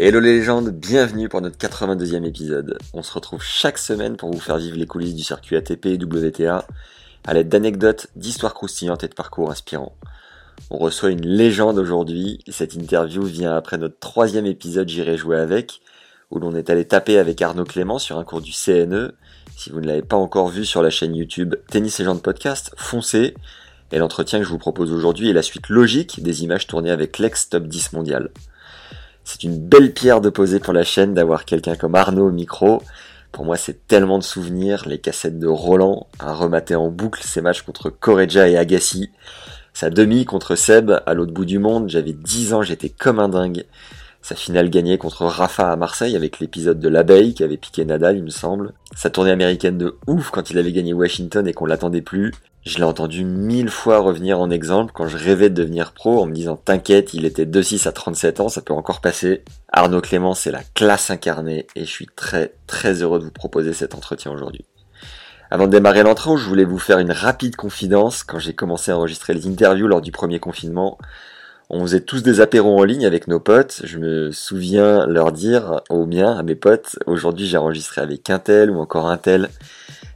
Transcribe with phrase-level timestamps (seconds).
[0.00, 2.78] Hello les légendes, bienvenue pour notre 82e épisode.
[2.94, 5.98] On se retrouve chaque semaine pour vous faire vivre les coulisses du circuit ATP et
[6.00, 6.64] WTA
[7.26, 9.96] à l'aide d'anecdotes, d'histoires croustillantes et de parcours inspirants.
[10.70, 12.38] On reçoit une légende aujourd'hui.
[12.46, 15.80] Cette interview vient après notre troisième épisode J'irai jouer avec,
[16.30, 19.16] où l'on est allé taper avec Arnaud Clément sur un cours du CNE.
[19.56, 23.34] Si vous ne l'avez pas encore vu sur la chaîne YouTube Tennis Légende Podcast, foncez.
[23.90, 27.18] Et l'entretien que je vous propose aujourd'hui est la suite logique des images tournées avec
[27.18, 28.30] l'ex-top 10 mondial.
[29.30, 32.82] C'est une belle pierre de poser pour la chaîne d'avoir quelqu'un comme Arnaud au micro.
[33.30, 37.42] Pour moi, c'est tellement de souvenirs, les cassettes de Roland, à remater en boucle ses
[37.42, 39.10] matchs contre Correggia et Agassi,
[39.74, 43.28] sa demi contre Seb à l'autre bout du monde, j'avais 10 ans, j'étais comme un
[43.28, 43.66] dingue.
[44.22, 48.16] Sa finale gagnée contre Rafa à Marseille avec l'épisode de l'abeille qui avait piqué Nadal,
[48.16, 48.72] il me semble.
[48.96, 52.32] Sa tournée américaine de ouf quand il avait gagné Washington et qu'on l'attendait plus.
[52.68, 56.26] Je l'ai entendu mille fois revenir en exemple quand je rêvais de devenir pro en
[56.26, 59.42] me disant t'inquiète, il était 2-6 à 37 ans, ça peut encore passer.
[59.72, 63.72] Arnaud Clément, c'est la classe incarnée et je suis très très heureux de vous proposer
[63.72, 64.66] cet entretien aujourd'hui.
[65.50, 68.22] Avant de démarrer l'entrée, je voulais vous faire une rapide confidence.
[68.22, 70.98] Quand j'ai commencé à enregistrer les interviews lors du premier confinement,
[71.70, 73.80] on faisait tous des apéros en ligne avec nos potes.
[73.84, 78.38] Je me souviens leur dire aux miens, à mes potes, aujourd'hui j'ai enregistré avec un
[78.38, 79.48] tel ou encore un tel.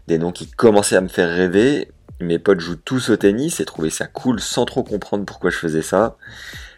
[0.06, 1.88] Des noms qui commençaient à me faire rêver,
[2.20, 5.56] mes potes jouent tous au tennis et trouvaient ça cool sans trop comprendre pourquoi je
[5.56, 6.16] faisais ça.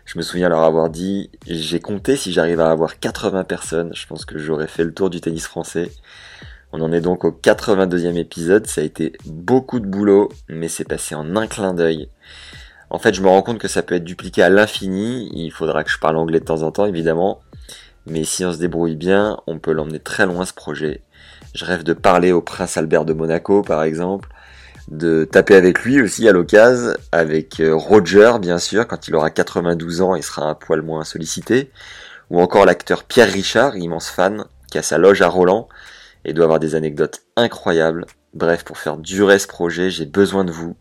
[0.04, 4.06] Je me souviens leur avoir dit, j'ai compté si j'arrive à avoir 80 personnes, je
[4.06, 5.90] pense que j'aurais fait le tour du tennis français.
[6.72, 10.84] On en est donc au 82e épisode, ça a été beaucoup de boulot, mais c'est
[10.84, 12.08] passé en un clin d'œil.
[12.90, 15.84] En fait, je me rends compte que ça peut être dupliqué à l'infini, il faudra
[15.84, 17.40] que je parle anglais de temps en temps, évidemment,
[18.06, 21.02] mais si on se débrouille bien, on peut l'emmener très loin ce projet.
[21.54, 24.28] Je rêve de parler au prince Albert de Monaco, par exemple,
[24.88, 29.30] de taper avec lui aussi à l'occasion, avec euh, Roger bien sûr, quand il aura
[29.30, 31.70] 92 ans, il sera un poil moins sollicité,
[32.30, 35.68] ou encore l'acteur Pierre Richard, immense fan, qui a sa loge à Roland,
[36.24, 38.06] et doit avoir des anecdotes incroyables.
[38.34, 40.76] Bref, pour faire durer ce projet, j'ai besoin de vous.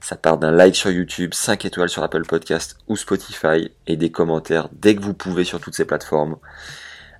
[0.00, 4.10] Ça part d'un like sur YouTube, 5 étoiles sur Apple Podcast ou Spotify, et des
[4.10, 6.36] commentaires dès que vous pouvez sur toutes ces plateformes.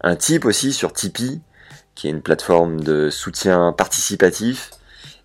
[0.03, 1.41] Un tip aussi sur Tipeee,
[1.95, 4.71] qui est une plateforme de soutien participatif,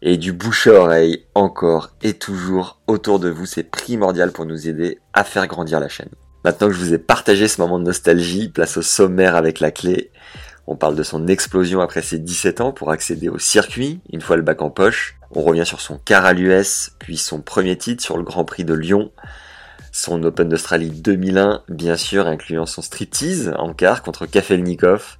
[0.01, 3.45] et du bouche à oreille encore et toujours autour de vous.
[3.45, 6.09] C'est primordial pour nous aider à faire grandir la chaîne.
[6.45, 9.71] Maintenant que je vous ai partagé ce moment de nostalgie, place au sommaire avec la
[9.71, 10.11] clé.
[10.67, 14.37] On parle de son explosion après ses 17 ans pour accéder au circuit, une fois
[14.37, 15.17] le bac en poche.
[15.31, 18.63] On revient sur son quart à l'US, puis son premier titre sur le Grand Prix
[18.65, 19.11] de Lyon.
[19.91, 25.17] Son Open d'Australie 2001, bien sûr, incluant son striptease en quart contre Kafelnikov.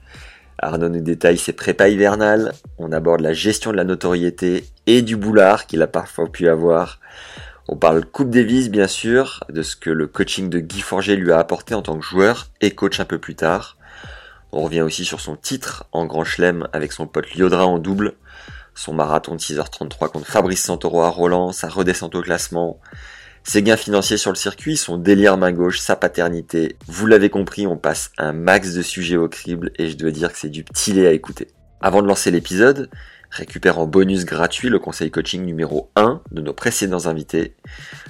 [0.62, 5.16] Arnaud nous détaille ses prépas hivernales, on aborde la gestion de la notoriété et du
[5.16, 7.00] boulard qu'il a parfois pu avoir.
[7.68, 11.32] On parle Coupe Davis bien sûr, de ce que le coaching de Guy Forger lui
[11.32, 13.78] a apporté en tant que joueur et coach un peu plus tard.
[14.52, 18.14] On revient aussi sur son titre en Grand Chelem avec son pote Liodra en double,
[18.74, 22.80] son marathon de 6h33 contre Fabrice Santoro à Roland, sa redescente au classement,
[23.50, 26.78] ses gains financiers sur le circuit, son délire main gauche, sa paternité.
[26.86, 30.32] Vous l'avez compris, on passe un max de sujets au crible et je dois dire
[30.32, 31.48] que c'est du petit lait à écouter.
[31.82, 32.92] Avant de lancer l'épisode,
[33.32, 37.56] récupère en bonus gratuit le conseil coaching numéro 1 de nos précédents invités.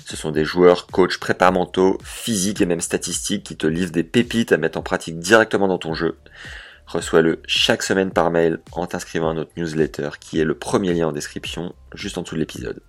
[0.05, 4.03] Ce sont des joueurs, coachs, prépa mentaux, physiques et même statistiques qui te livrent des
[4.03, 6.17] pépites à mettre en pratique directement dans ton jeu.
[6.85, 11.07] Reçois-le chaque semaine par mail en t'inscrivant à notre newsletter qui est le premier lien
[11.07, 12.81] en description juste en dessous de l'épisode.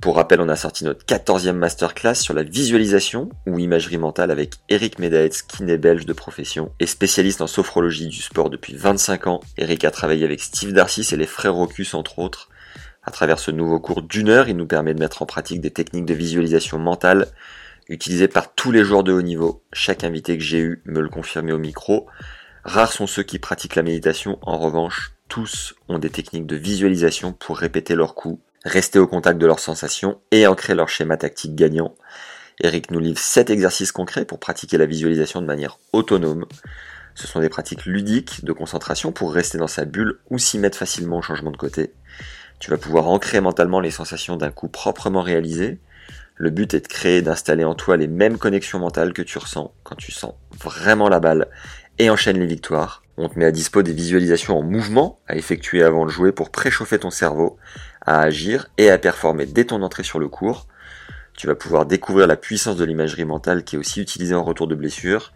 [0.00, 4.54] Pour rappel, on a sorti notre 14e masterclass sur la visualisation ou imagerie mentale avec
[4.70, 9.40] Eric Medaetz, kiné belge de profession et spécialiste en sophrologie du sport depuis 25 ans.
[9.58, 12.48] Eric a travaillé avec Steve Darcis et les frères Rocus entre autres.
[13.02, 15.70] À travers ce nouveau cours d'une heure, il nous permet de mettre en pratique des
[15.70, 17.26] techniques de visualisation mentale
[17.90, 19.62] utilisées par tous les joueurs de haut niveau.
[19.74, 22.06] Chaque invité que j'ai eu me le confirmait au micro.
[22.64, 27.34] Rares sont ceux qui pratiquent la méditation, en revanche, tous ont des techniques de visualisation
[27.34, 31.54] pour répéter leurs coups rester au contact de leurs sensations et ancrer leur schéma tactique
[31.54, 31.94] gagnant.
[32.62, 36.46] Eric nous livre 7 exercices concrets pour pratiquer la visualisation de manière autonome.
[37.14, 40.78] Ce sont des pratiques ludiques de concentration pour rester dans sa bulle ou s'y mettre
[40.78, 41.94] facilement au changement de côté.
[42.58, 45.80] Tu vas pouvoir ancrer mentalement les sensations d'un coup proprement réalisé.
[46.36, 49.72] Le but est de créer d'installer en toi les mêmes connexions mentales que tu ressens
[49.82, 51.48] quand tu sens vraiment la balle
[51.98, 53.02] et enchaîne les victoires.
[53.16, 56.50] On te met à dispo des visualisations en mouvement à effectuer avant de jouer pour
[56.50, 57.58] préchauffer ton cerveau,
[58.10, 60.66] à agir et à performer dès ton entrée sur le cours.
[61.36, 64.66] Tu vas pouvoir découvrir la puissance de l'imagerie mentale qui est aussi utilisée en retour
[64.66, 65.32] de blessure.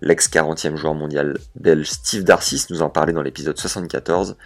[0.00, 4.36] L'ex 40e joueur mondial belge Steve Darcis nous en parlait dans l'épisode 74.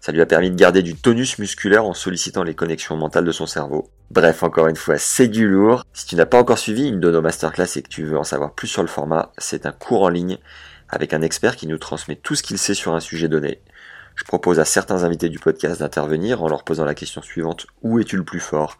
[0.00, 3.32] Ça lui a permis de garder du tonus musculaire en sollicitant les connexions mentales de
[3.32, 3.88] son cerveau.
[4.10, 5.84] Bref, encore une fois, c'est du lourd.
[5.92, 8.24] Si tu n'as pas encore suivi une de nos masterclass et que tu veux en
[8.24, 10.38] savoir plus sur le format, c'est un cours en ligne
[10.88, 13.62] avec un expert qui nous transmet tout ce qu'il sait sur un sujet donné.
[14.18, 18.00] Je propose à certains invités du podcast d'intervenir en leur posant la question suivante Où
[18.00, 18.76] es-tu le plus fort?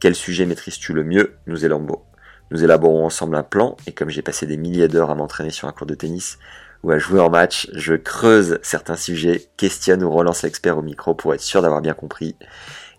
[0.00, 1.36] Quel sujet maîtrises-tu le mieux?
[1.46, 3.06] Nous élaborons.
[3.06, 5.86] Ensemble un plan et comme j'ai passé des milliers d'heures à m'entraîner sur un cours
[5.86, 6.36] de tennis
[6.82, 11.14] ou à jouer en match, je creuse certains sujets, questionne ou relance l'expert au micro
[11.14, 12.34] pour être sûr d'avoir bien compris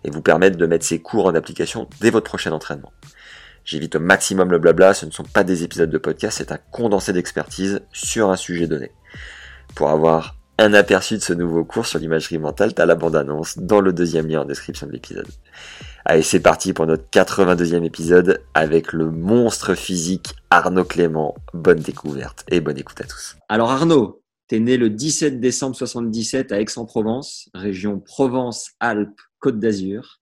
[0.04, 2.94] et vous permettre de mettre ces cours en application dès votre prochain entraînement.
[3.66, 6.58] J'évite au maximum le blabla, ce ne sont pas des épisodes de podcast, c'est un
[6.70, 8.90] condensé d'expertise sur un sujet donné.
[9.74, 13.80] Pour avoir un aperçu de ce nouveau cours sur l'imagerie mentale, t'as la bande-annonce dans
[13.80, 15.26] le deuxième lien en description de l'épisode.
[16.04, 21.34] Allez, c'est parti pour notre 82e épisode avec le monstre physique Arnaud Clément.
[21.54, 23.36] Bonne découverte et bonne écoute à tous.
[23.48, 30.20] Alors Arnaud, t'es né le 17 décembre 77 à Aix-en-Provence, région Provence-Alpes-Côte d'Azur.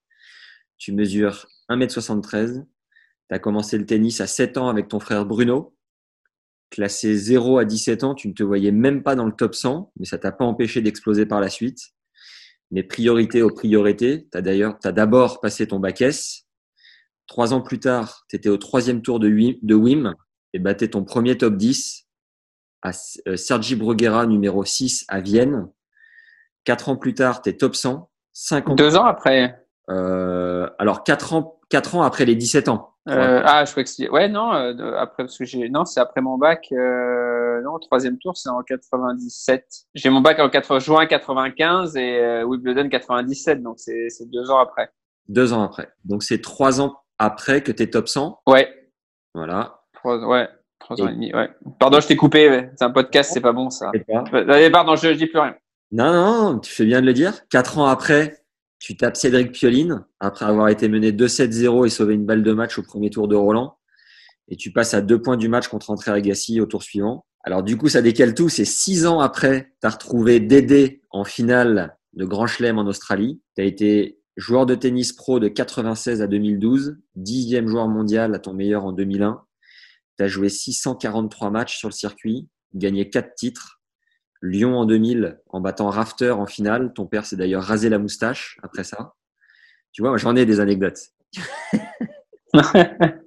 [0.79, 2.65] Tu mesures 1m73,
[3.29, 5.75] tu as commencé le tennis à 7 ans avec ton frère Bruno.
[6.73, 9.93] Classé 0 à 17 ans, tu ne te voyais même pas dans le top 100,
[9.99, 11.91] mais ça t'a pas empêché d'exploser par la suite.
[12.71, 16.47] Mais priorité aux priorités, tu as d'ailleurs as d'abord passé ton bac S.
[17.27, 20.15] Trois ans plus tard, tu étais au troisième tour de, de WIM
[20.55, 22.09] et battais ton premier top 10
[22.81, 22.93] à
[23.29, 25.69] euh, Sergi Bruguera, numéro 6 à Vienne.
[26.65, 28.11] Quatre ans plus tard, tu es top 100.
[28.33, 32.92] Cinq ans Deux ans après euh, Alors, quatre ans, quatre ans après les 17 ans.
[33.09, 34.09] Euh, ah, je crois que c'est.
[34.09, 35.69] Ouais, non, euh, après, parce que j'ai.
[35.69, 36.69] Non, c'est après mon bac.
[36.73, 37.61] Euh...
[37.63, 39.67] Non, troisième tour, c'est en 97.
[39.95, 40.79] J'ai mon bac en 80...
[40.79, 44.91] juin 95 et euh, Wimbledon 97, donc c'est deux ans après.
[45.29, 45.89] Deux ans après.
[46.05, 48.69] Donc c'est trois ans après que tu es top 100 Ouais.
[49.35, 49.83] Voilà.
[49.95, 51.51] Trois, ouais, trois ans et demi, ouais.
[51.79, 52.69] Pardon, je t'ai coupé.
[52.77, 53.91] C'est un podcast, c'est pas bon ça.
[54.73, 55.55] Pardon, je, je dis plus rien.
[55.91, 57.47] Non, non, tu fais bien de le dire.
[57.49, 58.42] Quatre ans après,
[58.83, 62.79] tu tapes Cédric Pioline après avoir été mené 2-7-0 et sauvé une balle de match
[62.79, 63.79] au premier tour de Roland.
[64.49, 67.25] Et tu passes à deux points du match contre André Agassi au tour suivant.
[67.45, 68.49] Alors du coup, ça décale tout.
[68.49, 73.41] C'est six ans après, tu as retrouvé Dédé en finale de Grand Chelem en Australie.
[73.55, 78.41] Tu as été joueur de tennis pro de 96 à 2012, dixième joueur mondial à
[78.41, 79.45] ton meilleur en 2001.
[80.19, 83.81] Tu as joué 643 matchs sur le circuit, gagné quatre titres,
[84.43, 86.93] Lyon en 2000 en battant Rafter en finale.
[86.95, 89.15] Ton père s'est d'ailleurs rasé la moustache après ça.
[89.93, 91.13] Tu vois, j'en ai des anecdotes.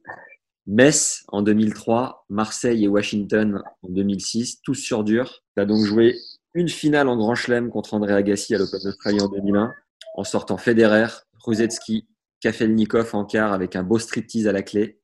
[0.68, 5.44] Metz en 2003, Marseille et Washington en 2006, tous sur dur.
[5.56, 6.16] Tu as donc joué
[6.54, 9.74] une finale en Grand Chelem contre André Agassi à l'Open d'Australie en 2001,
[10.16, 11.08] en sortant Federer,
[11.44, 12.08] Ruzetsky,
[12.40, 15.00] Kafelnikov en quart avec un beau striptease à la clé.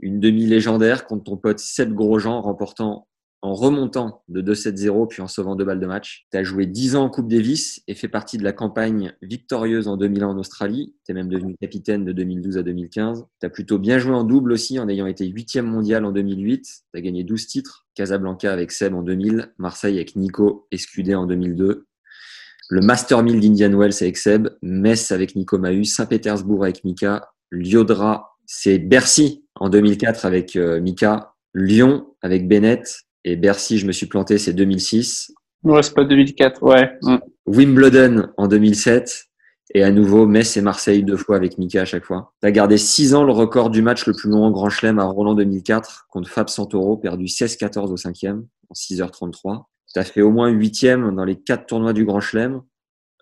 [0.00, 3.08] Une demi légendaire contre ton pote Seb Grosjean remportant
[3.42, 6.26] en remontant de 2-7-0 puis en sauvant deux balles de match.
[6.30, 9.88] Tu as joué 10 ans en Coupe Davis et fait partie de la campagne victorieuse
[9.88, 10.94] en 2001 en Australie.
[11.04, 13.24] Tu es même devenu capitaine de 2012 à 2015.
[13.40, 16.62] Tu as plutôt bien joué en double aussi en ayant été 8e mondial en 2008.
[16.62, 17.86] Tu as gagné 12 titres.
[17.94, 21.86] Casablanca avec Seb en 2000, Marseille avec Nico Escudé en 2002.
[22.70, 28.32] Le Master 1000 d'Indian Wells avec Seb, Metz avec Nico Mahus, Saint-Pétersbourg avec Mika, Liodra,
[28.46, 34.06] c'est Bercy en 2004 avec euh, Mika, Lyon avec Bennett, et Bercy, je me suis
[34.06, 35.32] planté, c'est 2006.
[35.64, 36.90] Ouais, c'est pas 2004, ouais.
[37.02, 37.16] Mm.
[37.46, 39.28] Wimbledon en 2007.
[39.74, 42.34] Et à nouveau, Metz et Marseille deux fois avec Mika à chaque fois.
[42.42, 44.98] Tu as gardé six ans le record du match le plus long en Grand Chelem
[44.98, 49.64] à Roland 2004 contre Fab Santoro, perdu 16-14 au cinquième en 6h33.
[49.94, 52.60] Tu as fait au moins huitième dans les quatre tournois du Grand Chelem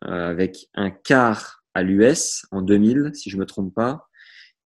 [0.07, 4.09] euh, avec un quart à l'US en 2000, si je me trompe pas.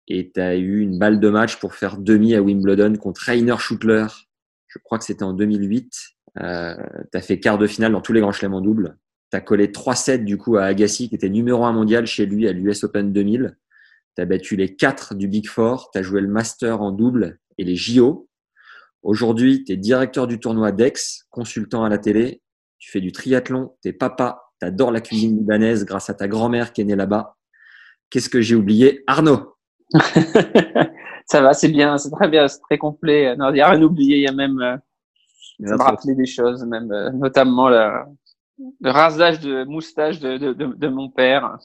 [0.08, 3.56] Et tu as eu une balle de match pour faire demi à Wimbledon contre Rainer
[3.58, 4.06] Schuttler
[4.74, 5.94] je crois que c'était en 2008.
[6.42, 6.75] Euh,
[7.13, 8.98] tu fait quart de finale dans tous les grands chelems en double.
[9.32, 12.48] Tu as collé 3-7 du coup à Agassi, qui était numéro 1 mondial chez lui
[12.48, 13.56] à l'US Open 2000.
[14.15, 15.92] Tu as battu les 4 du Big Four.
[15.92, 18.27] Tu as joué le Master en double et les JO.
[19.03, 22.42] Aujourd'hui, tu es directeur du tournoi DEX, consultant à la télé.
[22.80, 23.75] Tu fais du triathlon.
[23.84, 24.39] Tu es papa.
[24.60, 27.36] Tu la cuisine libanaise grâce à ta grand-mère qui est née là-bas.
[28.10, 29.03] Qu'est-ce que j'ai oublié?
[29.08, 29.56] Arnaud
[31.26, 33.36] ça va, c'est bien, c'est très bien, c'est très complet.
[33.36, 34.78] Non, il n'y a rien oublié, il y a même, euh,
[35.66, 37.92] ça me rappelait des choses, même, euh, notamment le,
[38.82, 41.58] le rasage de moustache de, de, de, mon père.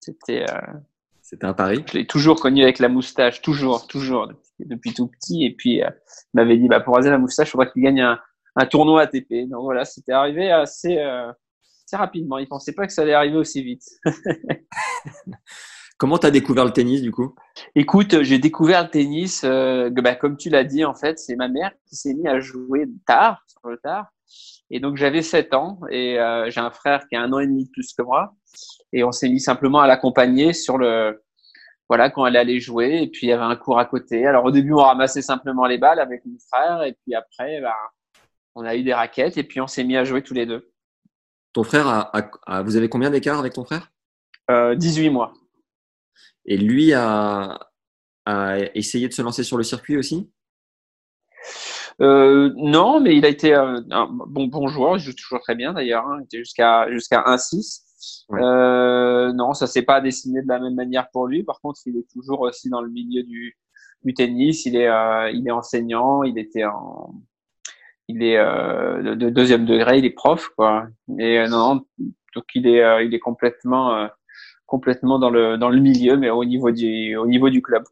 [0.00, 0.60] C'était, euh,
[1.20, 1.84] C'était un pari.
[1.86, 5.44] Je l'ai toujours connu avec la moustache, toujours, toujours, depuis, tout petit.
[5.44, 5.90] Et puis, euh,
[6.32, 8.18] il m'avait dit, bah, pour raser la moustache, il faudrait qu'il gagne un,
[8.56, 9.48] un tournoi ATP.
[9.48, 12.38] Donc voilà, c'était arrivé assez, assez rapidement.
[12.38, 13.84] Il pensait pas que ça allait arriver aussi vite.
[15.98, 17.34] Comment tu as découvert le tennis du coup?
[17.74, 21.48] Écoute, j'ai découvert le tennis, euh, bah, comme tu l'as dit, en fait, c'est ma
[21.48, 24.06] mère qui s'est mise à jouer tard, sur le tard.
[24.70, 27.46] Et donc j'avais 7 ans et euh, j'ai un frère qui a un an et
[27.46, 28.34] demi de plus que moi.
[28.92, 31.22] Et on s'est mis simplement à l'accompagner sur le,
[31.88, 33.02] voilà, quand elle allait jouer.
[33.02, 34.26] Et puis il y avait un cours à côté.
[34.26, 36.82] Alors au début, on ramassait simplement les balles avec mon frère.
[36.84, 37.76] Et puis après, bah,
[38.54, 40.70] on a eu des raquettes et puis on s'est mis à jouer tous les deux.
[41.52, 43.90] Ton frère, a, vous avez combien d'écart avec ton frère?
[44.50, 45.34] Euh, 18 mois.
[46.46, 47.58] Et lui a,
[48.26, 50.30] a, essayé de se lancer sur le circuit aussi?
[52.00, 53.82] Euh, Non, mais il a été un
[54.26, 56.18] bon, bon joueur, il joue toujours très bien d'ailleurs, hein.
[56.20, 57.82] il était jusqu'à jusqu'à 1-6.
[58.32, 61.44] Euh, non, ça s'est pas dessiné de la même manière pour lui.
[61.44, 63.56] Par contre, il est toujours aussi dans le milieu du,
[64.04, 64.66] du tennis.
[64.66, 66.22] Il est, euh, il est enseignant.
[66.24, 67.14] Il était en,
[68.08, 69.98] il est euh, de deuxième degré.
[69.98, 70.86] Il est prof, quoi.
[71.18, 71.84] Et euh, non,
[72.34, 74.08] donc il est, euh, il est complètement
[74.72, 77.84] complètement dans le, dans le milieu, mais au niveau du, au niveau du club.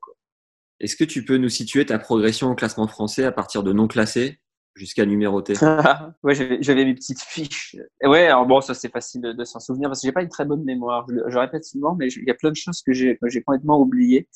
[0.81, 3.87] Est-ce que tu peux nous situer ta progression au classement français à partir de non
[3.87, 4.41] classé
[4.75, 5.53] jusqu'à numéroté
[6.23, 7.77] Ouais, j'avais mes petites fiches.
[8.03, 10.31] Et ouais, alors bon, ça c'est facile de, s'en souvenir parce que j'ai pas une
[10.31, 11.07] très bonne mémoire.
[11.29, 14.27] Je, répète souvent, mais il y a plein de choses que j'ai complètement oubliées.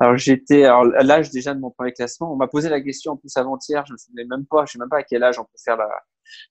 [0.00, 2.32] Alors j'étais à l'âge déjà de mon premier classement.
[2.32, 3.84] On m'a posé la question en plus avant-hier.
[3.86, 4.64] Je me souvenais même pas.
[4.64, 5.88] Je sais même pas à quel âge on peut faire la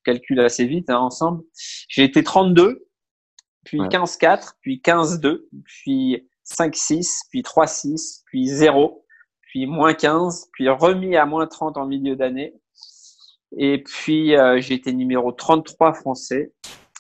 [0.04, 1.42] calcul assez vite hein, ensemble.
[1.88, 2.86] J'ai été 32
[3.64, 9.06] puis 15-4, puis 15-2, puis 5-6, puis 3-6, puis 0,
[9.42, 12.54] puis moins 15, puis remis à moins 30 en milieu d'année.
[13.58, 16.52] Et puis euh, j'ai été numéro 33 français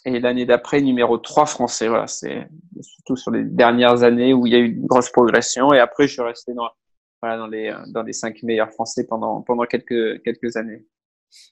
[0.06, 1.88] et l'année d'après numéro 3 français.
[1.88, 2.48] Voilà, c'est
[2.82, 6.08] surtout sur les dernières années où il y a eu une grosse progression et après
[6.08, 6.70] je suis resté dans
[7.22, 10.86] voilà dans les dans les 5 meilleurs français pendant pendant quelques quelques années.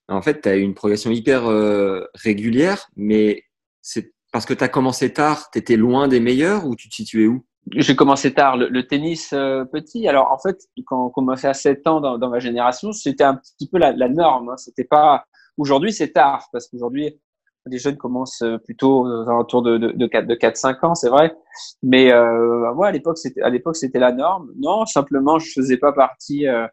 [0.08, 3.44] En fait, tu as eu une progression hyper euh, régulière mais
[3.82, 6.96] c'est parce que tu as commencé tard, tu étais loin des meilleurs ou tu te
[6.96, 7.46] situais où?
[7.76, 10.08] J'ai commencé tard, le, tennis euh, petit.
[10.08, 13.36] Alors en fait, quand on commençait à 7 ans dans, dans ma génération, c'était un
[13.36, 14.50] petit peu la, la norme.
[14.50, 14.58] Hein.
[14.58, 15.26] C'était pas
[15.58, 17.20] aujourd'hui, c'est tard parce qu'aujourd'hui
[17.68, 20.96] les jeunes commencent euh, plutôt aux alentours de, de, de 4 de 4 5 ans,
[20.96, 21.36] c'est vrai.
[21.84, 24.52] Mais euh, ouais, à l'époque c'était à l'époque c'était la norme.
[24.58, 26.68] Non, simplement je faisais pas partie euh,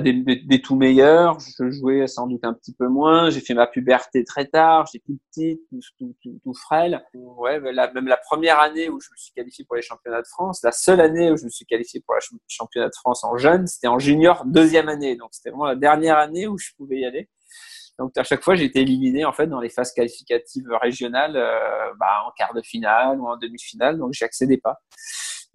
[0.00, 1.38] des, tout meilleurs.
[1.40, 3.30] Je jouais sans doute un petit peu moins.
[3.30, 4.86] J'ai fait ma puberté très tard.
[4.92, 7.02] J'étais tout petit, tout, tout, tout, frêle.
[7.14, 10.60] Ouais, même la première année où je me suis qualifié pour les championnats de France,
[10.62, 13.66] la seule année où je me suis qualifié pour les championnats de France en jeune,
[13.66, 15.16] c'était en junior deuxième année.
[15.16, 17.28] Donc c'était vraiment la dernière année où je pouvais y aller.
[17.98, 21.92] Donc à chaque fois, j'ai été éliminé en fait dans les phases qualificatives régionales, euh,
[21.98, 23.98] bah, en quart de finale ou en demi-finale.
[23.98, 24.78] Donc j'y accédais pas.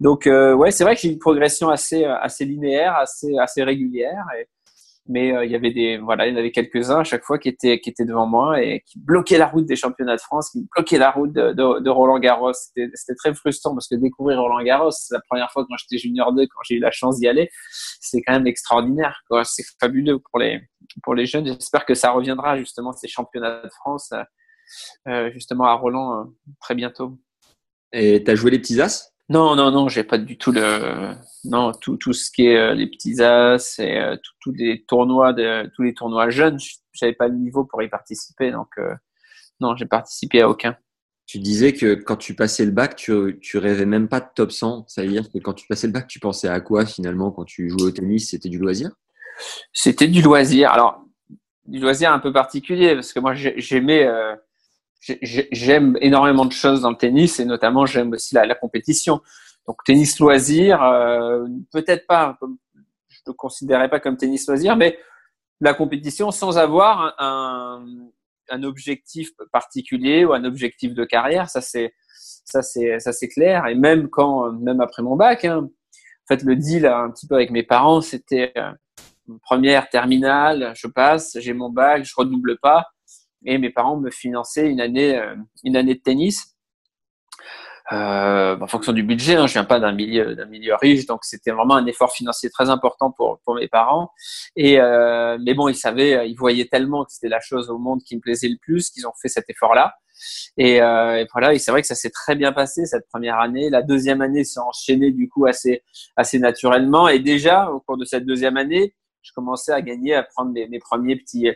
[0.00, 3.62] Donc euh, ouais, c'est vrai que j'ai une progression assez euh, assez linéaire, assez assez
[3.62, 4.24] régulière.
[5.06, 7.38] Mais euh, il y avait des voilà, il y en avait quelques-uns à chaque fois
[7.38, 10.50] qui étaient qui étaient devant moi et qui bloquaient la route des championnats de France,
[10.50, 12.52] qui bloquaient la route de Roland Garros.
[12.54, 16.32] C'était très frustrant parce que découvrir Roland Garros, c'est la première fois quand j'étais junior
[16.32, 17.50] 2, quand j'ai eu la chance d'y aller,
[18.00, 19.22] c'est quand même extraordinaire.
[19.44, 20.60] C'est fabuleux pour les
[21.02, 21.46] pour les jeunes.
[21.46, 24.12] J'espère que ça reviendra justement ces championnats de France
[25.06, 27.18] euh, justement à Roland très bientôt.
[27.92, 29.13] Et tu as joué les petits as?
[29.30, 31.14] Non, non, non, j'ai pas du tout le,
[31.44, 35.32] non, tout, tout ce qui est euh, les petits as et euh, tous les tournois
[35.32, 36.58] de, tous les tournois jeunes,
[36.92, 38.94] j'avais pas le niveau pour y participer, donc euh,
[39.60, 40.76] non, j'ai participé à aucun.
[41.26, 44.52] Tu disais que quand tu passais le bac, tu, tu rêvais même pas de top
[44.52, 44.84] 100.
[44.88, 47.44] Ça veut dire que quand tu passais le bac, tu pensais à quoi finalement quand
[47.44, 48.28] tu jouais au tennis?
[48.28, 48.90] C'était du loisir?
[49.72, 50.70] C'était du loisir.
[50.70, 51.02] Alors,
[51.64, 54.06] du loisir un peu particulier parce que moi j'aimais
[55.22, 59.20] j'aime énormément de choses dans le tennis et notamment j'aime aussi la, compétition.
[59.66, 64.98] Donc tennis loisir, euh, peut-être pas, je ne le considérais pas comme tennis loisir, mais
[65.60, 67.84] la compétition sans avoir un,
[68.50, 71.94] un, objectif particulier ou un objectif de carrière, ça c'est
[72.44, 73.66] ça c'est ça c'est clair.
[73.66, 77.34] Et même quand, même après mon bac, hein, en fait le deal un petit peu
[77.36, 78.72] avec mes parents, c'était euh,
[79.42, 82.93] première terminale, je passe, j'ai mon bac, je redouble pas
[83.44, 85.34] et mes parents me finançaient une année, euh,
[85.64, 86.54] une année de tennis.
[87.92, 91.22] Euh, en fonction du budget, hein, je viens pas d'un milieu d'un milieu riche, donc
[91.22, 94.10] c'était vraiment un effort financier très important pour pour mes parents.
[94.56, 98.00] Et euh, mais bon, ils savaient, ils voyaient tellement que c'était la chose au monde
[98.02, 99.94] qui me plaisait le plus qu'ils ont fait cet effort-là.
[100.56, 103.38] Et, euh, et, voilà, et c'est vrai que ça s'est très bien passé cette première
[103.38, 103.68] année.
[103.68, 105.82] La deuxième année s'est enchaînée du coup assez
[106.16, 107.08] assez naturellement.
[107.08, 110.78] Et déjà au cours de cette deuxième année, je commençais à gagner, à prendre mes
[110.78, 111.48] premiers petits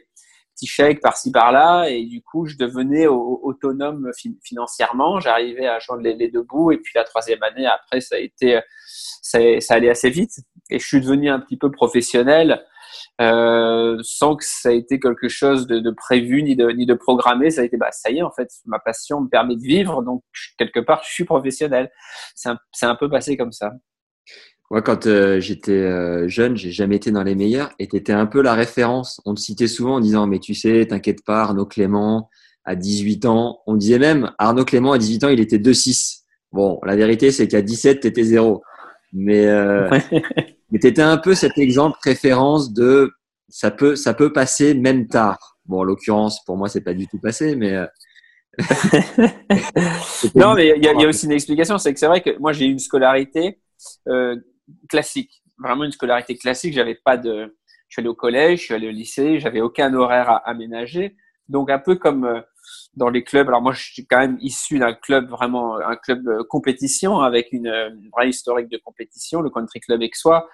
[0.58, 4.10] petits chèques par-ci par-là, et du coup, je devenais autonome
[4.42, 5.20] financièrement.
[5.20, 8.60] J'arrivais à joindre les, deux bouts, et puis la troisième année après, ça a été,
[9.22, 12.64] ça, ça allait assez vite, et je suis devenu un petit peu professionnel.
[13.20, 16.94] Euh, sans que ça ait été quelque chose de, de, prévu ni de, ni de
[16.94, 17.50] programmé.
[17.50, 20.02] Ça a été, bah, ça y est, en fait, ma passion me permet de vivre,
[20.02, 20.22] donc
[20.56, 21.90] quelque part, je suis professionnel.
[22.34, 23.72] C'est un, un, peu passé comme ça.
[24.70, 28.12] Moi, quand euh, j'étais euh, jeune, j'ai jamais été dans les meilleurs et tu étais
[28.12, 29.20] un peu la référence.
[29.24, 32.28] On te citait souvent en disant, mais tu sais, t'inquiète pas, Arnaud Clément,
[32.64, 36.24] à 18 ans, on disait même, Arnaud Clément, à 18 ans, il était 2-6.
[36.52, 38.62] Bon, la vérité, c'est qu'à 17, tu étais 0.
[39.14, 39.88] Mais, euh,
[40.70, 43.10] mais tu étais un peu cet exemple référence de
[43.48, 45.56] ça peut, ça peut passer même tard.
[45.64, 47.72] Bon, en l'occurrence, pour moi, c'est pas du tout passé, mais.
[47.72, 47.86] Euh,
[50.34, 52.52] non, mais il y, y, a aussi une explication, c'est que c'est vrai que moi
[52.52, 53.60] j'ai eu une scolarité
[54.08, 54.36] euh,
[54.88, 56.74] classique, vraiment une scolarité classique.
[56.74, 57.56] J'avais pas de,
[57.88, 61.16] je suis allé au collège, je suis allé au lycée, j'avais aucun horaire à aménager.
[61.48, 62.40] Donc un peu comme euh,
[62.94, 63.48] dans les clubs.
[63.48, 67.52] Alors moi, je suis quand même issu d'un club vraiment, un club euh, compétition avec
[67.52, 67.72] une,
[68.12, 70.48] vraie historique de compétition, le Country Club Aixois.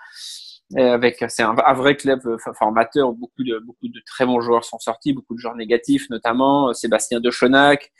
[0.76, 2.21] Avec, c'est un, vrai club
[2.59, 3.12] formateur.
[3.12, 7.21] Beaucoup de, beaucoup de très bons joueurs sont sortis, beaucoup de joueurs négatifs, notamment Sébastien
[7.21, 7.92] Dechonac.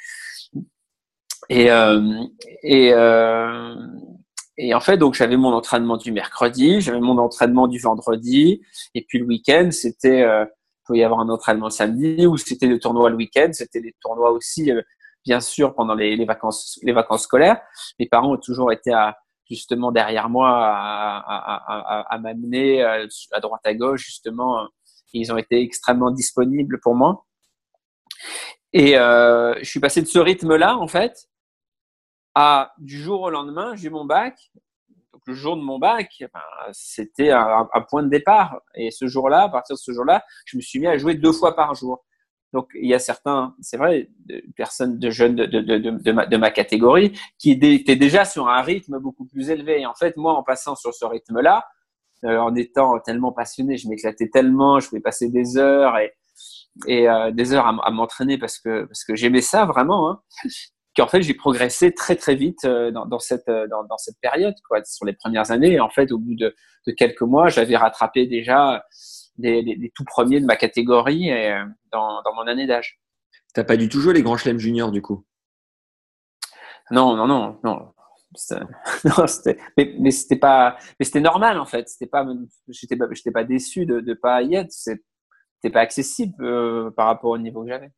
[1.51, 2.25] Et, euh,
[2.63, 3.75] et, euh,
[4.57, 8.63] et en fait, donc j'avais mon entraînement du mercredi, j'avais mon entraînement du vendredi,
[8.95, 12.67] et puis le week-end, c'était euh, il pouvait y avoir un entraînement samedi ou c'était
[12.67, 14.83] le tournoi le week-end, c'était des tournois aussi, euh,
[15.25, 17.61] bien sûr, pendant les, les, vacances, les vacances scolaires.
[17.99, 19.17] Mes parents ont toujours été à,
[19.49, 24.69] justement derrière moi à, à, à, à m'amener euh, à droite à gauche, justement.
[25.15, 27.25] Ils ont été extrêmement disponibles pour moi.
[28.73, 31.29] Et euh, je suis passé de ce rythme-là, en fait,
[32.35, 34.39] à du jour au lendemain, j'ai mon bac.
[35.13, 36.41] Donc le jour de mon bac, ben,
[36.73, 38.61] c'était un, point de départ.
[38.75, 41.33] Et ce jour-là, à partir de ce jour-là, je me suis mis à jouer deux
[41.33, 42.05] fois par jour.
[42.53, 46.13] Donc il y a certains, c'est vrai, de, personnes de jeunes de, de, de, de,
[46.13, 49.81] ma, de ma catégorie qui étaient déjà sur un rythme beaucoup plus élevé.
[49.81, 51.65] Et en fait, moi, en passant sur ce rythme-là,
[52.25, 56.13] euh, en étant tellement passionné, je m'éclatais tellement, je pouvais passer des heures et,
[56.87, 60.11] et euh, des heures à, à m'entraîner parce que parce que j'aimais ça vraiment.
[60.11, 60.21] Hein
[60.97, 64.19] qu'en fait j'ai progressé très très vite euh, dans, dans cette euh, dans, dans, cette
[64.21, 66.55] période quoi sur les premières années et en fait au bout de,
[66.87, 68.85] de quelques mois j'avais rattrapé déjà
[69.39, 73.01] les, les, les, tout premiers de ma catégorie et, euh, dans, dans mon année d'âge.
[73.53, 75.25] T'as pas du tout joué les grands chelems juniors du coup?
[76.91, 77.91] Non non non non.
[79.05, 79.25] non
[79.77, 82.27] mais, mais c'était pas mais c'était normal en fait c'était pas
[82.67, 84.73] j'étais pas j'étais pas déçu de de pas y être
[85.65, 87.91] c'était pas accessible euh, par rapport au niveau que j'avais.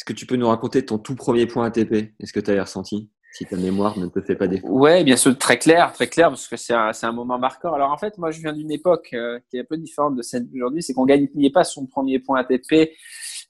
[0.00, 2.62] Est-ce que tu peux nous raconter ton tout premier point ATP Est-ce que tu as
[2.62, 3.10] ressenti?
[3.34, 6.30] Si ta mémoire ne te fait pas défaut Ouais, bien sûr, très clair, très clair,
[6.30, 7.74] parce que c'est un, moment marquant.
[7.74, 10.22] Alors en fait, moi, je viens d'une époque euh, qui est un peu différente de
[10.22, 12.92] celle d'aujourd'hui, c'est qu'on gagnait pas son premier point ATP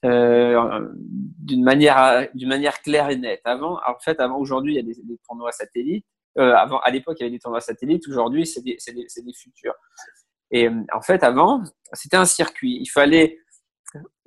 [0.03, 0.89] euh,
[1.39, 2.27] d'une manière,
[2.83, 3.39] claire et nette.
[3.45, 6.05] Avant, en fait, avant aujourd'hui, il y a des, des tournois satellites.
[6.37, 8.05] Euh, avant, à l'époque, il y avait des tournois satellites.
[8.09, 9.75] Aujourd'hui, c'est des futurs.
[10.51, 12.77] Et euh, en fait, avant, c'était un circuit.
[12.81, 13.39] Il fallait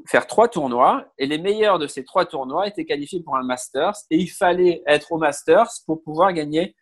[0.06, 3.94] faire trois tournois et les meilleurs de ces trois tournois étaient qualifiés pour un Masters
[4.10, 6.76] et il fallait être au Masters pour pouvoir gagner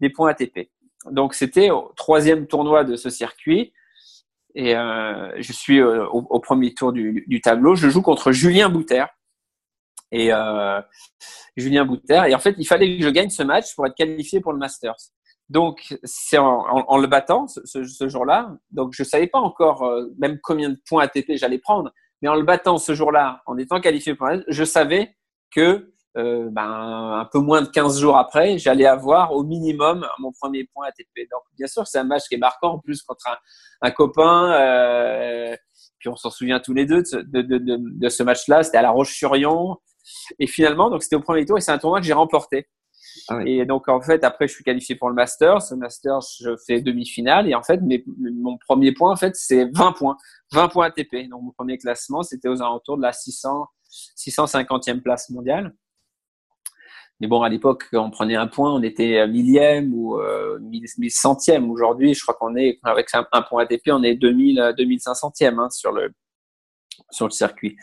[0.00, 0.70] des points ATP.
[1.10, 3.72] Donc c'était au troisième tournoi de ce circuit
[4.54, 7.74] et euh, je suis euh, au, premier tour du, tableau.
[7.74, 9.04] Je joue contre Julien Bouter
[10.10, 10.80] et euh,
[11.56, 14.40] Julien Bouter et en fait il fallait que je gagne ce match pour être qualifié
[14.40, 14.96] pour le Masters.
[15.50, 18.56] Donc, c'est en, le battant ce, jour-là.
[18.70, 21.92] Donc, je savais pas encore même combien de points ATP j'allais prendre.
[22.24, 25.14] Mais en le battant ce jour-là, en étant qualifié pour elle, je savais
[25.54, 30.32] que euh, ben, un peu moins de 15 jours après, j'allais avoir au minimum mon
[30.32, 31.28] premier point ATP.
[31.30, 33.26] Donc, bien sûr, c'est un match qui est marquant en plus contre
[33.82, 34.54] un, copain.
[34.54, 35.54] Euh,
[35.98, 38.62] puis on s'en souvient tous les deux de, de, de, de ce match-là.
[38.62, 39.76] C'était à La Roche-sur-Yon.
[40.38, 42.68] Et finalement, donc c'était au premier tour et c'est un tournoi que j'ai remporté.
[43.28, 43.40] Ah.
[43.46, 45.62] Et donc, en fait, après, je suis qualifié pour le Masters.
[45.62, 47.48] Ce Masters, je fais demi-finale.
[47.48, 50.16] Et en fait, mes, mon premier point, en fait, c'est 20 points.
[50.52, 51.28] 20 points ATP.
[51.28, 53.66] Donc, mon premier classement, c'était aux alentours de la 600,
[54.16, 55.74] 650e place mondiale.
[57.20, 61.70] Mais bon, à l'époque, on prenait un point, on était millième ou euh, mille centième.
[61.70, 65.70] Aujourd'hui, je crois qu'on est, avec un, un, point ATP, on est 2000, 2500e hein,
[65.70, 66.12] sur, le,
[67.10, 67.76] sur le circuit.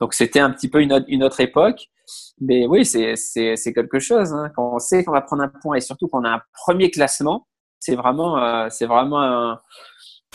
[0.00, 1.88] Donc, c'était un petit peu une autre, une autre époque.
[2.40, 4.32] Mais oui, c'est quelque chose.
[4.32, 4.50] Hein.
[4.54, 7.46] Quand on sait qu'on va prendre un point et surtout qu'on a un premier classement,
[7.80, 9.60] c'est vraiment, euh, c'est vraiment un,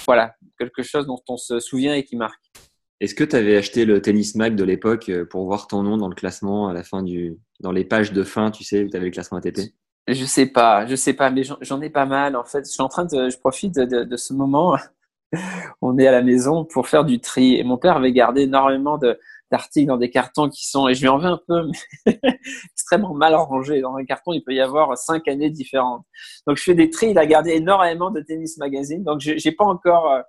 [0.05, 2.41] voilà, quelque chose dont on se souvient et qui marque.
[2.99, 5.97] Est-ce que tu avais acheté le Tennis Mag de l'époque euh, pour voir ton nom
[5.97, 8.89] dans le classement à la fin du, dans les pages de fin, tu sais, où
[8.89, 9.59] tu avais le classement ATP
[10.07, 12.35] Je sais pas, je sais pas, mais j'en ai pas mal.
[12.35, 14.77] En fait, je suis en train de, je profite de, de, de ce moment.
[15.81, 17.55] on est à la maison pour faire du tri.
[17.55, 19.19] Et mon père avait gardé énormément de,
[19.51, 21.69] d'articles dans des cartons qui sont, et je lui en veux un peu,
[22.73, 23.81] extrêmement mal rangés.
[23.81, 26.05] Dans un carton, il peut y avoir cinq années différentes.
[26.47, 27.11] Donc, je fais des tri.
[27.11, 29.03] Il a gardé énormément de tennis magazine.
[29.03, 30.21] Donc, j'ai pas encore euh,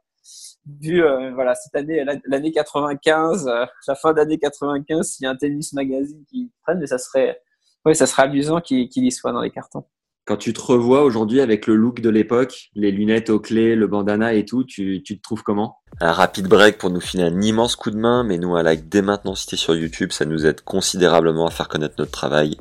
[0.80, 5.30] vu, euh, voilà, cette année, l'année 95, euh, la fin d'année 95, s'il y a
[5.30, 7.40] un tennis magazine qui traîne, mais ça serait,
[7.84, 9.84] oui, ça serait amusant qu'il y soit dans les cartons.
[10.30, 13.88] Quand tu te revois aujourd'hui avec le look de l'époque, les lunettes aux clés, le
[13.88, 15.80] bandana et tout, tu, te trouves comment?
[16.00, 18.88] Un rapide break pour nous filer un immense coup de main, mais nous un like
[18.88, 22.56] dès maintenant si t'es sur YouTube, ça nous aide considérablement à faire connaître notre travail.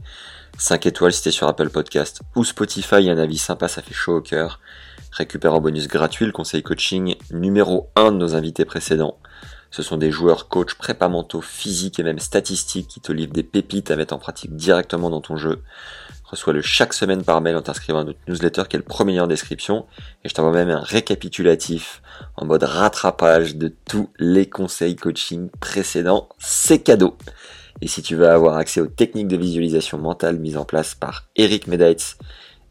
[0.58, 4.16] 5 étoiles si t'es sur Apple Podcast ou Spotify, un avis sympa, ça fait chaud
[4.16, 4.60] au cœur.
[5.12, 9.20] Récupère en bonus gratuit le conseil coaching numéro 1 de nos invités précédents.
[9.70, 13.44] Ce sont des joueurs, coachs, prépa mentaux, physiques et même statistiques qui te livrent des
[13.44, 15.62] pépites à mettre en pratique directement dans ton jeu.
[16.30, 19.24] Reçois-le chaque semaine par mail en t'inscrivant à notre newsletter qui est le premier lien
[19.24, 19.88] en description.
[20.24, 22.04] Et je t'envoie même un récapitulatif
[22.36, 26.30] en mode rattrapage de tous les conseils coaching précédents.
[26.38, 27.18] C'est cadeau.
[27.82, 31.26] Et si tu veux avoir accès aux techniques de visualisation mentale mises en place par
[31.36, 32.18] Eric Medaitz,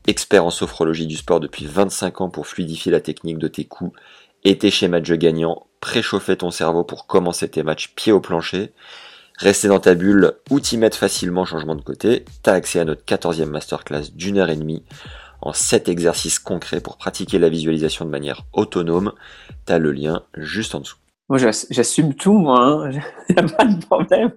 [0.07, 3.99] expert en sophrologie du sport depuis 25 ans pour fluidifier la technique de tes coups
[4.45, 8.21] et tes schémas de jeu gagnants, préchauffer ton cerveau pour commencer tes matchs pied au
[8.21, 8.73] plancher,
[9.39, 13.05] Rester dans ta bulle ou t'y mettre facilement changement de côté, t'as accès à notre
[13.05, 14.85] 14e masterclass d'une heure et demie
[15.41, 19.13] en 7 exercices concrets pour pratiquer la visualisation de manière autonome.
[19.65, 20.97] T'as le lien juste en dessous.
[21.29, 22.89] Moi, j'assume tout, moi.
[22.91, 23.03] Il hein.
[23.31, 24.33] n'y a pas de problème.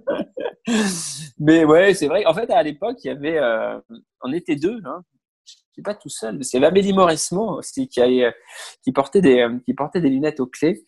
[1.39, 2.25] Mais ouais, c'est vrai.
[2.25, 3.79] En fait, à l'époque, il y avait, euh,
[4.21, 4.79] on était deux.
[4.85, 5.01] Hein.
[5.45, 6.37] Je suis pas tout seul.
[6.37, 8.33] Parce qu'il y avait Mauresmo aussi qui, a,
[8.83, 10.83] qui portait des, qui portait des lunettes aux clés.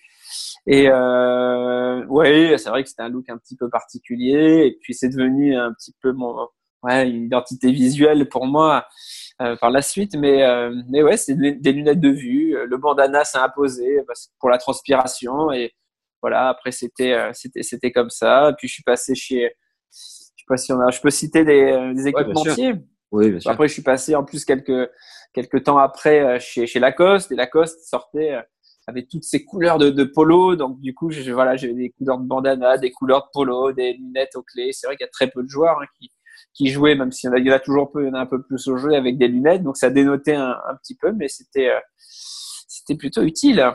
[0.66, 4.66] Et euh, ouais, c'est vrai que c'était un look un petit peu particulier.
[4.66, 6.48] Et puis c'est devenu un petit peu mon,
[6.84, 8.86] ouais, une identité visuelle pour moi
[9.42, 10.16] euh, par la suite.
[10.16, 12.56] Mais euh, mais ouais, c'est des lunettes de vue.
[12.66, 15.52] Le bandana s'est imposé parce, pour la transpiration.
[15.52, 15.74] Et
[16.22, 18.54] voilà, après c'était euh, c'était c'était comme ça.
[18.58, 19.52] Puis je suis passé chez,
[19.92, 22.76] je sais pas si on a, je peux citer des, des équipementiers.
[23.12, 23.52] oui, bien sûr.
[23.52, 24.90] Après, je suis passé en plus quelques
[25.34, 28.38] quelques temps après chez chez Lacoste et Lacoste sortait
[28.88, 30.56] avait toutes ces couleurs de, de polo.
[30.56, 33.94] Donc, du coup, je, voilà, j'avais des couleurs de bandana, des couleurs de polo, des
[33.94, 34.72] lunettes aux clés.
[34.74, 36.12] C'est vrai qu'il y a très peu de joueurs hein, qui,
[36.54, 38.42] qui jouaient, même s'il y, en a, toujours peu, il y en a un peu
[38.42, 39.64] plus au jeu avec des lunettes.
[39.64, 41.80] Donc, ça dénotait un, un petit peu, mais c'était, euh,
[42.68, 43.72] c'était plutôt utile.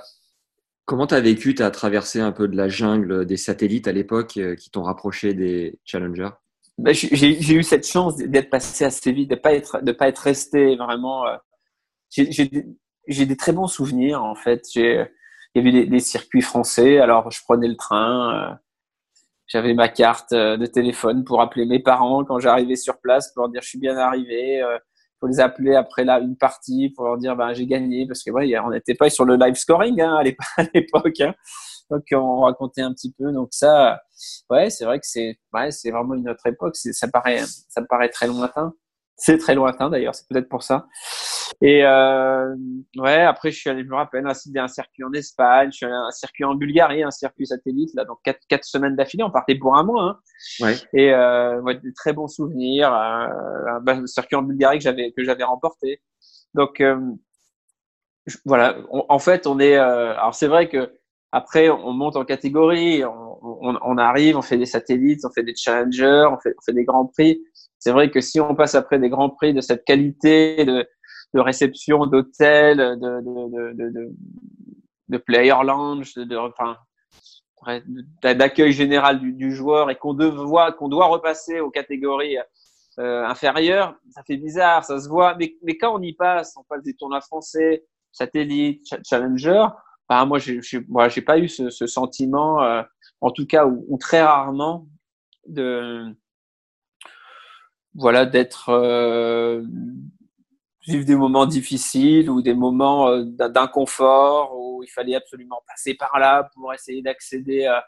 [0.85, 3.93] Comment tu as vécu, tu as traversé un peu de la jungle des satellites à
[3.93, 6.31] l'époque euh, qui t'ont rapproché des challengers?
[6.79, 10.21] Ben, J'ai eu cette chance d'être passé assez vite, de pas être, de pas être
[10.21, 11.27] resté vraiment.
[11.27, 11.37] Euh,
[12.11, 12.65] j'ai
[13.09, 14.67] j'ai des très bons souvenirs en fait.
[14.73, 15.07] J'ai
[15.55, 18.51] il y avait des, circuits français, alors je prenais le train.
[18.53, 18.55] Euh,
[19.47, 23.43] j'avais ma carte euh, de téléphone pour appeler mes parents quand j'arrivais sur place pour
[23.43, 24.63] leur dire je suis bien arrivé.
[24.63, 24.79] Euh,
[25.21, 28.31] faut les appeler après là une partie pour leur dire ben j'ai gagné parce que
[28.31, 30.23] ouais, on n'était pas sur le live scoring hein,
[30.57, 31.21] à l'époque.
[31.21, 31.35] Hein.
[31.91, 33.33] Donc on racontait un petit peu.
[33.33, 34.01] Donc ça,
[34.51, 36.77] ouais, c'est vrai que c'est ouais, c'est vraiment une autre époque.
[36.77, 38.75] Ça paraît ça me paraît très lointain.
[39.17, 40.87] C'est très lointain d'ailleurs, c'est peut-être pour ça.
[41.61, 42.55] Et euh,
[42.97, 45.87] ouais, après je suis allé, je me rappelle, un, un circuit en Espagne, je suis
[45.87, 49.25] allé à un circuit en Bulgarie, un circuit satellite là, donc quatre, quatre semaines d'affilée,
[49.25, 50.03] on partait pour un mois.
[50.03, 50.19] Hein.
[50.61, 50.75] Ouais.
[50.95, 55.25] Et euh, ouais, des très bons souvenirs, euh, un circuit en Bulgarie que j'avais que
[55.25, 56.01] j'avais remporté.
[56.55, 56.99] Donc euh,
[58.45, 60.93] voilà, en fait on est, euh, alors c'est vrai que
[61.33, 65.43] après on monte en catégorie, on, on, on, arrive, on fait des satellites, on fait
[65.43, 67.43] des challengers, on fait, on fait des grands prix.
[67.79, 70.87] C'est vrai que si on passe après des grands prix de cette qualité de,
[71.35, 74.13] de réception d'hôtel, de, de, de,
[75.09, 76.77] de, player lounge, de, enfin,
[78.23, 82.39] d'accueil général du, joueur et qu'on doit, doit repasser aux catégories
[82.99, 85.37] euh, inférieures, ça fait bizarre, ça se voit.
[85.37, 89.67] Mais, mais quand on y passe, on passe des tournois français, satellite, challenger,
[90.09, 92.83] bah, moi, j'ai, moi, j'ai pas eu ce, sentiment, euh,
[93.21, 94.89] en tout cas, ou, ou, très rarement,
[95.47, 96.13] de,
[97.95, 99.63] voilà, d'être euh,
[100.89, 106.19] vivre des moments difficiles ou des moments euh, d'inconfort où il fallait absolument passer par
[106.19, 107.85] là pour essayer d'accéder à,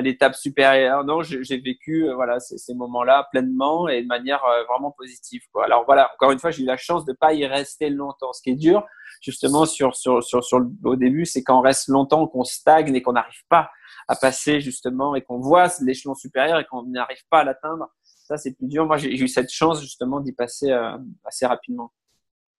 [0.00, 1.04] l'étape supérieure.
[1.04, 5.42] Non, j'ai vécu euh, voilà ces, moments-là pleinement et de manière vraiment positive.
[5.52, 5.64] Quoi.
[5.64, 8.32] Alors voilà, encore une fois, j'ai eu la chance de pas y rester longtemps.
[8.32, 8.84] Ce qui est dur,
[9.20, 12.94] justement, sur sur sur, sur le, au début, c'est quand on reste longtemps, qu'on stagne
[12.94, 13.70] et qu'on n'arrive pas
[14.06, 17.88] à passer justement et qu'on voit l'échelon supérieur et qu'on n'arrive pas à l'atteindre
[18.24, 18.86] ça c'est plus dur.
[18.86, 21.92] Moi, j'ai eu cette chance justement d'y passer euh, assez rapidement.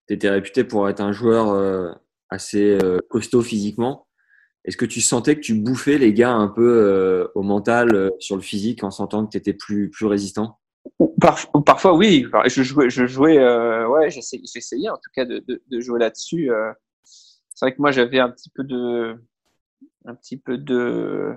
[0.08, 1.92] Tu étais réputé pour être un joueur euh,
[2.30, 4.08] assez euh, costaud physiquement.
[4.64, 8.42] Est-ce que tu sentais que tu bouffais les gars un peu au mental sur le
[8.42, 10.60] physique en sentant que tu étais plus, plus résistant?
[11.66, 12.26] Parfois, oui.
[12.48, 13.38] Je jouais, je jouais
[13.86, 16.50] ouais, j'essayais en tout cas de, de, de jouer là-dessus.
[17.04, 19.16] C'est vrai que moi, j'avais un petit peu de,
[20.06, 21.36] un petit peu de,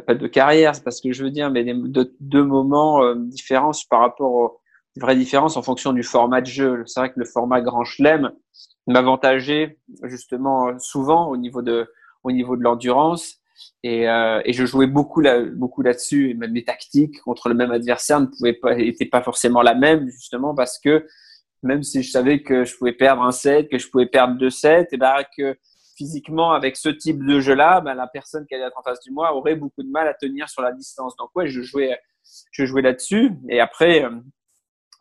[0.00, 3.14] pas de carrière, c'est pas ce que je veux dire, mais de, deux moments euh,
[3.16, 4.60] différents par rapport aux
[4.96, 6.82] vraies différences en fonction du format de jeu.
[6.86, 8.32] C'est vrai que le format Grand Chelem
[8.86, 11.86] m'avantageait justement souvent au niveau de
[12.24, 13.36] au niveau de l'endurance
[13.82, 17.54] et, euh, et, je jouais beaucoup là beaucoup là-dessus et même mes tactiques contre le
[17.54, 21.06] même adversaire ne pouvaient pas étaient pas forcément la même justement parce que
[21.62, 24.50] même si je savais que je pouvais perdre un set, que je pouvais perdre deux
[24.50, 25.56] sets, et ben que
[25.96, 29.12] physiquement, avec ce type de jeu-là, ben, la personne qui allait être en face de
[29.12, 31.16] moi aurait beaucoup de mal à tenir sur la distance.
[31.16, 31.96] Donc, ouais, je jouais,
[32.50, 33.32] je jouais là-dessus.
[33.48, 34.04] Et après,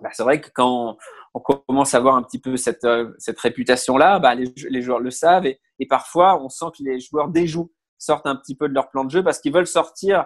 [0.01, 0.97] ben, c'est vrai que quand
[1.33, 5.11] on, commence à avoir un petit peu cette, euh, cette réputation-là, ben, les, joueurs le
[5.11, 5.45] savent.
[5.45, 9.05] Et, parfois, on sent que les joueurs déjouent, sortent un petit peu de leur plan
[9.05, 10.25] de jeu parce qu'ils veulent sortir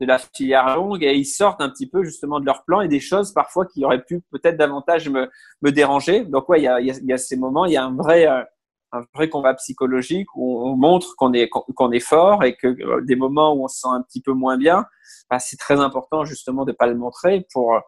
[0.00, 2.88] de la filière longue et ils sortent un petit peu justement de leur plan et
[2.88, 5.28] des choses parfois qui auraient pu peut-être davantage me,
[5.70, 6.24] déranger.
[6.24, 8.26] Donc, ouais, il y a, il y a ces moments, il y a un vrai
[8.26, 8.42] euh,
[8.92, 13.02] un vrai combat psychologique où on montre qu'on est qu'on est fort et que euh,
[13.02, 14.84] des moments où on se sent un petit peu moins bien,
[15.30, 17.80] bah, c'est très important justement de pas le montrer pour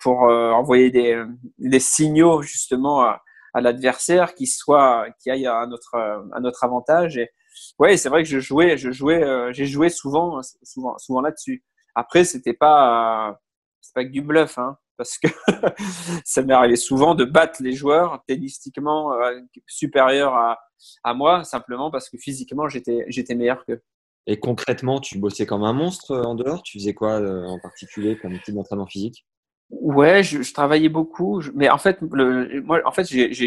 [0.00, 1.22] pour euh, envoyer des,
[1.58, 3.22] des signaux justement à,
[3.54, 5.94] à l'adversaire qui soit qui aille à notre
[6.32, 7.16] à notre avantage.
[7.18, 7.30] Et
[7.78, 11.64] ouais c'est vrai que je jouais je jouais euh, j'ai joué souvent souvent souvent là-dessus.
[11.94, 13.38] Après c'était pas
[13.80, 15.28] c'est pas que du bluff hein parce que
[16.24, 20.58] ça m'est arrivé souvent de battre les joueurs tennistiquement euh, supérieurs à,
[21.04, 23.80] à, moi, simplement parce que physiquement, j'étais, j'étais meilleur qu'eux.
[24.26, 26.62] Et concrètement, tu bossais comme un monstre euh, en dehors?
[26.62, 29.24] Tu faisais quoi euh, en particulier comme type d'entraînement phisique
[29.70, 33.46] Ouais, je, je, travaillais beaucoup, mais en fait, le, moi, en fait, j'ai, je,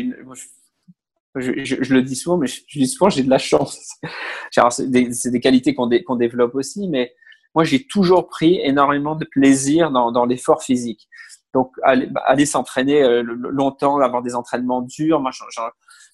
[1.35, 3.95] je, je, le dis souvent, mais je, dis souvent, j'ai de la chance.
[4.69, 7.13] c'est des, qualités qu'on, développe aussi, mais
[7.55, 11.07] moi, j'ai toujours pris énormément de plaisir dans, l'effort physique.
[11.53, 15.19] Donc, aller, bah, s'entraîner euh, longtemps, avoir des entraînements durs.
[15.19, 15.31] Moi,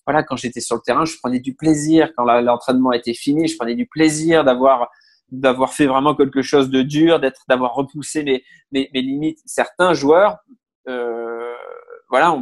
[0.06, 2.12] voilà, quand j'étais sur le terrain, je prenais du plaisir.
[2.16, 4.90] Quand l'entraînement était fini, je prenais du plaisir d'avoir
[5.30, 9.40] d'avoir fait vraiment quelque chose de dur, d'être, d'avoir repoussé mes, mes, mes, limites.
[9.46, 10.38] Certains joueurs,
[10.88, 11.54] euh,
[12.10, 12.38] voilà,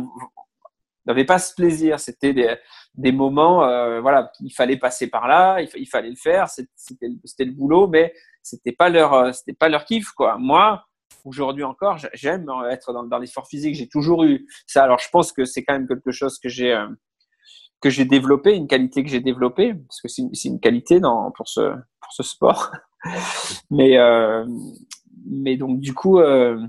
[1.06, 2.00] n'avaient pas ce plaisir.
[2.00, 2.56] C'était des,
[2.94, 7.08] des moments, euh, voilà, il fallait passer par là, il, fallait le faire, c'était,
[7.46, 10.38] le boulot, mais c'était pas leur, c'était pas leur kiff, quoi.
[10.38, 10.84] Moi,
[11.26, 13.76] aujourd'hui encore, j'aime être dans, dans l'effort physique.
[13.76, 14.84] J'ai toujours eu ça.
[14.84, 16.88] Alors, je pense que c'est quand même quelque chose que j'ai euh,
[17.86, 21.30] que j'ai développé, une qualité que j'ai développée, parce que c'est une, une, qualité dans,
[21.30, 22.72] pour ce pour ce sport.
[23.70, 24.44] mais euh,
[25.28, 26.60] mais donc du coup, euh,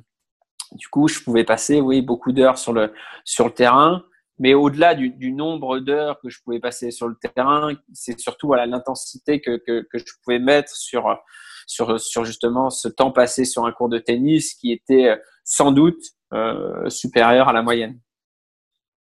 [0.72, 2.92] du coup, je pouvais passer, oui, beaucoup d'heures sur le
[3.24, 4.04] sur le terrain.
[4.38, 8.66] Mais au-delà du, nombre d'heures que je pouvais passer sur le terrain, c'est surtout voilà
[8.66, 11.18] l'intensité que, que, que je pouvais mettre sur
[11.66, 16.02] sur, sur justement ce temps passé sur un cours de tennis qui était sans doute
[16.34, 17.98] euh, supérieur à la moyenne.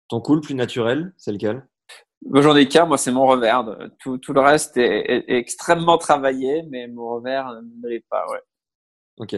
[0.10, 1.67] Ton coup le plus naturel, c'est lequel?
[2.32, 3.66] J'en ai qu'un, moi c'est mon revers.
[4.00, 8.26] Tout, tout le reste est, est, extrêmement travaillé, mais mon revers ne l'est pas.
[8.30, 8.40] Ouais.
[9.18, 9.36] Ok.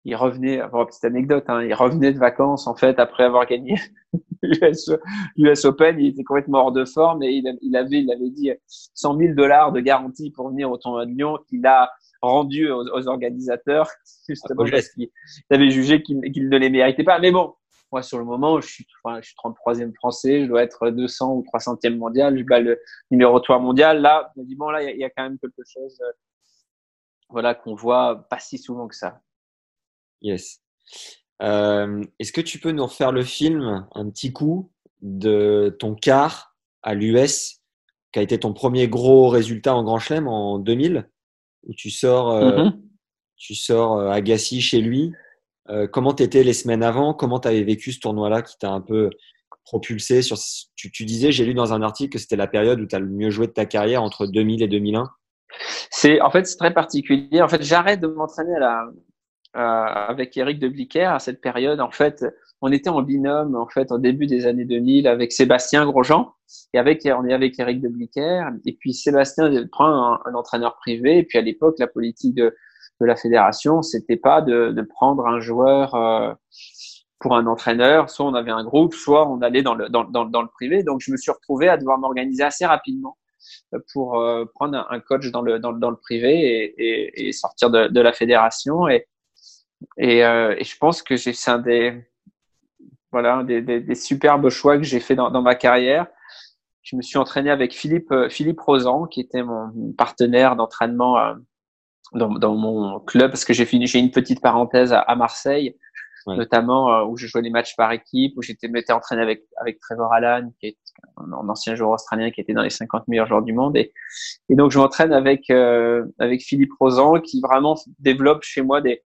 [0.05, 3.47] il revenait, pour une petite anecdote, hein, il revenait de vacances en fait après avoir
[3.47, 3.75] gagné
[4.43, 8.51] l'US Open, il était complètement hors de forme et il, il, avait, il avait dit
[8.67, 11.91] 100 000 dollars de garantie pour venir au tournoi de Lyon qu'il a
[12.23, 13.89] rendu aux, aux organisateurs
[14.29, 15.09] justement parce qu'il
[15.51, 17.19] avait jugé qu'il ne les méritait pas.
[17.19, 17.55] Mais bon,
[17.91, 21.35] moi, sur le moment, je suis, enfin, je suis 33e français, je dois être 200
[21.35, 22.81] ou 300e mondial, je bats le
[23.11, 24.01] numéro 3 mondial.
[24.01, 26.13] Là, je me dis, bon, là, il y, a quand même quelque chose, euh,
[27.31, 29.21] voilà, qu'on voit pas si souvent que ça.
[30.23, 30.61] Yes.
[31.43, 36.57] Euh, Est-ce que tu peux nous refaire le film un petit coup de ton quart
[36.83, 37.61] à l'US,
[38.13, 41.09] qui a été ton premier gros résultat en Grand Chelem en 2000,
[41.67, 42.81] où tu sors, euh, mm-hmm.
[43.37, 45.13] tu sors euh, Agassi chez lui?
[45.71, 47.13] Euh, comment tu étais les semaines avant?
[47.15, 49.11] Comment tu avais vécu ce tournoi-là qui t'a un peu
[49.65, 50.39] propulsé sur,
[50.77, 53.01] tu, tu disais, j'ai lu dans un article que c'était la période où tu as
[53.01, 55.05] le mieux joué de ta carrière entre 2000 et 2001.
[55.91, 57.43] C'est en fait c'est très particulier.
[57.43, 58.85] En fait, j'arrête de m'entraîner à la,
[59.57, 61.81] euh, avec Eric de Bliquer à cette période.
[61.81, 62.25] En fait,
[62.61, 66.35] on était en binôme en fait au début des années 2000 avec Sébastien Grosjean
[66.75, 71.19] et avec on est avec Eric de Bliquer et puis Sébastien prend un, entraîneur privé
[71.19, 72.55] et puis à l'époque la politique de
[73.01, 76.33] de la fédération, c'était pas de, de, prendre un joueur euh,
[77.21, 78.11] pour un entraîneur.
[78.11, 80.83] Soit on avait un groupe, soit on allait dans le, dans, dans, dans le privé.
[80.83, 83.17] Donc je me suis retrouvé à devoir m'organiser assez rapidement
[83.75, 87.33] euh, pour euh, prendre un coach dans le, dans, dans le privé et, et, et
[87.33, 88.89] sortir de, de, la fédération.
[88.89, 89.07] Et,
[89.97, 92.05] et, euh, et je pense que c'est un des,
[93.13, 96.07] voilà, des, des, des, superbes choix que j'ai fait dans, dans ma carrière.
[96.83, 101.37] Je me suis entraîné avec Philippe, Philippe Rosan, qui était mon partenaire d'entraînement
[102.13, 105.77] dans, dans, mon club parce que j'ai fini, j'ai une petite parenthèse à, Marseille,
[106.27, 110.13] notamment euh, où je jouais les matchs par équipe, où j'étais entraîné avec avec Trevor
[110.13, 110.79] Allen, qui est
[111.17, 113.93] un, ancien joueur australien qui était dans les 50 meilleurs joueurs du monde, et,
[114.49, 119.03] et donc je m'entraîne avec euh, avec Philippe Rosan, qui vraiment développe chez moi des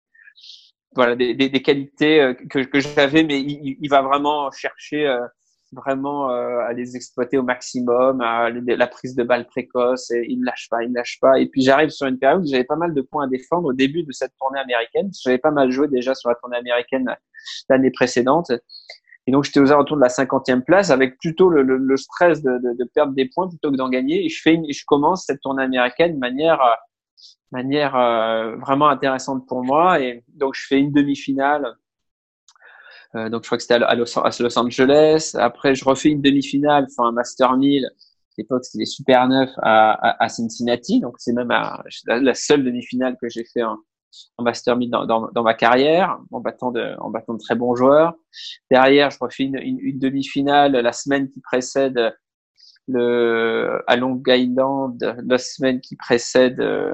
[0.94, 5.08] voilà des, des, des qualités euh, que, que j'avais, mais il, il, va vraiment chercher
[5.72, 10.42] vraiment euh, à les exploiter au maximum, à la prise de balle précoce, et il
[10.42, 11.40] ne lâche pas, il ne lâche pas.
[11.40, 13.74] Et puis j'arrive sur une période où j'avais pas mal de points à défendre au
[13.74, 15.10] début de cette tournée américaine.
[15.24, 17.16] J'avais pas mal joué déjà sur la tournée américaine
[17.70, 18.52] l'année précédente.
[19.28, 22.42] Et donc j'étais aux alentours de la cinquantième place avec plutôt le, le, le stress
[22.42, 24.26] de, de, de, perdre des points plutôt que d'en gagner.
[24.26, 26.74] Et je fais, je commence cette tournée américaine de manière euh,
[27.52, 30.02] manière euh, vraiment intéressante pour moi.
[30.02, 31.76] Et donc je fais une demi-finale
[33.16, 35.36] euh, donc je crois que c'était à Los, Angeles.
[35.38, 37.86] Après, je refais une demi-finale, enfin un Master 1000.
[37.86, 37.90] À
[38.38, 41.02] l'époque, c'était Super 9 à, Cincinnati.
[41.02, 41.50] Donc c'est même
[42.08, 43.78] la seule demi-finale que j'ai fait en,
[44.38, 48.14] en Master 1000 dans, ma carrière, en battant de, en battant de très bons joueurs.
[48.70, 52.16] Derrière, je refais une, une demi-finale la semaine qui précède
[52.88, 56.94] le à Long Island la semaine qui précède euh,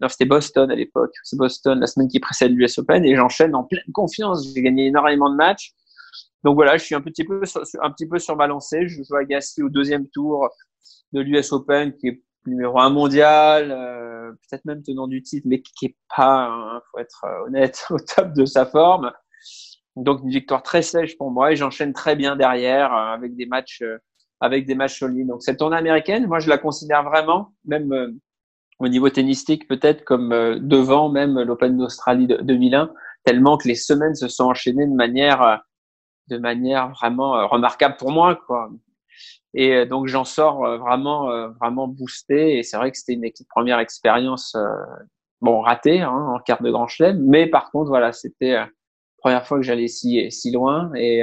[0.00, 1.14] non c'était Boston à l'époque.
[1.22, 4.52] C'est Boston la semaine qui précède l'US Open et j'enchaîne en pleine confiance.
[4.54, 5.74] J'ai gagné énormément de matchs.
[6.44, 7.42] Donc voilà je suis un petit peu
[7.82, 8.88] un petit peu sur ma lancée.
[8.88, 10.48] Je joue à Gassi au deuxième tour
[11.12, 15.60] de l'US Open qui est numéro un mondial euh, peut-être même tenant du titre mais
[15.60, 19.12] qui est pas hein, faut être honnête au top de sa forme.
[19.96, 23.46] Donc une victoire très sèche pour moi et j'enchaîne très bien derrière euh, avec des
[23.46, 23.82] matchs
[24.40, 25.28] avec des matchs solides.
[25.28, 28.12] Donc cette tournée américaine, moi je la considère vraiment, même euh,
[28.78, 32.92] au niveau tennistique peut-être comme euh, devant même l'Open d'Australie de 2001,
[33.24, 35.56] tellement que les semaines se sont enchaînées de manière euh,
[36.28, 38.70] de manière vraiment remarquable pour moi quoi.
[39.54, 44.56] Et donc j'en sors vraiment vraiment boosté et c'est vrai que c'était une première expérience
[45.40, 48.68] bon ratée hein, en carte de Grand Chelem, mais par contre voilà c'était la
[49.18, 51.22] première fois que j'allais si si loin et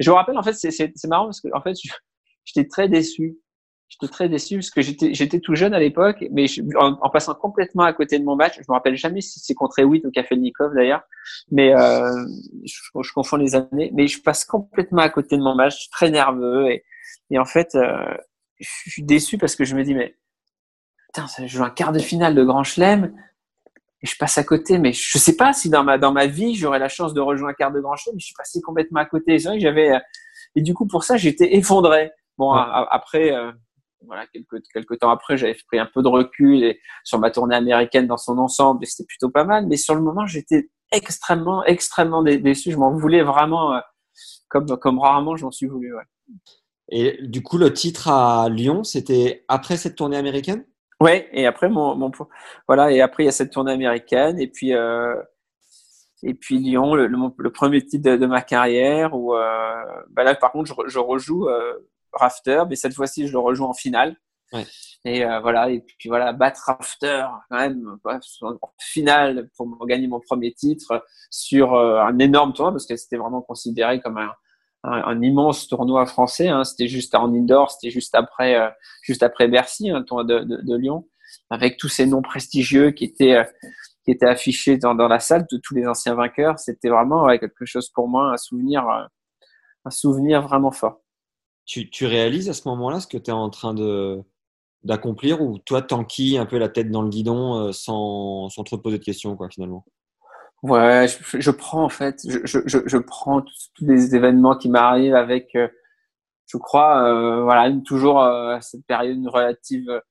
[0.00, 1.92] je vous rappelle en fait c'est marrant parce que en fait je,
[2.52, 3.38] j'étais très déçu.
[3.88, 6.46] J'étais très déçu parce que j'étais, j'étais tout jeune à l'époque, mais
[6.78, 9.80] en, passant complètement à côté de mon match, je me rappelle jamais si c'est contre
[9.80, 11.02] Hewitt ou Kafelnikov d'ailleurs,
[11.50, 12.24] mais euh,
[12.64, 15.90] je, confonds les années, mais je passe complètement à côté de mon match, je suis
[15.90, 16.84] très nerveux et,
[17.30, 18.14] et en fait, euh,
[18.60, 20.14] je suis déçu parce que je me dis mais
[21.08, 23.12] putain, je joue un quart de finale de Grand Chelem
[24.02, 26.54] et je passe à côté, mais je sais pas si dans ma dans ma vie
[26.54, 29.00] j'aurais la chance de rejoindre un quart de Grand Chelem, mais je suis passé complètement
[29.00, 29.36] à côté.
[29.40, 29.90] C'est vrai que j'avais
[30.54, 32.12] et du coup pour ça j'étais effondré.
[32.38, 33.52] Bon, après, euh,
[34.06, 37.56] voilà, quelques, quelques temps après, j'avais pris un peu de recul et, sur ma tournée
[37.56, 39.66] américaine dans son ensemble et c'était plutôt pas mal.
[39.66, 42.70] Mais sur le moment, j'étais extrêmement, extrêmement déçu.
[42.72, 43.80] Je m'en voulais vraiment euh,
[44.48, 45.94] comme, comme rarement je m'en suis voulu.
[45.94, 46.02] Ouais.
[46.90, 50.64] Et du coup, le titre à Lyon, c'était après cette tournée américaine?
[51.00, 52.10] Ouais, et après mon, mon,
[52.68, 55.14] voilà, et après il y a cette tournée américaine et puis euh,
[56.22, 60.52] et puis Lyon, le, le, premier titre de, ma carrière où euh, bah là par
[60.52, 61.72] contre je, je rejoue euh,
[62.12, 64.16] Rafter, mais cette fois-ci, je le rejoins en finale.
[64.52, 64.66] Ouais.
[65.04, 70.20] Et euh, voilà, et puis voilà, battre Rafter quand même en finale pour gagner mon
[70.20, 74.34] premier titre sur euh, un énorme tournoi parce que c'était vraiment considéré comme un,
[74.82, 76.48] un, immense tournoi français.
[76.48, 76.64] Hein.
[76.64, 78.68] C'était juste en indoor, c'était juste après, euh,
[79.02, 81.08] juste après Bercy, un hein, tournoi de, de, de, Lyon,
[81.48, 83.44] avec tous ces noms prestigieux qui étaient euh,
[84.04, 86.58] qui étaient affichés dans, dans la salle de tous les anciens vainqueurs.
[86.58, 88.86] C'était vraiment quelque chose pour moi, un souvenir
[89.84, 91.00] un souvenir vraiment fort.
[91.66, 94.20] Tu, tu réalises à ce moment-là ce que tu es en train de
[94.82, 98.74] d'accomplir ou toi t'enquilles un peu la tête dans le guidon euh, sans, sans te
[98.76, 99.84] poser de questions quoi finalement?
[100.62, 105.54] Ouais, je, prends en fait, je, je, je prends tous, les événements qui m'arrivent avec,
[105.54, 105.68] euh,
[106.46, 110.02] je crois, euh, voilà, toujours euh, cette période relative,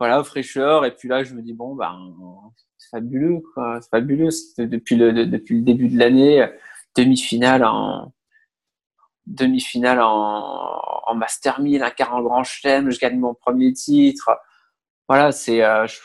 [0.00, 0.84] voilà, fraîcheur.
[0.84, 1.96] Et puis là, je me dis bon, ben,
[2.78, 3.40] c'est fabuleux,
[3.80, 4.30] c'est fabuleux.
[4.58, 6.44] Depuis le depuis le début de l'année,
[6.96, 8.12] demi-finale en
[9.26, 14.30] demi-finale en, en Master 1000, un quart en Grand Chelem, je gagne mon premier titre.
[15.08, 15.98] Voilà, c'est, euh, je,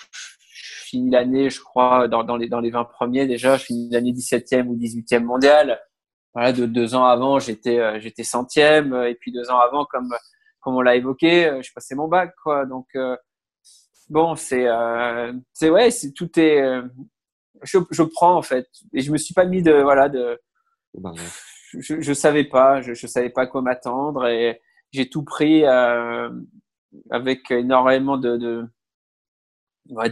[0.85, 4.11] finis l'année, je crois, dans, dans, les, dans les 20 premiers déjà, je finis l'année
[4.11, 5.79] 17e ou 18e mondial.
[6.33, 10.15] Voilà, de deux ans avant, j'étais, euh, j'étais centième, et puis deux ans avant, comme,
[10.59, 12.65] comme on l'a évoqué, euh, je passais mon bac, quoi.
[12.65, 12.87] Donc,
[14.09, 14.67] bon, c'est,
[15.53, 16.63] c'est ouais, c'est tout est,
[17.63, 20.39] je, je prends en fait, et je me suis pas mis de, voilà, de,
[21.79, 24.61] je, je savais pas, je, je savais pas quoi m'attendre et
[24.91, 26.29] j'ai tout pris euh,
[27.11, 28.65] avec énormément de,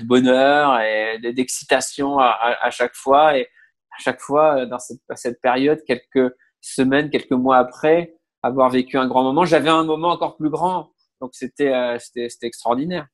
[0.04, 3.44] bonheur et d'excitation à, chaque fois et
[3.92, 9.24] à chaque fois dans cette, période, quelques semaines, quelques mois après avoir vécu un grand
[9.24, 10.92] moment, j'avais un moment encore plus grand,
[11.22, 11.98] donc c'était euh,
[12.44, 13.08] extraordinaire.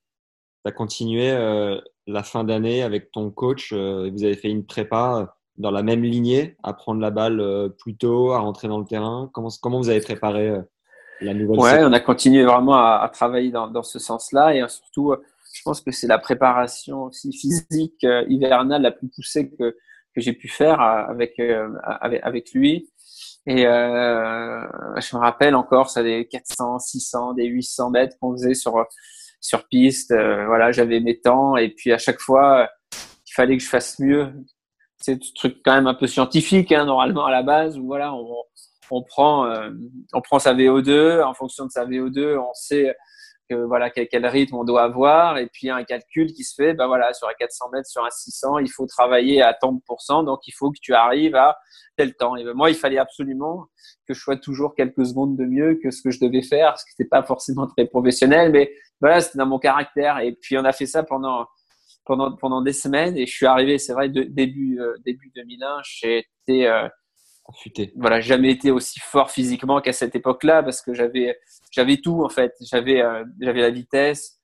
[0.66, 4.66] Tu as continué euh, la fin d'année avec ton coach, euh, vous avez fait une
[4.66, 8.80] prépa dans la même lignée, à prendre la balle euh, plus tôt, à rentrer dans
[8.80, 10.62] le terrain Comment, comment vous avez préparé euh,
[11.22, 14.68] la nouvelle Ouais, on a continué vraiment à, à travailler dans, dans ce sens-là et
[14.68, 15.22] surtout, euh,
[15.54, 19.76] je pense que c'est la préparation aussi physique hivernale la plus poussée que,
[20.16, 21.40] que j'ai pu faire avec,
[21.84, 22.90] avec, avec lui.
[23.46, 24.66] Et euh,
[25.00, 28.84] je me rappelle encore, ça des 400, 600, des 800 mètres qu'on faisait sur
[29.42, 30.12] sur piste.
[30.12, 32.68] voilà, j'avais mes temps et puis à chaque fois,
[33.28, 34.34] il fallait que je fasse mieux
[35.04, 38.14] c'est un truc quand même un peu scientifique hein, normalement à la base où voilà
[38.14, 38.44] on,
[38.90, 39.70] on prend euh,
[40.14, 42.96] on prend sa VO2 en fonction de sa VO2 on sait
[43.50, 46.88] que voilà quel, rythme on doit avoir et puis un calcul qui se fait ben
[46.88, 50.24] voilà sur un 400 mètres sur un 600 il faut travailler à tant de pourcents
[50.24, 51.58] donc il faut que tu arrives à
[51.98, 52.36] tel temps.
[52.36, 53.68] Et ben moi il fallait absolument
[54.08, 56.86] que je sois toujours quelques secondes de mieux que ce que je devais faire ce
[56.86, 60.20] qui n'était pas forcément très professionnel mais voilà c'était dans mon caractère.
[60.20, 61.46] Et puis on a fait ça pendant
[62.06, 65.82] pendant pendant des semaines et je suis arrivé c'est vrai de, début euh, début 2001
[65.84, 66.88] j'ai été euh,
[67.96, 71.38] voilà jamais été aussi fort physiquement qu'à cette époque-là parce que j'avais
[71.72, 72.54] j'avais tout en fait.
[72.62, 74.40] J'avais euh, j'avais la vitesse.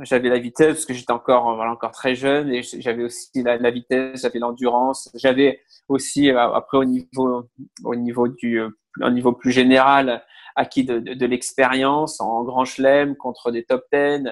[0.00, 3.58] J'avais la vitesse parce que j'étais encore voilà encore très jeune et j'avais aussi la,
[3.58, 5.10] la vitesse j'avais l'endurance.
[5.14, 7.48] J'avais aussi euh, après au niveau
[7.84, 8.60] au niveau du
[9.00, 10.22] un niveau plus général
[10.54, 14.30] acquis de, l'expérience en grand chelem contre des top 10.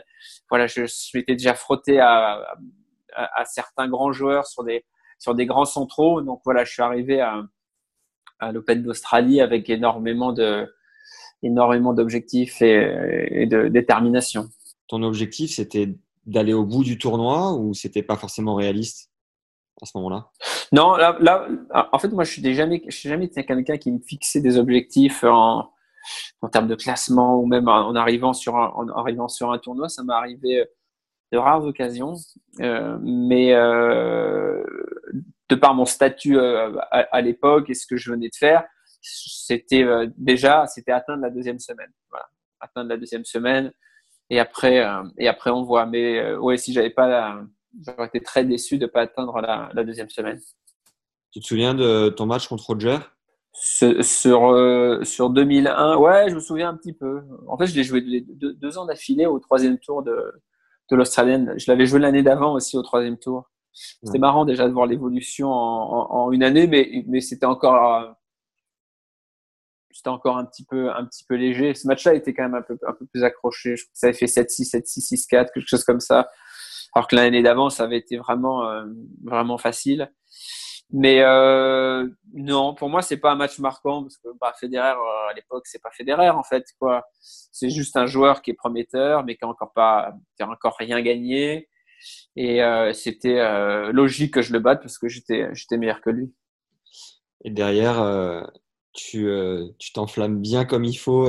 [0.49, 2.45] Voilà, je, je m'étais déjà frotté à,
[3.47, 4.85] certains grands joueurs sur des,
[5.47, 6.21] grands centraux.
[6.21, 7.43] Donc voilà, je suis arrivé à,
[8.53, 10.33] l'Open d'Australie avec énormément
[11.43, 14.49] d'objectifs et, et de détermination.
[14.89, 15.95] Ton objectif, c'était
[16.27, 19.10] d'aller au bout du tournoi ou c'était pas forcément réaliste?
[19.83, 20.29] À ce moment-là?
[20.73, 21.49] Non, là, là,
[21.93, 25.73] en fait, moi, je suis jamais, suis jamais quelqu'un qui me fixait des objectifs en,
[26.53, 30.03] termes de classement ou même en arrivant sur un, en arrivant sur un tournoi, ça
[30.03, 30.65] m'est arrivé
[31.33, 32.15] de rares occasions,
[32.61, 34.65] euh, mais euh,
[35.49, 38.65] de par mon statut euh, à, l'époque et ce que je venais de faire,
[39.03, 42.27] c'était euh, déjà c'était atteindre la deuxième semaine, voilà,
[42.61, 43.73] atteindre la deuxième semaine.
[44.29, 45.87] Et après euh, et après on voit.
[45.87, 47.41] Mais euh, ouais, si j'avais pas,
[47.85, 50.41] j'aurais été très déçu de pas atteindre la, la deuxième semaine.
[51.33, 52.99] Tu te souviens de ton match contre Roger?
[53.53, 57.23] Sur, euh, sur 2001, ouais, je me souviens un petit peu.
[57.49, 60.33] En fait, je l'ai joué deux, deux, ans d'affilée au troisième tour de,
[60.91, 61.55] de l'Australienne.
[61.57, 63.51] Je l'avais joué l'année d'avant aussi au troisième tour.
[63.73, 64.19] C'était ouais.
[64.19, 68.11] marrant déjà de voir l'évolution en, en, en, une année, mais, mais c'était encore, euh,
[69.91, 71.75] c'était encore un petit peu, un petit peu léger.
[71.75, 73.77] Ce match-là était quand même un peu, un peu plus accroché.
[73.77, 76.29] Je crois que ça avait fait 7-6, 7-6, 6-4, quelque chose comme ça.
[76.95, 78.85] Alors que l'année d'avant, ça avait été vraiment, euh,
[79.25, 80.13] vraiment facile.
[80.93, 85.31] Mais euh, non, pour moi, c'est pas un match marquant parce que bah, Federer euh,
[85.31, 87.05] à l'époque, c'est pas Federer en fait quoi.
[87.21, 90.77] C'est juste un joueur qui est prometteur, mais qui a encore pas, qui a encore
[90.79, 91.69] rien gagné.
[92.35, 92.61] Et
[92.95, 96.33] c'était logique que je le batte parce que j'étais, j'étais meilleur que lui.
[97.45, 98.03] Et derrière,
[98.95, 99.29] tu,
[99.79, 101.29] tu t'enflammes bien comme il faut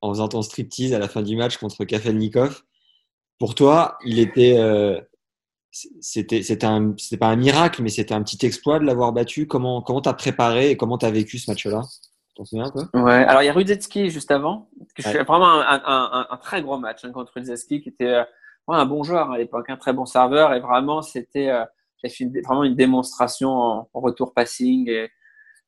[0.00, 2.62] en faisant ton striptease à la fin du match contre Kafelnikov.
[3.42, 4.56] Pour toi, il était
[6.00, 9.48] c'était c'était un c'était pas un miracle mais c'était un petit exploit de l'avoir battu.
[9.48, 11.82] Comment comment t'as préparé et comment t'as vécu ce match-là?
[12.94, 13.24] Ouais.
[13.24, 15.24] Alors il y a Rudetsky juste avant que ouais.
[15.24, 18.24] vraiment un, un, un, un, très gros match hein, contre Rudetsky qui était euh,
[18.68, 20.54] un bon joueur à l'époque un très bon serveur.
[20.54, 21.64] Et vraiment c'était euh,
[22.04, 24.88] j'ai fait une, vraiment une démonstration en, en, retour passing.
[24.88, 25.10] Et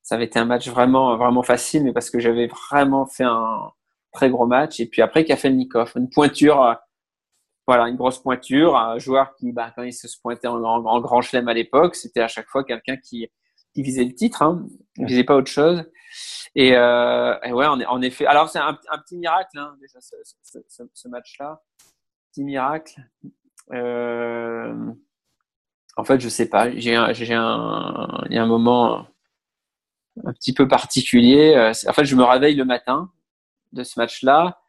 [0.00, 3.72] ça avait été un match vraiment, vraiment facile, mais parce que j'avais vraiment fait un
[4.12, 4.78] très gros match.
[4.78, 6.74] Et puis après, Kafelnikov, une pointure, euh,
[7.66, 11.20] voilà, une grosse pointure, un joueur qui, bah, quand il se pointait en, en, grand
[11.22, 13.28] chelem à l'époque, c'était à chaque fois quelqu'un qui,
[13.74, 15.84] qui visait le titre, hein, il visait pas autre chose.
[16.54, 18.26] Et, euh, et ouais, en, en, effet.
[18.26, 21.60] Alors c'est un, un, petit miracle, hein, déjà ce, ce, ce, ce match-là,
[22.30, 23.00] petit miracle.
[23.72, 24.92] Euh,
[25.96, 26.70] en fait, je sais pas.
[26.76, 29.06] J'ai un, j'ai un, il y a un moment
[30.24, 31.54] un petit peu particulier.
[31.56, 33.10] Euh, en fait, je me réveille le matin
[33.72, 34.60] de ce match-là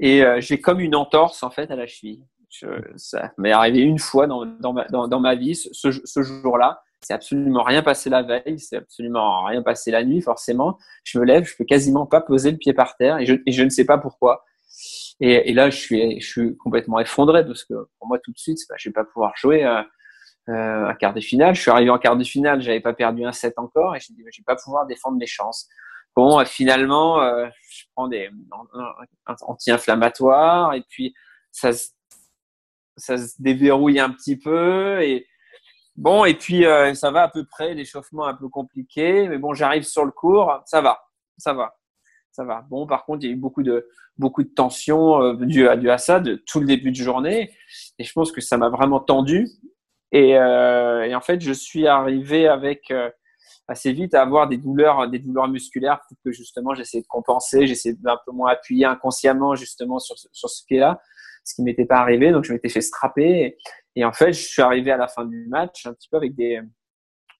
[0.00, 2.24] et euh, j'ai comme une entorse en fait à la cheville.
[2.50, 2.66] Je,
[2.96, 6.82] ça m'est arrivé une fois dans, dans, ma, dans, ma vie ce, ce jour-là.
[7.00, 10.78] C'est absolument rien passé la veille, c'est absolument rien passé la nuit forcément.
[11.02, 13.52] Je me lève, je peux quasiment pas poser le pied par terre et je, et
[13.52, 14.44] je ne sais pas pourquoi.
[15.20, 18.38] Et, et, là, je suis, je suis complètement effondré parce que pour moi tout de
[18.38, 19.64] suite, bah, je vais pas pouvoir jouer.
[19.64, 19.82] Euh,
[20.50, 21.54] euh, un quart de finale.
[21.54, 24.12] Je suis arrivé en quart de finale, j'avais pas perdu un set encore et je
[24.12, 25.68] me dis, je vais pas pouvoir défendre mes chances.
[26.16, 28.30] Bon, euh, finalement, euh, je prends des
[29.42, 31.14] anti-inflammatoires et puis
[31.50, 31.70] ça,
[32.96, 35.26] ça se déverrouille un petit peu et
[35.96, 39.54] bon, et puis euh, ça va à peu près, l'échauffement un peu compliqué, mais bon,
[39.54, 41.00] j'arrive sur le cours, ça va,
[41.36, 41.76] ça va,
[42.30, 42.64] ça va.
[42.70, 45.76] Bon, par contre, il y a eu beaucoup de beaucoup de tensions euh, dû à,
[45.76, 47.50] dû à ça de tout le début de journée
[47.98, 49.48] et je pense que ça m'a vraiment tendu
[50.14, 53.10] et, euh, et, en fait, je suis arrivé avec euh,
[53.68, 57.94] assez vite à avoir des douleurs, des douleurs musculaires que justement j'essaie de compenser, j'essaie
[57.94, 61.00] d'un peu moins appuyer inconsciemment justement sur, sur ce pied-là,
[61.44, 62.30] ce qui m'était pas arrivé.
[62.30, 63.56] Donc je m'étais fait strapper
[63.96, 66.34] et, en fait, je suis arrivé à la fin du match un petit peu avec
[66.34, 66.60] des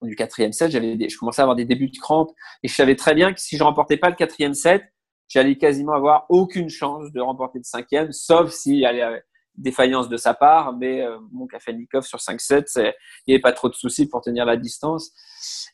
[0.01, 2.95] du quatrième set, j'avais je commençais à avoir des débuts de crampes et je savais
[2.95, 4.83] très bien que si je remportais pas le quatrième set,
[5.27, 8.53] j'allais quasiment avoir aucune chance de remporter le cinquième, sauf
[8.85, 9.23] avait
[9.57, 12.93] défaillance de sa part, mais euh, mon Kafelnikov sur 5-7, il
[13.27, 15.11] n'y avait pas trop de soucis pour tenir la distance.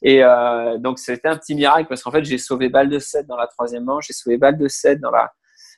[0.01, 3.27] Et euh, donc c'était un petit miracle parce qu'en fait j'ai sauvé balle de 7
[3.27, 5.31] dans la troisième manche, j'ai sauvé balle de 7 dans la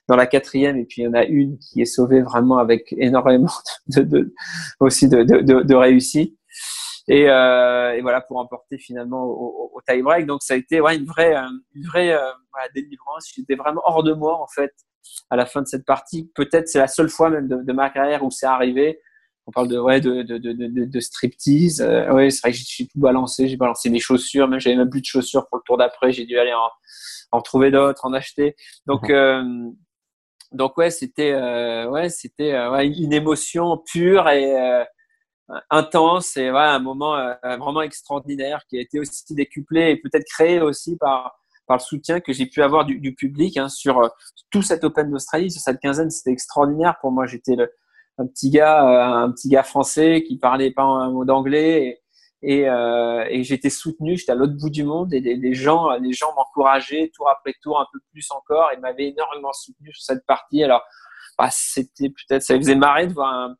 [0.07, 2.93] dans la quatrième et puis il y en a une qui est sauvée vraiment avec
[2.97, 3.53] énormément
[3.87, 4.33] de, de
[4.79, 6.37] aussi de, de, de, réussite.
[7.07, 10.25] Et, euh, et, voilà pour emporter finalement au, au, tie-break.
[10.25, 11.35] Donc ça a été ouais, une vraie,
[11.75, 13.29] une vraie euh, voilà, délivrance.
[13.33, 14.73] J'étais vraiment hors de moi en fait
[15.29, 16.31] à la fin de cette partie.
[16.35, 18.99] Peut-être c'est la seule fois même de, de ma carrière où c'est arrivé.
[19.45, 21.81] On parle de ouais de de de de, de striptease.
[21.81, 23.47] Euh, ouais, c'est vrai que j'ai tout balancé.
[23.47, 24.47] J'ai balancé mes chaussures.
[24.47, 26.13] Même j'avais même plus de chaussures pour le tour d'après.
[26.13, 26.69] J'ai dû aller en,
[27.37, 28.55] en trouver d'autres, en acheter.
[28.87, 29.15] Donc mhm.
[29.15, 29.71] euh,
[30.53, 34.83] donc ouais, c'était euh, ouais c'était euh, ouais, une émotion pure et euh,
[35.69, 40.61] intense et ouais, un moment vraiment extraordinaire qui a été aussi décuplé et peut-être créé
[40.61, 44.07] aussi par par le soutien que j'ai pu avoir du, du public hein, sur euh,
[44.51, 46.95] tout cet Open d'Australie, sur cette quinzaine, c'était extraordinaire.
[47.01, 47.55] Pour moi, j'étais
[48.17, 52.01] un petit gars, euh, un petit gars français qui parlait pas un mot d'anglais
[52.41, 54.17] et, euh, et j'étais soutenu.
[54.17, 57.79] J'étais à l'autre bout du monde et des, gens, les gens m'encourageaient tour après tour
[57.79, 60.63] un peu plus encore et m'avaient énormément soutenu sur cette partie.
[60.63, 60.83] Alors,
[61.37, 63.55] bah, c'était peut-être, ça faisait marrer de voir un,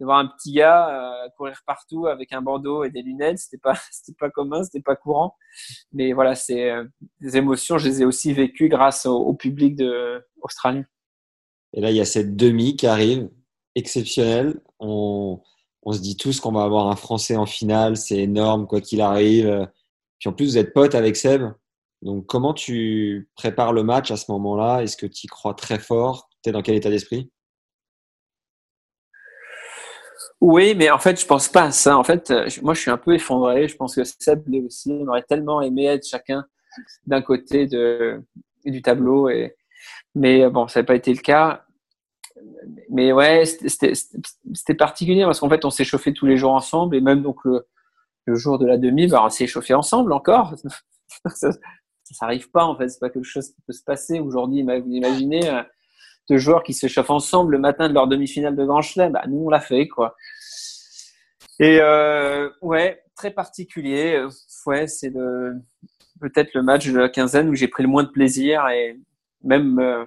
[0.00, 3.58] de voir un petit gars euh, courir partout avec un bandeau et des lunettes, c'était
[3.58, 5.36] pas c'était pas commun, c'était pas courant.
[5.92, 6.84] Mais voilà, c'est euh,
[7.32, 10.84] émotions, je les ai aussi vécues grâce au, au, public de australien.
[11.72, 13.28] Et là, il y a cette demi qui arrive,
[13.74, 14.60] exceptionnelle.
[14.78, 15.40] On,
[15.82, 19.00] on se dit tous qu'on va avoir un Français en finale, c'est énorme quoi qu'il
[19.00, 19.68] arrive.
[20.18, 21.42] Puis en plus, vous êtes pote avec Seb.
[22.02, 24.82] Donc, comment tu prépares le match à ce moment-là?
[24.82, 26.28] Est-ce que tu y crois très fort?
[26.42, 27.30] Tu es dans quel état d'esprit?
[30.40, 31.96] Oui, mais en fait, je pense pas à ça.
[31.96, 33.68] En fait, euh, moi, je suis un peu effondré.
[33.68, 34.92] Je pense que Seb aussi.
[34.92, 36.44] On aurait tellement aimé être chacun
[37.06, 38.22] d'un côté de,
[38.64, 39.28] du tableau.
[39.28, 39.56] Et,
[40.14, 41.64] mais euh, bon, ça n'a pas été le cas.
[42.90, 46.96] Mais ouais, c'était particulier parce qu'en fait, on s'est chauffé tous les jours ensemble.
[46.96, 47.66] Et même donc le,
[48.26, 50.54] le jour de la demi, bah, on s'est chauffé ensemble encore.
[51.34, 51.50] ça,
[52.10, 52.88] s'arrive pas, en fait.
[52.88, 54.20] C'est pas quelque chose qui peut se passer.
[54.20, 55.62] Aujourd'hui, vous imaginez euh,
[56.30, 59.12] de joueurs qui se chauffent ensemble le matin de leur demi-finale de Grand Chelem.
[59.12, 60.16] Bah, nous, on l'a fait, quoi.
[61.60, 64.24] Et euh, ouais, très particulier.
[64.66, 65.54] Ouais, c'est le
[66.20, 68.98] peut-être le match de la quinzaine où j'ai pris le moins de plaisir et
[69.42, 70.04] même euh,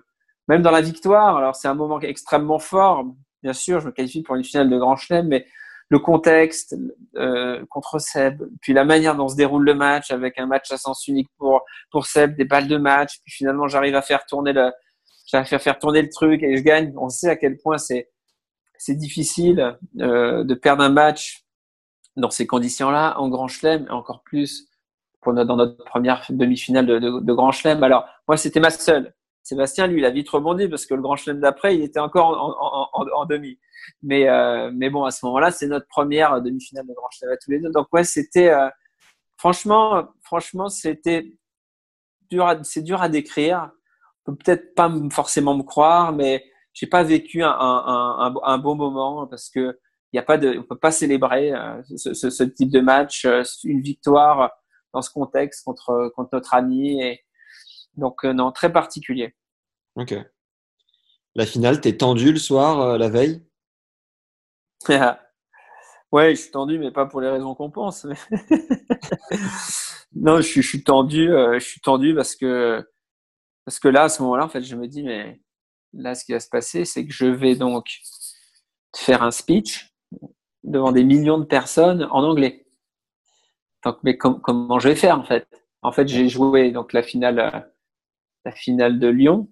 [0.48, 1.38] même dans la victoire.
[1.38, 3.06] Alors c'est un moment extrêmement fort.
[3.44, 5.46] Bien sûr, je me qualifie pour une finale de Grand Chelem, mais
[5.90, 6.76] le contexte
[7.16, 10.78] euh, contre Seb, puis la manière dont se déroule le match avec un match à
[10.78, 14.54] sens unique pour pour Seb, des balles de match, puis finalement j'arrive à faire tourner
[14.54, 14.72] le
[15.28, 16.94] j'arrive à faire tourner le truc et je gagne.
[16.98, 18.10] On sait à quel point c'est
[18.80, 21.46] c'est difficile euh, de perdre un match
[22.16, 24.68] dans ces conditions-là en Grand Chelem, et encore plus
[25.22, 27.84] pour notre, dans notre première demi-finale de, de, de, Grand Chelem.
[27.84, 29.14] Alors moi, c'était ma seule.
[29.44, 32.30] Sébastien, lui, il a vite rebondi parce que le Grand Chelem d'après, il était encore
[32.30, 33.60] en, en, en, en demi.
[34.04, 37.38] Mais euh, mais bon, à ce moment-là, c'est notre première demi-finale de Grand Chelem à
[37.38, 37.72] tous les deux.
[37.72, 38.68] Donc ouais, c'était euh,
[39.38, 41.34] franchement, franchement, c'était
[42.30, 43.72] dur, c'est dur à décrire.
[44.28, 49.26] Peut peut-être pas forcément me croire, mais j'ai pas vécu un, un, un, bon moment
[49.26, 49.80] parce que
[50.12, 52.82] il y a pas de, on peut pas célébrer euh, ce, ce, ce, type de
[52.82, 54.52] match, euh, une victoire
[54.94, 57.22] dans ce contexte contre contre notre ami et
[57.96, 59.34] donc euh, non très particulier.
[59.96, 60.14] Ok.
[61.36, 63.46] La finale, t'es tendu le soir, la veille?
[66.10, 68.06] Ouais, je suis tendu, mais pas pour les raisons qu'on pense.
[70.16, 72.82] non, je suis, je suis tendu, je suis tendu parce que
[73.68, 75.42] parce que là, à ce moment-là, en fait, je me dis mais
[75.92, 77.86] là, ce qui va se passer, c'est que je vais donc
[78.96, 79.94] faire un speech
[80.64, 82.66] devant des millions de personnes en anglais.
[83.84, 85.46] Donc, mais comment je vais faire en fait?
[85.82, 87.70] En fait, j'ai joué donc la finale,
[88.46, 89.50] la finale de Lyon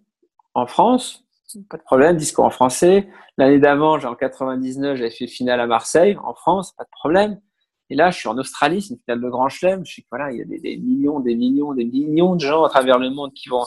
[0.53, 1.26] en France,
[1.70, 3.09] pas de problème, discours en français.
[3.38, 7.41] L'année d'avant, en 99, j'avais fait finale à Marseille, en France, pas de problème.
[7.89, 9.86] Et là, je suis en Australie, c'est une finale de Grand Chelem.
[9.86, 12.69] Je que voilà, il y a des, millions, des millions, des millions de gens à
[12.69, 13.63] travers le monde qui vont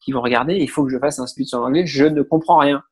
[0.00, 0.56] qui vont regarder.
[0.56, 1.86] Il faut que je fasse un speech en anglais.
[1.86, 2.82] Je ne comprends rien.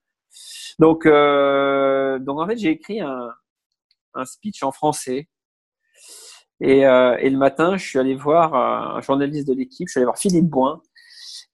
[0.78, 3.28] Donc, euh, donc en fait, j'ai écrit un,
[4.14, 5.28] un speech en français.
[6.60, 9.88] Et, euh, et, le matin, je suis allé voir un journaliste de l'équipe.
[9.88, 10.80] Je suis allé voir Philippe Boin.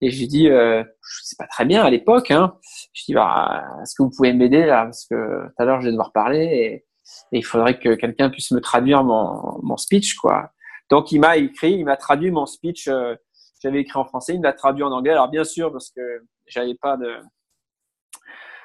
[0.01, 0.85] Et j'ai dit, euh,
[1.23, 2.31] sais pas très bien à l'époque.
[2.31, 2.55] Hein.
[2.93, 4.85] Je dis, bah, est-ce que vous pouvez m'aider là?
[4.85, 6.85] Parce que tout à l'heure, je vais devoir parler
[7.33, 10.53] et il faudrait que quelqu'un puisse me traduire mon, mon speech, quoi.
[10.91, 12.89] Donc, il m'a écrit, il m'a traduit mon speech.
[12.89, 13.15] Euh,
[13.63, 15.13] j'avais écrit en français, il me l'a traduit en anglais.
[15.13, 16.01] Alors bien sûr, parce que
[16.47, 17.17] j'avais pas de,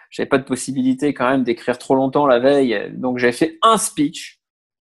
[0.10, 2.92] j'avais pas de possibilité quand même d'écrire trop longtemps la veille.
[2.94, 4.40] Donc j'avais fait un speech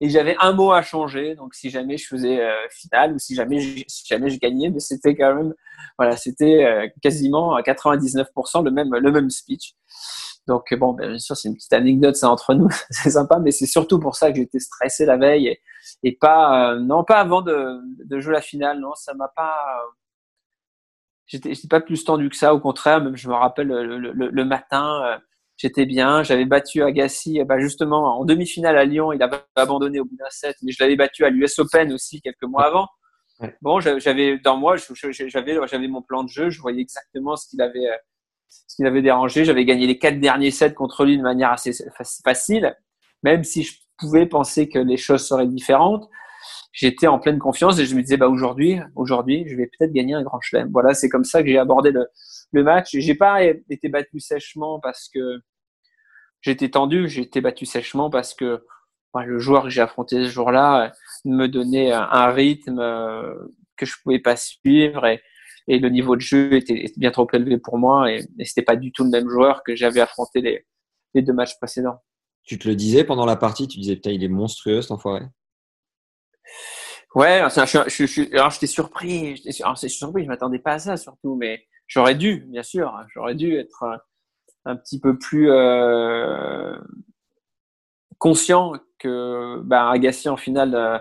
[0.02, 1.36] et j'avais un mot à changer.
[1.36, 4.70] Donc si jamais je faisais euh, finale ou si jamais je, si jamais je gagnais,
[4.70, 5.54] mais c'était quand même,
[5.98, 9.74] voilà, c'était euh, quasiment à 99% le même le même speech.
[10.48, 13.52] Donc bon, ben, bien sûr, c'est une petite anecdote ça entre nous, c'est sympa, mais
[13.52, 15.62] c'est surtout pour ça que j'étais stressé la veille et,
[16.04, 19.56] et pas euh, non pas avant de, de, jouer la finale, non, ça m'a pas
[21.28, 24.46] j'étais pas plus tendu que ça, au contraire, même je me rappelle le, le, le
[24.46, 25.18] matin, euh,
[25.58, 30.06] j'étais bien, j'avais battu Agassi, bah justement en demi-finale à Lyon, il avait abandonné au
[30.06, 32.88] bout d'un set, mais je l'avais battu à l'US Open aussi quelques mois avant.
[33.62, 37.62] Bon, j'avais dans moi, j'avais j'avais mon plan de jeu, je voyais exactement ce qu'il
[37.62, 37.88] avait
[38.50, 39.46] ce qui m'avait dérangé.
[39.46, 41.72] J'avais gagné les quatre derniers sets contre lui de manière assez
[42.24, 42.76] facile,
[43.24, 46.10] même si je pouvais penser que les choses seraient différentes.
[46.72, 50.14] J'étais en pleine confiance et je me disais, bah aujourd'hui, aujourd'hui, je vais peut-être gagner
[50.14, 50.70] un grand chelem.
[50.72, 52.08] Voilà, c'est comme ça que j'ai abordé le,
[52.52, 52.90] le match.
[52.94, 55.42] J'ai pas été battu sèchement parce que
[56.42, 57.10] j'étais tendu.
[57.10, 58.64] J'ai été battu sèchement parce que
[59.14, 60.94] bah, le joueur que j'ai affronté ce jour-là
[61.26, 62.78] me donnait un rythme
[63.76, 65.06] que je pouvais pas suivre
[65.68, 68.76] et le niveau de jeu était, bien trop élevé pour moi et, et c'était pas
[68.76, 70.66] du tout le même joueur que j'avais affronté les,
[71.14, 72.00] les deux matchs précédents.
[72.44, 75.26] Tu te le disais pendant la partie, tu disais putain il est monstrueux cet enfoiré.
[77.16, 79.52] Ouais, je, je, je, alors j'étais surpris, j'étais
[79.90, 83.84] surpris, je m'attendais pas à ça surtout, mais j'aurais dû, bien sûr, j'aurais dû être
[83.84, 83.98] un,
[84.66, 86.78] un, petit peu plus euh,
[88.20, 91.00] conscient que bah, Agassi en finale euh,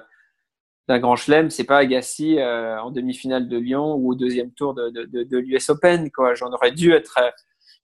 [0.88, 4.74] d'un grand chelem, c'est pas Agassi euh, en demi-finale de Lyon ou au deuxième tour
[4.74, 6.10] de, de, de, de l'US Open.
[6.10, 6.34] Quoi.
[6.34, 7.30] J'en aurais dû être euh,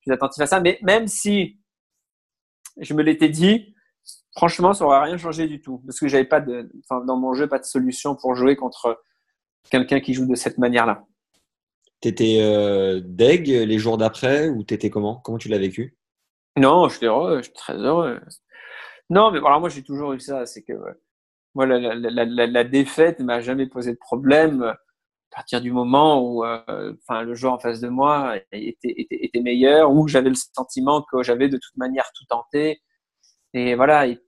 [0.03, 0.61] plus attentif à ça.
[0.61, 1.59] Mais même si
[2.79, 3.75] je me l'étais dit,
[4.35, 5.83] franchement, ça aurait rien changé du tout.
[5.87, 9.03] Parce que j'avais pas de, enfin, dans mon jeu, pas de solution pour jouer contre
[9.71, 11.05] quelqu'un qui joue de cette manière-là.
[12.01, 15.17] T'étais euh, deg les jours d'après ou t'étais comment?
[15.17, 15.97] Comment tu l'as vécu?
[16.57, 18.21] Non, j'étais heureux, j'étais très heureux.
[19.11, 20.73] Non, mais voilà, moi j'ai toujours eu ça, c'est que
[21.55, 24.77] moi, la, la, la, défaite m'a jamais posé de problème à
[25.31, 29.93] partir du moment où euh, le joueur en face de moi était, était, était meilleur,
[29.93, 32.81] ou j'avais le sentiment que j'avais de toute manière tout tenté.
[33.53, 34.07] Et voilà.
[34.07, 34.21] Et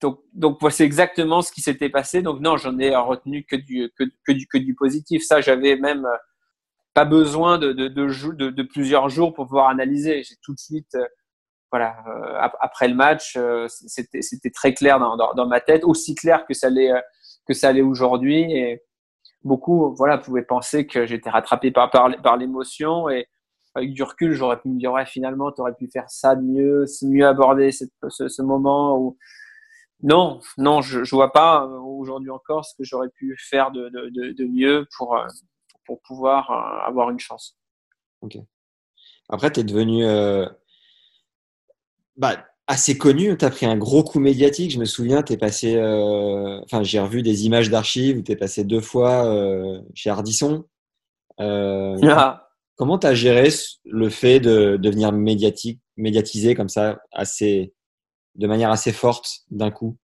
[0.00, 2.22] donc, donc c'est exactement ce qui s'était passé.
[2.22, 5.22] Donc non, j'en ai retenu que du, que, que, du, positif.
[5.24, 6.06] Ça, j'avais même
[6.94, 10.22] pas besoin de, de, de, de plusieurs jours pour pouvoir analyser.
[10.24, 10.96] J'ai tout de suite
[11.72, 16.14] voilà, euh, après le match, euh, c'était très clair dans, dans, dans, ma tête, aussi
[16.14, 17.00] clair que ça l'est euh,
[17.48, 18.42] que ça l'est aujourd'hui.
[18.52, 18.82] Et
[19.42, 23.26] beaucoup, voilà, pouvaient penser que j'étais rattrapé par par, par l'émotion et
[23.74, 26.42] avec du recul, j'aurais pu me dire ouais, finalement, tu aurais pu faire ça de
[26.42, 28.98] mieux, mieux aborder cette, ce, ce, moment.
[28.98, 29.16] Ou
[30.02, 34.10] non, non, je, je vois pas aujourd'hui encore ce que j'aurais pu faire de, de,
[34.10, 35.18] de, de, mieux pour
[35.86, 36.50] pour pouvoir
[36.86, 37.56] avoir une chance.
[38.20, 38.36] Ok.
[39.30, 40.46] Après, tu es devenu euh
[42.16, 43.36] bah, assez connu.
[43.36, 44.70] Tu as pris un gros coup médiatique.
[44.70, 45.76] Je me souviens, tu es passé.
[45.76, 46.60] Euh...
[46.64, 50.64] Enfin, j'ai revu des images d'archives où tu es passé deux fois euh, chez Ardisson.
[51.40, 51.96] Euh...
[52.04, 52.48] Ah.
[52.76, 53.48] Comment tu as géré
[53.84, 57.74] le fait de devenir médiatique, médiatisé comme ça, assez,
[58.34, 59.96] de manière assez forte d'un coup?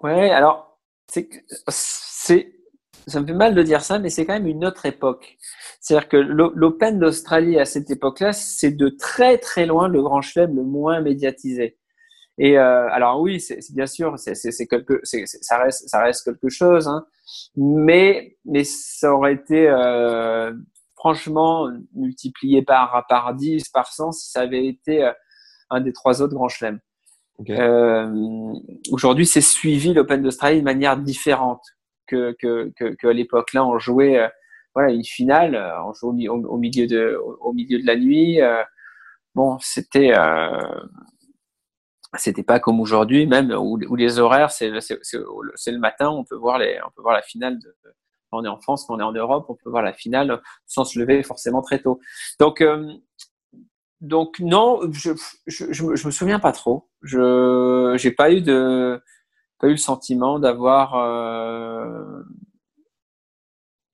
[0.00, 2.52] Ouais, alors, c'est
[3.06, 5.36] ça me fait mal de dire ça, mais c'est quand même une autre époque.
[5.80, 10.56] C'est-à-dire que l'Open d'Australie à cette époque-là, c'est de très très loin le grand chelem
[10.56, 11.76] le moins médiatisé.
[12.38, 16.88] Et euh, alors oui, c'est bien sûr, c'est quelque, ça reste, ça reste quelque chose,
[16.88, 17.06] hein,
[17.56, 20.52] mais mais ça aurait été euh,
[20.96, 25.12] franchement multiplié par par 10, par 100 si ça avait été euh,
[25.70, 26.80] un des trois autres grands chelems.
[27.48, 28.52] Euh,
[28.90, 31.62] Aujourd'hui, c'est suivi l'Open d'Australie de manière différente
[32.06, 33.52] que à l'époque.
[33.52, 34.28] Là, on jouait euh,
[34.74, 38.40] voilà une finale, on jouait au, milieu de la nuit.
[39.34, 40.12] bon, c'était
[42.18, 46.90] c'était pas comme aujourd'hui même où, les horaires c'est le matin on peut voir on
[46.90, 47.58] peut voir la finale
[48.30, 50.42] quand on est en France quand on est en Europe on peut voir la finale
[50.66, 52.00] sans se lever forcément très tôt
[52.38, 52.92] donc euh,
[54.00, 55.12] donc non je,
[55.46, 59.02] je, je, me souviens pas trop je j'ai pas eu de
[59.64, 62.22] pas eu le sentiment d'avoir euh,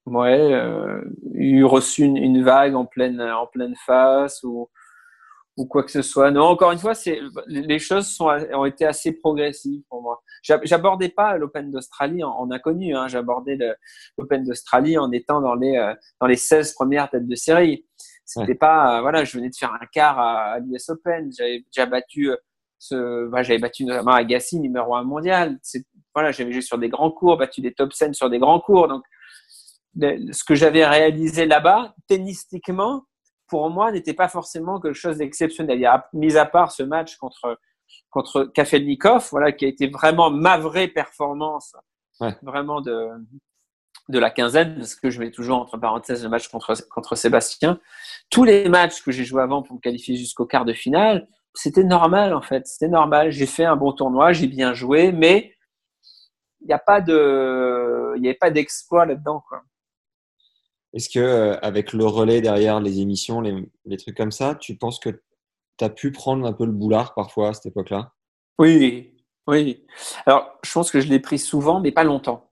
[0.05, 1.01] ouais euh,
[1.33, 4.69] eu reçu une, une, vague en pleine en pleine face ou
[5.57, 6.31] ou quoi que ce soit.
[6.31, 10.21] Non, encore une fois, c'est les choses sont, ont été assez progressives pour moi.
[10.43, 12.95] J'abordais pas l'Open d'Australie en, inconnu.
[12.95, 13.07] Hein.
[13.07, 13.57] J'abordais
[14.17, 17.85] l'Open d'Australie en étant dans les euh, dans les 16 premières têtes de série.
[18.25, 21.31] C'était pas voilà, je venais de faire un quart à, l'US Open.
[21.37, 22.31] J'avais déjà battu
[22.81, 25.59] ce, bah, j'avais battu notamment Agassi numéro un mondial.
[26.15, 28.87] Voilà, j'avais joué sur des grands cours, battu des top 10 sur des grands cours.
[28.87, 29.03] Donc,
[29.95, 33.03] ce que j'avais réalisé là-bas, tennistiquement,
[33.45, 35.87] pour moi, n'était pas forcément quelque chose d'exceptionnel.
[36.13, 37.59] Mis à part ce match contre,
[38.09, 41.75] contre Kafelnikov, voilà, qui a été vraiment ma vraie performance,
[42.41, 43.09] vraiment de,
[44.09, 47.79] de la quinzaine, ce que je mets toujours entre parenthèses le match contre, contre Sébastien.
[48.31, 51.83] Tous les matchs que j'ai joués avant pour me qualifier jusqu'au quart de finale, c'était
[51.83, 52.67] normal en fait.
[52.67, 53.31] C'était normal.
[53.31, 55.53] J'ai fait un bon tournoi, j'ai bien joué, mais
[56.61, 59.63] il n'y a pas de, il n'y avait pas d'exploit là-dedans, quoi.
[60.93, 64.75] Est-ce que euh, avec le relais derrière les émissions, les, les trucs comme ça, tu
[64.75, 65.09] penses que
[65.77, 68.11] tu as pu prendre un peu le boulard parfois à cette époque-là?
[68.59, 69.15] Oui,
[69.47, 69.85] oui.
[70.25, 72.51] Alors, je pense que je l'ai pris souvent, mais pas longtemps.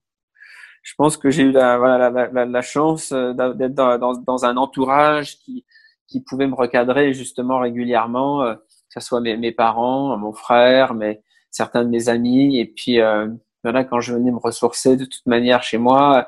[0.84, 4.14] Je pense que j'ai eu la, voilà, la, la, la chance euh, d'être dans, dans,
[4.14, 5.66] dans, un entourage qui,
[6.08, 8.56] qui pouvait me recadrer justement régulièrement, euh,
[8.94, 11.22] que ce soit mes, mes, parents, mon frère, mais
[11.52, 12.60] certains de mes amis.
[12.60, 13.28] Et puis, euh,
[13.64, 16.28] voilà, quand je venais me ressourcer de toute manière chez moi,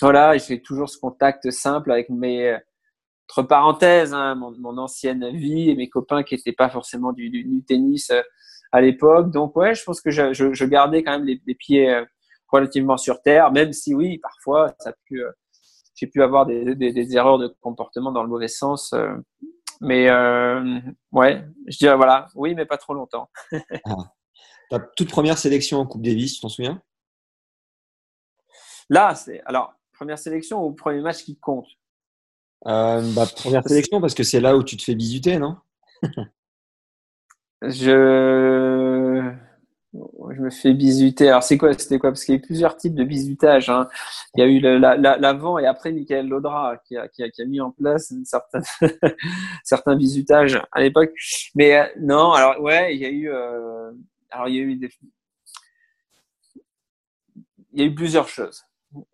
[0.00, 2.56] voilà, j'ai toujours ce contact simple avec mes,
[3.28, 8.10] entre parenthèses, hein, mon, ancienne vie et mes copains qui n'étaient pas forcément du, tennis
[8.10, 8.22] euh,
[8.72, 9.30] à l'époque.
[9.30, 12.04] Donc ouais, je pense que je, gardais quand même les, pieds euh,
[12.48, 15.30] relativement sur terre, même si oui, parfois ça a pu, euh,
[15.94, 18.94] j'ai pu avoir des, erreurs de comportement dans le mauvais sens.
[19.80, 20.80] Mais euh,
[21.12, 23.30] ouais, je dirais voilà, oui, mais pas trop longtemps.
[23.84, 23.96] ah.
[24.70, 26.82] Ta toute première sélection en Coupe Davis, tu t'en souviens?
[28.90, 31.66] Là, c'est alors Première sélection ou premier match qui compte?
[32.68, 35.56] Euh, bah, Première sélection parce que c'est là où tu te fais bisuter, non?
[37.62, 37.90] Je
[39.94, 41.28] je me fais bisuter.
[41.28, 42.10] Alors c'est quoi C'était quoi?
[42.10, 43.70] Parce qu'il y a eu plusieurs types de bisutage.
[43.70, 43.88] Hein.
[44.34, 47.08] Il y a eu l'avant et après Michael Laudra qui a,
[47.46, 48.24] mis en place une
[49.64, 51.12] certains bisutages à l'époque.
[51.54, 53.90] Mais euh, non, alors ouais, il y a eu euh,
[54.30, 54.78] alors il y a eu
[57.72, 58.64] il y a eu plusieurs choses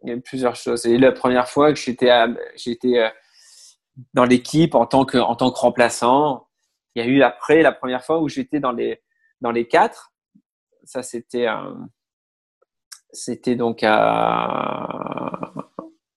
[0.03, 0.87] il y a plusieurs choses.
[0.87, 2.11] Et la première fois que j'étais
[2.57, 3.09] j'étais euh,
[4.13, 6.49] dans l'équipe en tant que en tant que remplaçant,
[6.95, 9.03] il y a eu après la première fois où j'étais dans les
[9.41, 10.14] dans les quatre.
[10.85, 11.47] Ça c'était
[13.13, 15.53] c'était donc à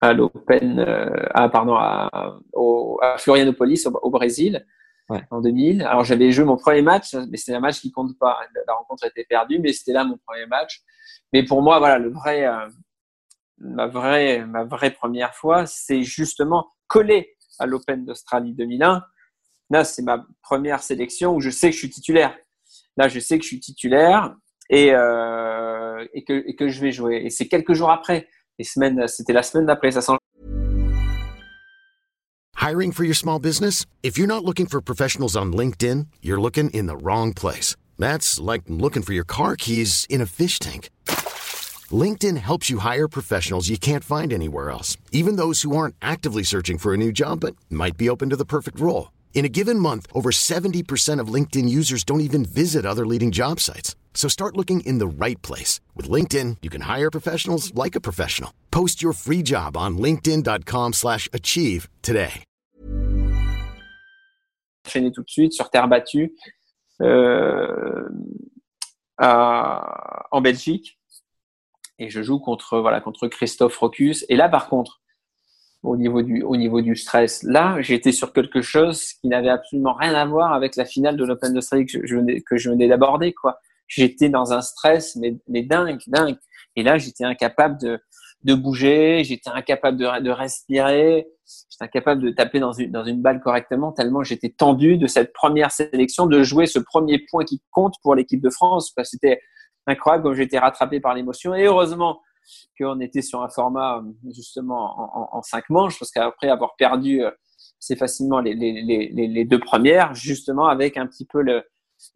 [0.02, 4.66] à l'Open euh, ah pardon à, au, à Florianopolis au, Brésil
[5.10, 5.22] ouais.
[5.32, 5.82] en 2000.
[5.84, 8.40] Alors j'avais joué mon premier match, mais c'est un match qui compte pas.
[8.68, 10.84] La rencontre était perdue, mais c'était là mon premier match.
[11.34, 12.70] Mais pour moi, voilà, le vrai, euh,
[13.58, 19.04] ma vraie, ma vraie première fois, c'est justement collé à l'Open d'Australie 2001.
[19.70, 22.38] Là, c'est ma première sélection où je sais que je suis titulaire.
[22.96, 24.36] Là, je sais que je suis titulaire
[24.70, 27.22] et, euh, et, que, et que je vais jouer.
[27.24, 28.28] Et c'est quelques jours après.
[28.60, 29.92] Les semaines, c'était la semaine d'après.
[29.92, 30.18] Ça.
[32.60, 33.86] Hiring for your small business?
[34.04, 37.76] If you're not looking for professionals on LinkedIn, you're looking in the wrong place.
[38.00, 40.90] That's like looking for your car keys in a fish tank.
[41.90, 46.44] LinkedIn helps you hire professionals you can't find anywhere else, even those who aren't actively
[46.44, 49.12] searching for a new job but might be open to the perfect role.
[49.34, 53.60] In a given month, over 70% of LinkedIn users don't even visit other leading job
[53.60, 53.96] sites.
[54.18, 55.80] So start looking in the right place.
[55.96, 58.52] With LinkedIn, you can hire professionals like a professional.
[58.72, 62.44] Post your free job on linkedin.com slash achieve today.
[64.86, 66.34] Enchaîné tout de suite sur terre battue
[67.02, 68.10] euh,
[69.18, 70.98] à, en Belgique.
[72.00, 74.26] et je joue contre voilà contre Christophe Rocus.
[74.30, 75.02] Et là, par contre,
[75.84, 79.94] au niveau du au niveau du stress, là, j'étais sur quelque chose qui n'avait absolument
[79.94, 82.16] rien à voir avec la finale de l'Open d'Australie que je,
[82.58, 83.60] je venais d'aborder, quoi.
[83.88, 86.38] J'étais dans un stress mais, mais dingue, dingue.
[86.76, 88.00] Et là, j'étais incapable de
[88.44, 93.22] de bouger, j'étais incapable de, de respirer, j'étais incapable de taper dans une, dans une
[93.22, 97.62] balle correctement tellement j'étais tendu de cette première sélection, de jouer ce premier point qui
[97.72, 98.94] compte pour l'équipe de France.
[99.04, 99.42] C'était
[99.88, 101.56] incroyable comme j'étais rattrapé par l'émotion.
[101.56, 102.22] Et heureusement
[102.80, 107.96] qu'on était sur un format justement en, en, cinq manches, parce qu'après avoir perdu assez
[107.96, 111.42] euh, facilement les, les, les, les, deux premières, justement avec un petit peu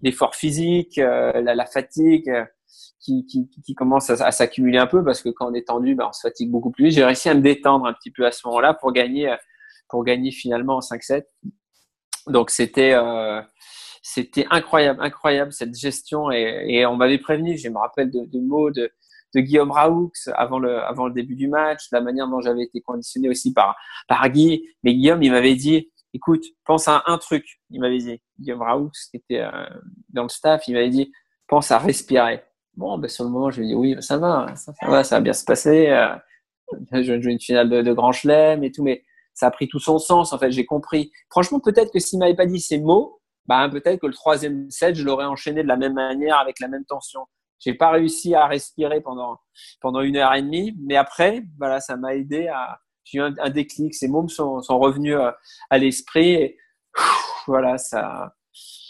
[0.02, 2.46] l'effort physique, euh, la, la, fatigue euh,
[3.00, 6.08] qui, qui, qui commence à, s'accumuler un peu, parce que quand on est tendu, ben,
[6.10, 6.92] on se fatigue beaucoup plus.
[6.94, 9.36] J'ai réussi à me détendre un petit peu à ce moment-là pour gagner,
[9.90, 11.24] pour gagner finalement en 5-7.
[12.28, 13.42] Donc c'était euh,
[14.04, 17.58] c'était incroyable, incroyable cette gestion et, et on m'avait prévenu.
[17.58, 18.92] Je me rappelle de, de mots de,
[19.34, 22.82] de Guillaume Raoux avant le, avant le début du match, la manière dont j'avais été
[22.82, 23.76] conditionné aussi par,
[24.08, 24.68] par Guy.
[24.84, 27.46] Mais Guillaume, il m'avait dit, écoute, pense à un truc.
[27.70, 29.52] Il m'avait dit, Guillaume Raoux, qui était euh,
[30.10, 31.12] dans le staff, il m'avait dit,
[31.48, 32.44] pense à respirer.
[32.76, 35.18] Bon, ben, sur le moment, je lui ai dit, oui, ça va, ça, va, ça
[35.18, 35.90] va bien se passer.
[35.90, 36.16] Euh,
[36.94, 39.04] je jouer une finale de, de Grand Chelem et tout, mais
[39.34, 40.34] ça a pris tout son sens.
[40.34, 41.12] En fait, j'ai compris.
[41.30, 44.96] Franchement, peut-être que s'il m'avait pas dit ces mots, bah, peut-être que le troisième set,
[44.96, 47.22] je l'aurais enchaîné de la même manière, avec la même tension.
[47.60, 49.38] J'ai pas réussi à respirer pendant
[49.82, 52.80] pendant une heure et demie, mais après, voilà, ça m'a aidé à.
[53.04, 53.94] J'ai eu un, déclic.
[53.96, 55.32] Ces mots sont, sont revenus euh,
[55.70, 56.34] à, l'esprit.
[56.34, 56.58] Et
[57.48, 58.34] voilà, ça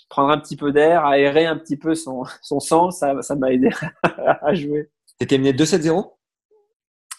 [0.10, 3.52] prendre un petit peu d'air, aérer un petit peu son, son sang, ça ça m'a
[3.52, 3.70] aidé
[4.04, 4.90] à jouer.
[5.18, 6.12] T'étais mené 2-7-0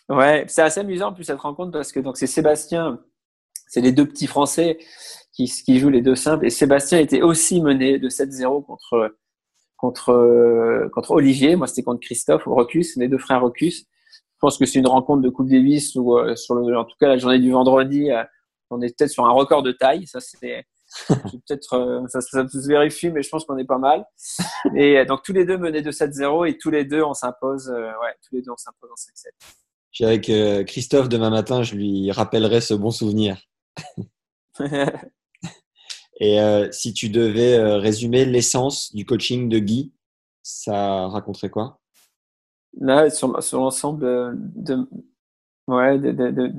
[0.08, 3.00] Ouais, c'est assez amusant en plus cette rencontre parce que donc c'est Sébastien,
[3.68, 4.78] c'est les deux petits Français
[5.32, 6.44] qui, qui joue les deux simples.
[6.46, 9.16] Et Sébastien était aussi mené de 7-0 contre,
[9.76, 11.56] contre, contre Olivier.
[11.56, 13.86] Moi, c'était contre Christophe ou Rocus, les deux frères Rocus.
[14.42, 16.96] Je pense que c'est une rencontre de Coupe Davis ou euh, sur le, en tout
[16.98, 18.24] cas la journée du vendredi, euh,
[18.70, 20.04] on est peut-être sur un record de taille.
[20.08, 20.66] Ça, c'est
[21.08, 24.04] peut-être euh, ça, ça, se vérifie, mais je pense qu'on est pas mal.
[24.74, 27.68] Et donc tous les deux menaient de 7-0 et tous les deux on s'impose.
[27.70, 29.28] ouais, tous les deux on s'impose en 5-7.
[29.92, 33.40] Puis avec Christophe demain matin, je lui rappellerai ce bon souvenir.
[36.18, 36.40] Et
[36.72, 39.92] si tu devais résumer l'essence du coaching de Guy,
[40.42, 41.78] ça raconterait quoi?
[42.80, 44.00] Là, sur, sur l'ensemble
[44.54, 44.88] de,
[45.68, 46.52] ouais, de, de,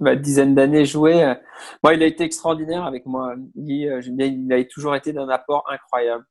[0.00, 1.34] ma dizaine d'années jouées, euh,
[1.82, 3.34] moi, il a été extraordinaire avec moi.
[3.56, 6.24] Guy, il a toujours été d'un apport incroyable.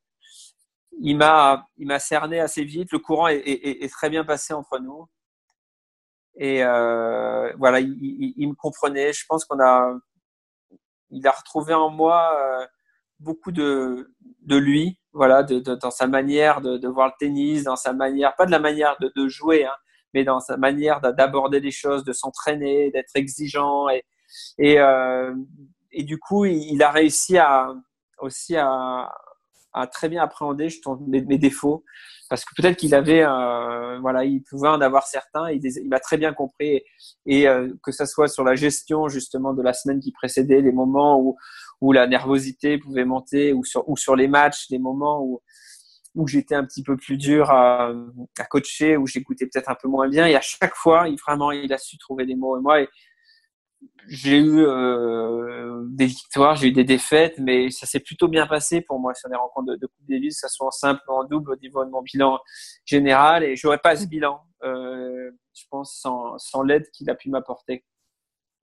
[0.99, 2.91] Il m'a, il m'a cerné assez vite.
[2.91, 5.07] Le courant est, est, très bien passé entre nous.
[6.36, 9.14] Et euh, voilà, il, il, il, me comprenait.
[9.14, 9.93] Je pense qu'on a,
[11.12, 12.68] il a retrouvé en moi euh,
[13.22, 17.93] beaucoup de, de lui, voilà, de, dans sa manière de, voir le tennis, dans sa
[17.93, 19.76] manière, pas de la manière de, jouer, hein,
[20.13, 23.89] mais dans sa manière d'aborder les choses, de s'entraîner, d'être exigeant.
[23.89, 24.03] Et,
[24.57, 25.34] et, euh,
[25.91, 27.74] et du coup, il, a réussi à,
[28.19, 29.11] aussi à,
[29.91, 31.84] très bien appréhender je mes, mes défauts
[32.32, 35.51] parce que peut-être qu'il avait, euh, voilà, il pouvait en avoir certains.
[35.51, 36.82] Il, il m'a très bien compris
[37.25, 40.71] et, euh, que ça soit sur la gestion justement de la semaine qui précédait, les
[40.71, 41.36] moments où
[41.82, 45.41] où la nervosité pouvait monter, ou sur ou sur les matchs, les moments où
[46.15, 47.91] où j'étais un petit peu plus dur à,
[48.49, 50.25] coacher, où j'écoutais peut-être un peu moins bien.
[50.25, 52.57] Et à chaque fois, il vraiment, il a su trouver des mots.
[52.57, 52.79] Et moi,
[54.07, 58.82] j'ai eu euh, des victoires, j'ai eu des défaites, mais ça s'est plutôt bien passé
[58.82, 61.13] pour moi sur les rencontres de, de Coupe Davis, que ce soit en simple ou
[61.13, 62.39] en double au niveau de mon bilan
[62.86, 63.43] général.
[63.43, 67.29] Et je n'aurais pas ce bilan, euh, je pense, sans, sans l'aide qu'il a pu
[67.29, 67.86] m'apporter.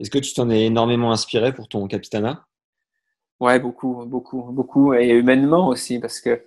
[0.00, 2.46] Est-ce que tu t'en es énormément inspiré pour ton capitana?
[3.40, 6.44] Ouais, beaucoup, beaucoup, beaucoup, et humainement aussi, parce que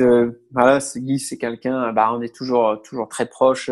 [0.00, 3.70] euh, voilà, Guy, c'est quelqu'un, bah, on est toujours, toujours très proche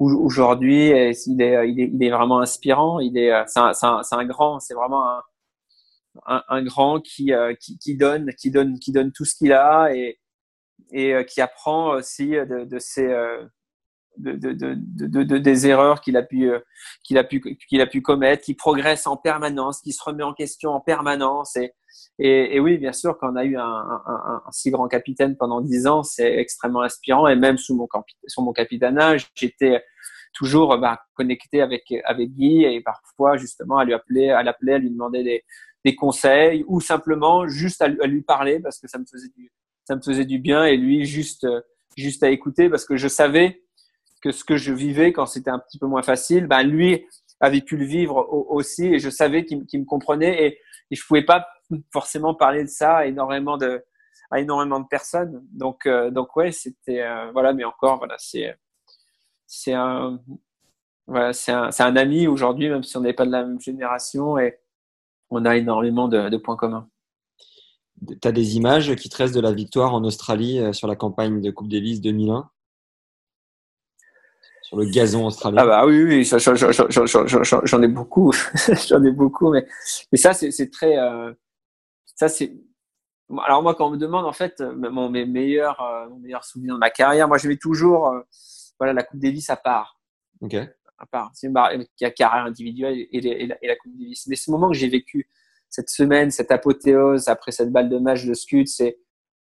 [0.00, 3.00] aujourd'hui, il est, il est, vraiment inspirant.
[3.00, 5.20] Il est, c'est un, grand, c'est vraiment
[6.26, 10.18] un, grand qui, euh, qui, donne, qui donne, qui donne tout ce qu'il a et,
[10.94, 13.44] euh, qui apprend aussi de, ses, euh,
[14.22, 16.50] de, de, de, de, des erreurs qu'il a pu,
[17.04, 20.34] qu'il a pu, qu'il a pu commettre, qui progresse en permanence, qui se remet en
[20.34, 24.88] question en permanence et, et, oui, bien sûr, quand on a eu un, si grand
[24.88, 27.26] capitaine pendant dix ans, c'est extrêmement inspirant.
[27.28, 27.88] Et même sous mon,
[28.26, 29.82] sous mon capitanat, j'étais
[30.34, 34.78] toujours bah, connecté avec, avec Guy et parfois justement à lui appeler, à l'appeler, à
[34.78, 35.44] lui demander des,
[35.84, 39.50] des conseils ou simplement juste à, à, lui parler parce que ça me faisait du,
[39.84, 41.46] ça me faisait du bien et lui juste,
[41.96, 43.62] juste à écouter parce que je savais
[44.20, 47.06] que ce que je vivais quand c'était un petit peu moins facile, bah, lui
[47.40, 50.58] avait pu le vivre aussi et je savais qu'il me comprenait et,
[50.90, 51.46] et je pouvais pas
[51.92, 53.82] forcément parler de ça à énormément de,
[54.30, 55.44] à énormément de personnes.
[55.52, 58.56] Donc, euh, donc ouais, c'était, euh, voilà, mais encore, voilà, c'est,
[59.46, 60.20] c'est un,
[61.06, 64.38] voilà, c'est un, un, ami aujourd'hui, même si on n'est pas de la même génération,
[64.38, 64.58] et
[65.30, 66.88] on a énormément de, de points communs.
[68.08, 70.96] Tu as des images qui te restent de la victoire en Australie euh, sur la
[70.96, 72.50] campagne de Coupe Davis 2001
[74.70, 78.32] Sur le gazon australien Ah bah oui, oui j'en ai beaucoup.
[78.88, 79.66] j'en ai beaucoup, mais,
[80.12, 80.96] mais ça, c'est très.
[80.96, 81.32] Euh,
[82.14, 82.52] ça, c'est.
[83.44, 86.74] Alors moi, quand on me demande, en fait, mon, mes meilleurs, euh, mon meilleur souvenir
[86.74, 88.14] de ma carrière, moi, je mets toujours
[88.78, 90.00] voilà, la Coupe Davis à part.
[90.40, 90.54] Ok.
[90.54, 91.32] À part.
[91.34, 91.50] C'est
[91.96, 94.28] qui a carrière individuelle et, et, la, et la Coupe Davis.
[94.28, 95.28] Mais ce moment que j'ai vécu
[95.68, 99.00] cette semaine, cette apothéose après cette balle de match de Scud, c'est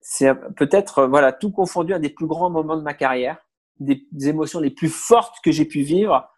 [0.00, 3.38] c'est peut-être voilà tout confondu un des plus grands moments de ma carrière,
[3.80, 6.28] des, émotions les plus fortes que j'ai pu vivre,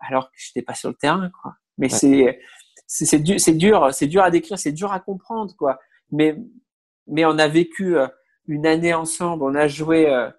[0.00, 1.54] alors que j'étais pas sur le terrain, quoi.
[1.78, 2.40] Mais c'est
[2.86, 5.78] c'est dur, c'est dur, c'est dur à décrire, c'est dur à comprendre, quoi.
[6.10, 6.36] Mais
[7.06, 8.06] mais on a vécu euh,
[8.46, 10.08] une année ensemble, on a joué.
[10.08, 10.30] Euh,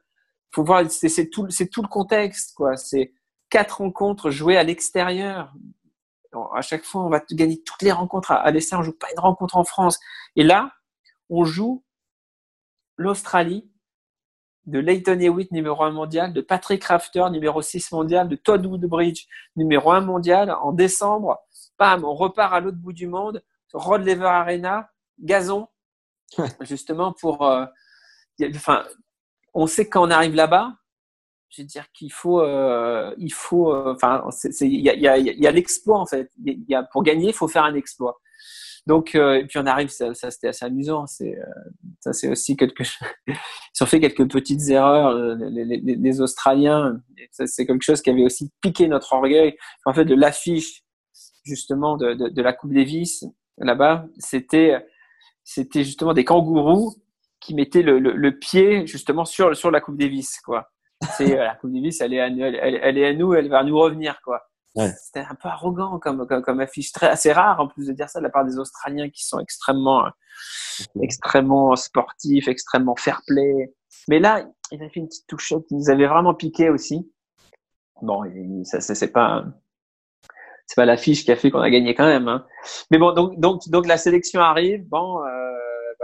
[0.51, 2.77] faut voir, c'est tout, c'est tout le contexte, quoi.
[2.77, 3.13] C'est
[3.49, 5.53] quatre rencontres jouées à l'extérieur,
[6.55, 8.75] à chaque fois, on va gagner toutes les rencontres à, l'essai.
[8.75, 9.99] On joue pas une rencontre en France.
[10.35, 10.71] Et là,
[11.29, 11.83] on joue
[12.97, 13.69] l'Australie
[14.65, 19.25] de Leighton Hewitt, numéro 1 mondial, de Patrick Rafter, numéro 6 mondial, de Todd Woodbridge,
[19.55, 20.51] numéro 1 mondial.
[20.61, 21.39] En décembre,
[21.77, 23.43] bam, on repart à l'autre bout du monde.
[23.73, 24.89] Rod Lever Arena,
[25.19, 25.67] gazon,
[26.61, 27.45] justement pour.
[27.45, 27.65] Euh,
[28.55, 28.83] enfin,
[29.53, 30.73] on sait quand on arrive là-bas,
[31.49, 34.27] je veux dire qu'il faut, euh, il faut, euh, enfin,
[34.61, 36.29] il y a, y a, y a l'exploit en fait.
[36.43, 38.19] Il y a, pour gagner, il faut faire un exploit.
[38.87, 41.07] Donc, euh, et puis on arrive, ça, ça c'était assez amusant.
[41.07, 41.37] C'est,
[42.05, 43.07] ça c'est aussi quelque chose.
[43.27, 47.01] Ils ont fait quelques petites erreurs, euh, les, les, les Australiens.
[47.31, 49.57] C'est quelque chose qui avait aussi piqué notre orgueil.
[49.85, 50.83] En fait, de l'affiche
[51.43, 53.25] justement de, la Coupe Davis
[53.57, 54.85] là-bas, c'était,
[55.73, 56.95] justement des kangourous
[57.39, 60.69] qui mettaient le, pied justement sur sur la Coupe Davis, quoi
[61.17, 64.19] c'est la Coupe Davis, elle est, à, elle, est à nous, elle va nous revenir,
[64.23, 64.41] quoi.
[64.75, 64.91] Ouais.
[65.01, 68.09] C'était un peu arrogant comme, comme, comme, affiche, très assez rare en plus de dire
[68.09, 70.05] ça de la part des Australiens qui sont extrêmement,
[71.01, 73.73] extrêmement sportifs, extrêmement fair-play.
[74.09, 77.09] Mais là, il a fait une petite touchette qui nous avait vraiment piqué aussi.
[78.01, 78.21] Bon,
[78.63, 79.45] ça, c'est pas,
[80.67, 82.27] c'est pas l'affiche qui a fait qu'on a gagné quand même.
[82.27, 82.45] Hein.
[82.91, 84.87] Mais bon, donc, donc, donc la sélection arrive.
[84.89, 85.44] Bon, euh,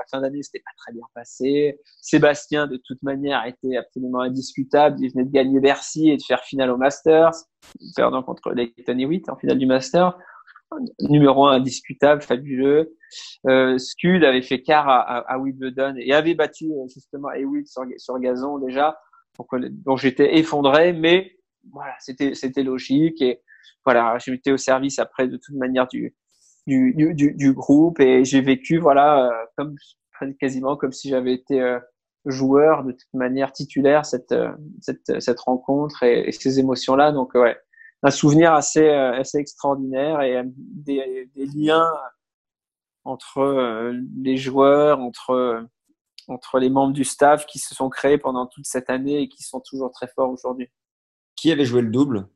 [0.09, 1.79] fin d'année, c'était pas très bien passé.
[2.01, 4.97] Sébastien, de toute manière, était absolument indiscutable.
[4.99, 7.31] Il venait de gagner Bercy et de faire finale au Masters,
[7.95, 10.17] perdant contre Leighton Hewitt en finale du Master.
[11.01, 12.95] Numéro un indiscutable, fabuleux.
[13.47, 17.67] Euh, Scud avait fait quart à, à, à, Wimbledon et avait battu euh, justement Hewitt
[17.67, 18.97] sur, sur gazon déjà.
[19.37, 19.47] Donc,
[19.83, 21.35] donc j'étais effondré, mais
[21.71, 23.41] voilà, c'était c'était logique et
[23.85, 26.15] voilà, j'étais au service après de toute manière du
[26.67, 29.75] du, du, du groupe et j'ai vécu voilà euh, comme
[30.39, 31.79] quasiment comme si j'avais été euh,
[32.25, 37.33] joueur de toute manière titulaire cette euh, cette, cette rencontre et, ces émotions là donc
[37.33, 37.57] ouais
[38.03, 41.87] un souvenir assez assez extraordinaire et des, des liens
[43.03, 45.67] entre les joueurs entre
[46.27, 49.43] entre les membres du staff qui se sont créés pendant toute cette année et qui
[49.43, 50.69] sont toujours très forts aujourd'hui.
[51.35, 52.27] Qui avait joué le double?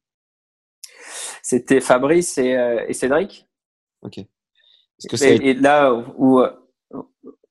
[1.42, 2.58] C'était Fabrice et,
[2.88, 3.45] et Cédric.
[4.06, 4.20] Ok.
[5.10, 6.40] Que et, là où,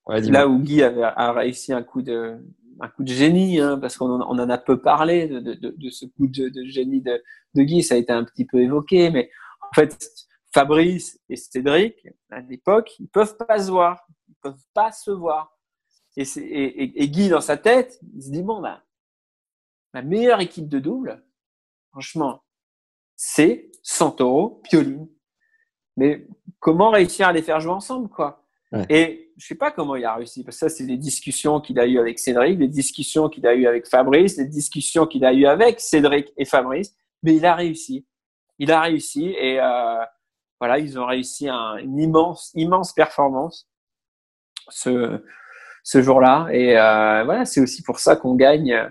[0.09, 2.39] là où Guy avait, a réussi un coup de,
[2.81, 6.07] un coup de génie, hein, parce qu'on en, a peu parlé de, de, de ce
[6.07, 7.23] coup de, de génie de,
[7.55, 9.31] de, Guy, ça a été un petit peu évoqué, mais
[9.61, 10.11] en fait,
[10.53, 15.59] Fabrice et Cédric, à l'époque, ils peuvent pas se voir, ils peuvent pas se voir.
[16.17, 18.85] Et, et, et, Guy, dans sa tête, il se dit, bon, bah,
[19.93, 21.25] ma meilleure équipe de double,
[21.91, 22.45] franchement,
[23.17, 25.09] c'est Santoro, Pioline.
[25.97, 26.27] Mais
[26.61, 28.43] comment réussir à les faire jouer ensemble, quoi?
[28.73, 28.87] Ouais.
[28.89, 31.79] Et je sais pas comment il a réussi, parce que ça, c'est des discussions qu'il
[31.79, 35.33] a eues avec Cédric, des discussions qu'il a eues avec Fabrice, des discussions qu'il a
[35.33, 38.07] eues avec Cédric et Fabrice, mais il a réussi.
[38.59, 40.05] Il a réussi et euh,
[40.61, 43.69] voilà, ils ont réussi un, une immense, immense performance
[44.69, 45.21] ce,
[45.83, 46.49] ce jour-là.
[46.53, 48.91] Et euh, voilà, c'est aussi pour ça qu'on gagne,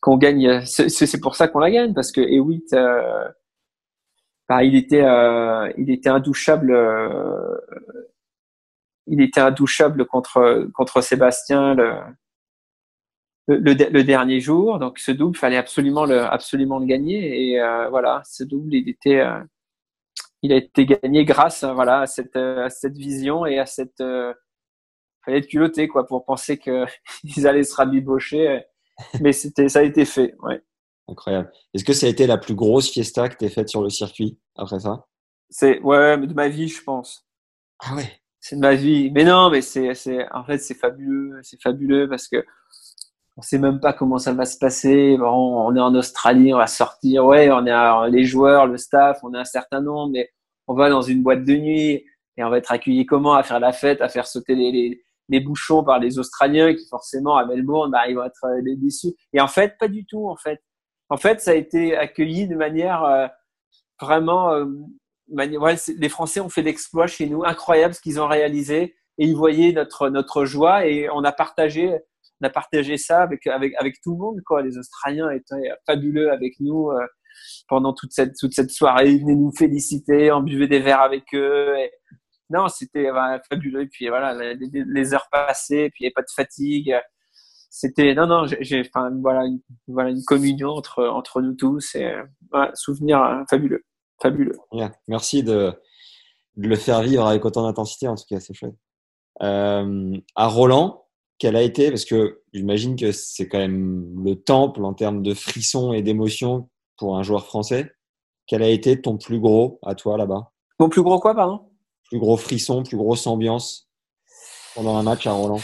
[0.00, 0.64] qu'on gagne.
[0.64, 3.28] C'est pour ça qu'on la gagne, parce que Hewitt, euh,
[4.48, 6.72] bah, il était, euh, il était indouchable.
[6.72, 7.56] Euh,
[9.06, 11.98] il était indouchable contre contre Sébastien le,
[13.48, 14.78] le, dernier jour.
[14.78, 17.50] Donc ce double, fallait absolument le absolument le gagner.
[17.52, 19.40] Et euh, voilà, ce double, il était, euh,
[20.42, 22.38] il a été gagné grâce voilà à cette
[22.68, 24.02] cette vision et à cette
[25.24, 26.84] fallait être culotté quoi pour penser que
[27.24, 28.62] ils allaient se rabibocher.
[29.20, 30.34] Mais c'était ça a été fait.
[30.42, 30.62] Ouais.
[31.08, 31.52] Incroyable.
[31.74, 34.38] Est-ce que ça a été la plus grosse fiesta que tu faite sur le circuit
[34.56, 35.06] après ça?
[35.50, 37.26] C'est ouais, de ma vie, je pense.
[37.80, 38.10] Ah ouais?
[38.40, 39.10] C'est de ma vie.
[39.10, 42.44] Mais non, mais c'est c'est en fait c'est fabuleux, c'est fabuleux parce que
[43.36, 45.16] on sait même pas comment ça va se passer.
[45.18, 47.24] Bon, on est en Australie, on va sortir.
[47.26, 50.30] Ouais, on est les joueurs, le staff, on est un certain nombre, mais
[50.68, 52.04] on va dans une boîte de nuit
[52.36, 53.34] et on va être accueilli comment?
[53.34, 56.86] À faire la fête, à faire sauter les, les, les bouchons par les Australiens qui
[56.88, 59.14] forcément à Melbourne, bah, ils vont être euh, déçus.
[59.32, 60.28] Et en fait, pas du tout.
[60.28, 60.60] En fait,
[61.10, 63.26] en fait, ça a été accueilli de manière euh,
[64.00, 64.52] vraiment.
[64.52, 64.66] Euh,
[65.28, 69.36] ouais, les Français ont fait l'exploit chez nous, incroyable ce qu'ils ont réalisé et ils
[69.36, 72.00] voyaient notre notre joie et on a partagé
[72.40, 74.40] on a partagé ça avec, avec, avec tout le monde.
[74.44, 74.62] Quoi.
[74.62, 77.06] Les Australiens étaient fabuleux avec nous euh,
[77.68, 79.10] pendant toute cette, toute cette soirée.
[79.10, 81.76] Ils venaient nous féliciter, on buvait des verres avec eux.
[81.78, 81.92] Et...
[82.50, 83.10] Non, c'était
[83.48, 83.82] fabuleux.
[83.82, 86.94] Et puis voilà, les, heures passées, puis il n'y avait pas de fatigue.
[87.76, 89.58] C'était non non, j'ai enfin voilà une,
[89.88, 92.04] voilà une communion entre entre nous tous et
[92.52, 93.84] un souvenir hein, fabuleux,
[94.22, 94.56] fabuleux.
[95.08, 95.72] Merci de,
[96.56, 98.76] de, le faire vivre avec autant d'intensité en tout cas, c'est chouette.
[99.42, 101.08] Euh, à Roland,
[101.38, 105.34] quelle a été, parce que j'imagine que c'est quand même le temple en termes de
[105.34, 107.90] frissons et d'émotions pour un joueur français.
[108.46, 110.52] Quel a été ton plus gros à toi là-bas?
[110.78, 111.72] Mon plus gros quoi, pardon?
[112.04, 113.90] Plus gros frisson, plus grosse ambiance
[114.76, 115.60] pendant un match à Roland?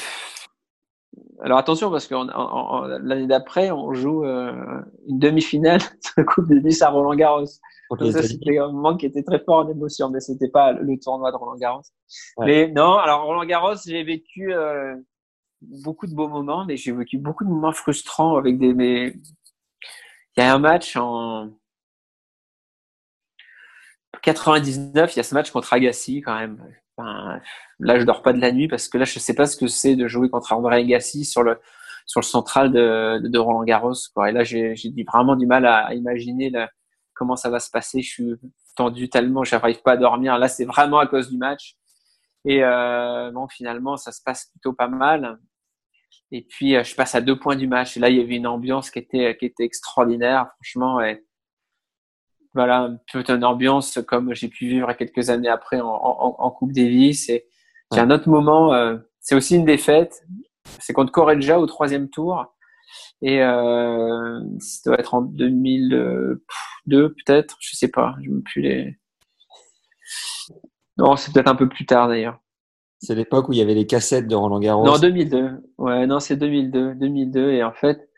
[1.42, 2.14] Alors attention parce que
[3.02, 4.52] l'année d'après, on joue euh,
[5.08, 5.80] une demi-finale
[6.16, 7.46] de Coupe Davis à Roland Garros.
[7.46, 11.32] ça, c'était un moment qui était très fort en émotion, mais c'était pas le tournoi
[11.32, 11.82] de Roland Garros.
[12.40, 14.94] Mais non, alors Roland Garros, j'ai vécu euh,
[15.62, 18.74] beaucoup de beaux moments, mais j'ai vécu beaucoup de moments frustrants avec des.
[18.74, 19.14] Mais...
[20.36, 21.50] Il y a un match en
[24.22, 26.62] 99, il y a ce match contre Agassi quand même.
[27.02, 29.66] Là, je dors pas de la nuit parce que là, je sais pas ce que
[29.66, 31.58] c'est de jouer contre André Agassi sur le
[32.22, 33.94] central de, Roland Garros.
[34.26, 34.74] Et là, j'ai
[35.06, 36.52] vraiment du mal à, imaginer
[37.14, 38.02] comment ça va se passer.
[38.02, 38.34] Je suis
[38.76, 40.38] tendu tellement, je n'arrive pas à dormir.
[40.38, 41.76] Là, c'est vraiment à cause du match.
[42.44, 45.38] Et euh, finalement, ça se passe plutôt pas mal.
[46.32, 47.96] Et puis, euh, je passe à deux points du match.
[47.96, 51.00] Et là, il y avait une ambiance qui était, extraordinaire, franchement.
[52.54, 56.50] Voilà, un peu une ambiance comme j'ai pu vivre quelques années après en, en, en
[56.50, 57.28] Coupe Davis.
[57.28, 57.46] Et
[57.92, 60.22] j'ai un autre moment, euh, c'est aussi une défaite.
[60.80, 62.46] C'est contre Correggia au troisième tour.
[63.22, 66.42] Et euh, ça doit être en 2002
[66.86, 68.96] peut-être, je sais pas, je me plus les.
[70.96, 72.38] Non, c'est peut-être un peu plus tard d'ailleurs.
[72.98, 74.84] C'est l'époque où il y avait les cassettes de Roland Garros.
[74.84, 75.50] Non, 2002.
[75.78, 76.94] Ouais, non, c'est 2002.
[76.96, 77.52] 2002.
[77.52, 78.10] Et en fait,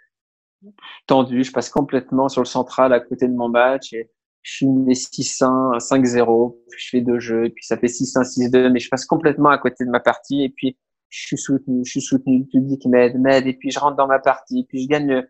[1.06, 4.10] tendu, je passe complètement sur le central à côté de mon match et
[4.42, 8.24] je suis né 6-1, 5-0, puis je fais deux jeux, et puis ça fait 6-1,
[8.50, 10.76] 6-2, mais je passe complètement à côté de ma partie et puis
[11.08, 14.06] je suis soutenu, je suis soutenu, le public m'aide, m'aide, et puis je rentre dans
[14.06, 15.28] ma partie, puis je gagne le,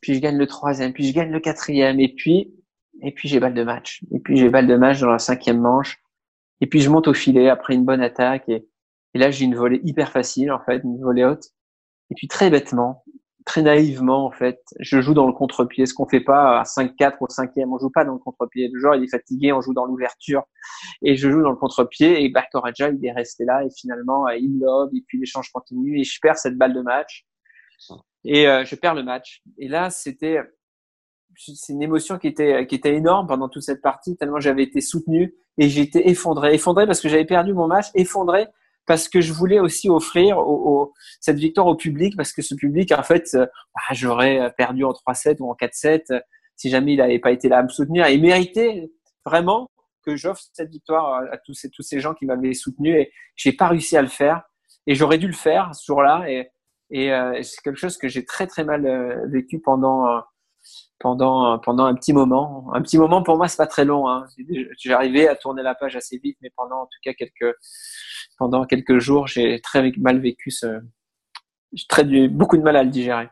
[0.00, 2.54] puis je gagne le troisième, puis je gagne le quatrième, et puis,
[3.02, 4.04] et puis j'ai balle de match.
[4.12, 6.00] Et puis j'ai balle de match dans la cinquième manche.
[6.60, 8.48] Et puis je monte au filet après une bonne attaque
[9.14, 11.50] et là, j'ai une volée hyper facile, en fait, une volée haute.
[12.10, 13.04] Et puis très bêtement,
[13.44, 17.16] très naïvement, en fait, je joue dans le contre-pied, ce qu'on fait pas à 5-4
[17.20, 17.72] au 5e.
[17.72, 18.68] On joue pas dans le contre-pied.
[18.72, 20.42] Le joueur, il est fatigué, on joue dans l'ouverture.
[21.02, 24.36] Et je joue dans le contre-pied et Bartoraja, il est resté là et finalement, euh,
[24.36, 27.26] il lobe et puis l'échange continue et je perds cette balle de match.
[28.24, 29.42] Et euh, je perds le match.
[29.58, 30.40] Et là, c'était
[31.36, 34.80] c'est une émotion qui était qui était énorme pendant toute cette partie tellement j'avais été
[34.80, 38.48] soutenu et j'étais effondré effondré parce que j'avais perdu mon match effondré
[38.86, 40.38] parce que je voulais aussi offrir
[41.20, 44.92] cette victoire au public, parce que ce public, en fait, euh, bah, j'aurais perdu en
[44.92, 46.20] 3-7 ou en 4-7 euh,
[46.56, 48.06] si jamais il n'avait pas été là à me soutenir.
[48.06, 48.90] Et méritait
[49.24, 49.70] vraiment
[50.04, 53.96] que j'offre cette victoire à tous ces, gens qui m'avaient soutenu et j'ai pas réussi
[53.96, 54.42] à le faire.
[54.86, 56.24] Et j'aurais dû le faire ce jour-là.
[56.28, 56.50] Et,
[56.90, 60.22] et euh, c'est quelque chose que j'ai très très mal vécu pendant
[60.98, 62.70] pendant pendant un petit moment.
[62.74, 64.08] Un petit moment pour moi c'est pas très long.
[64.08, 64.26] Hein.
[64.78, 67.56] J'arrivais à tourner la page assez vite, mais pendant en tout cas quelques
[68.40, 70.80] pendant quelques jours, j'ai très mal vécu ce.
[71.74, 73.28] J'ai très beaucoup de mal à le digérer.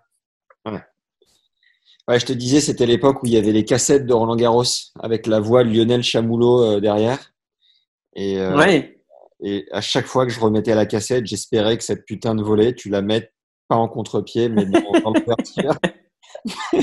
[0.67, 2.19] Ouais.
[2.19, 4.65] je te disais, c'était l'époque où il y avait les cassettes de Roland Garros
[5.01, 7.33] avec la voix de Lionel Chamoulot euh, derrière.
[8.15, 9.01] Et, euh, ouais.
[9.43, 12.43] et à chaque fois que je remettais à la cassette, j'espérais que cette putain de
[12.43, 13.33] volée, tu la mettes
[13.67, 15.23] pas en contre-pied, mais dans, le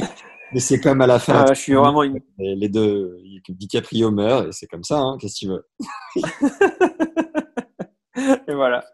[0.52, 1.45] mais c'est comme à la fin.
[1.47, 2.19] Ah, je suis vraiment une...
[2.38, 3.18] Les deux,
[3.49, 5.65] DiCaprio meurt et c'est comme ça, hein, qu'est-ce que tu veux?
[8.16, 8.86] Et voilà.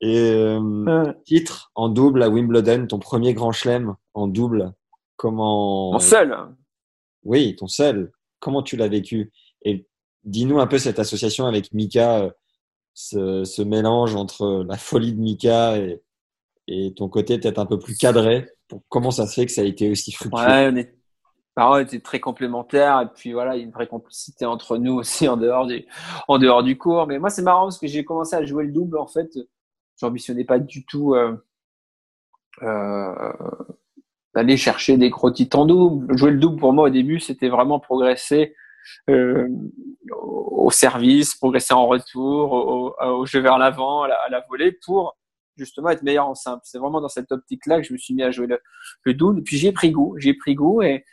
[0.00, 4.72] Et euh, titre en double à Wimbledon, ton premier grand chelem en double.
[5.16, 6.36] Comment Mon seul.
[7.24, 8.12] Oui, ton seul.
[8.38, 9.32] Comment tu l'as vécu?
[9.64, 9.86] Et
[10.22, 12.30] dis-nous un peu cette association avec Mika, euh,
[12.94, 16.00] ce, ce, mélange entre la folie de Mika et,
[16.68, 18.48] et ton côté peut-être un peu plus cadré.
[18.88, 20.38] comment ça se fait que ça a été aussi fructueux?
[20.40, 20.97] Ouais, on est
[21.58, 24.92] parents étaient très complémentaires et puis voilà, il y a une vraie complicité entre nous
[24.94, 25.84] aussi en dehors du,
[26.28, 27.08] en dehors du cours.
[27.08, 29.36] Mais moi, c'est marrant parce que j'ai commencé à jouer le double en fait.
[30.00, 31.16] J'ambitionnais pas du tout.
[31.16, 31.36] Euh,
[32.62, 33.32] euh,
[34.36, 36.16] d'aller chercher des gros titres en double.
[36.16, 38.54] Jouer le double pour moi au début, c'était vraiment progresser
[39.10, 39.48] euh,
[40.12, 42.52] au service, progresser en retour,
[43.00, 45.16] au, jeu vers l'avant, à, la volée pour
[45.56, 46.60] justement être meilleur en simple.
[46.62, 48.60] C'est vraiment dans cette optique-là que je me suis mis à jouer le,
[49.02, 49.42] le double.
[49.42, 51.04] Puis j'ai pris goût, j'ai pris goût et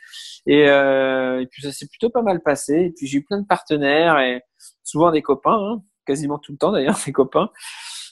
[0.46, 2.74] et, euh, et puis ça s'est plutôt pas mal passé.
[2.74, 4.42] Et puis j'ai eu plein de partenaires et
[4.82, 7.50] souvent des copains, hein, quasiment tout le temps d'ailleurs des copains.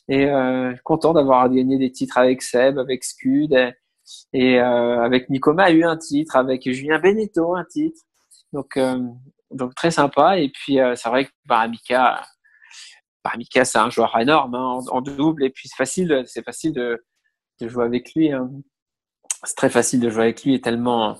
[0.08, 3.56] Et euh, content d'avoir gagné des titres avec Seb, avec Scud
[4.32, 8.02] et, euh, avec Nicoma a eu un titre, avec Julien Beneteau un titre.
[8.52, 8.98] Donc euh,
[9.50, 10.38] donc très sympa.
[10.38, 12.22] Et puis euh, c'est vrai que Baramika
[13.24, 17.02] Baramika, c'est un joueur énorme hein, en, double et puis c'est facile, c'est facile de,
[17.60, 18.32] de, jouer avec lui.
[18.32, 18.50] Hein.
[19.44, 21.16] C'est très facile de jouer avec lui et tellement,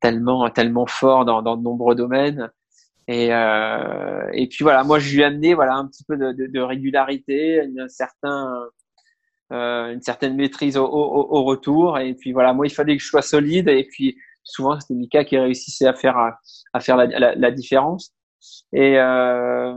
[0.00, 2.50] tellement, tellement fort dans, dans de nombreux domaines.
[3.08, 6.32] Et, euh, et puis voilà, moi je lui ai amené voilà un petit peu de,
[6.32, 8.52] de, de régularité, un certain,
[9.52, 11.98] euh, une certaine maîtrise au, au, au, retour.
[11.98, 13.68] Et puis voilà, moi il fallait que je sois solide.
[13.68, 16.16] Et puis souvent c'était Mika qui réussissait à faire
[16.72, 18.12] à faire la, la, la différence.
[18.72, 19.74] Et euh,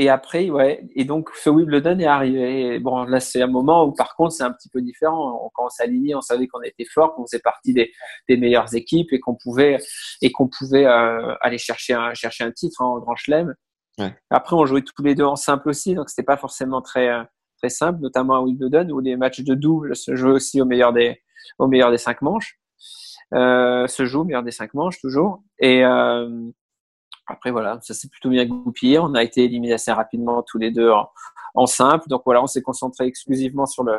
[0.00, 0.82] et après, ouais.
[0.94, 2.74] Et donc, ce Wimbledon est arrivé.
[2.74, 5.50] Et bon, là, c'est un moment où, par contre, c'est un petit peu différent.
[5.52, 7.92] Quand on s'alignait, on savait qu'on était fort, qu'on faisait partie des,
[8.26, 9.76] des meilleures équipes et qu'on pouvait,
[10.22, 13.54] et qu'on pouvait euh, aller chercher un, chercher un titre hein, en Grand Chelem.
[13.98, 14.16] Ouais.
[14.30, 17.22] Après, on jouait tous les deux en simple aussi, donc c'était pas forcément très, euh,
[17.58, 20.94] très simple, notamment à Wimbledon où les matchs de double se jouaient aussi au meilleur
[20.94, 21.20] des,
[21.58, 22.58] au meilleur des cinq manches.
[23.34, 25.42] Euh, se joue au meilleur des cinq manches toujours.
[25.58, 26.50] Et, euh,
[27.30, 28.98] après, voilà, ça s'est plutôt bien goupillé.
[28.98, 30.90] On a été éliminés assez rapidement tous les deux
[31.54, 32.08] en, simple.
[32.08, 33.98] Donc voilà, on s'est concentré exclusivement sur le,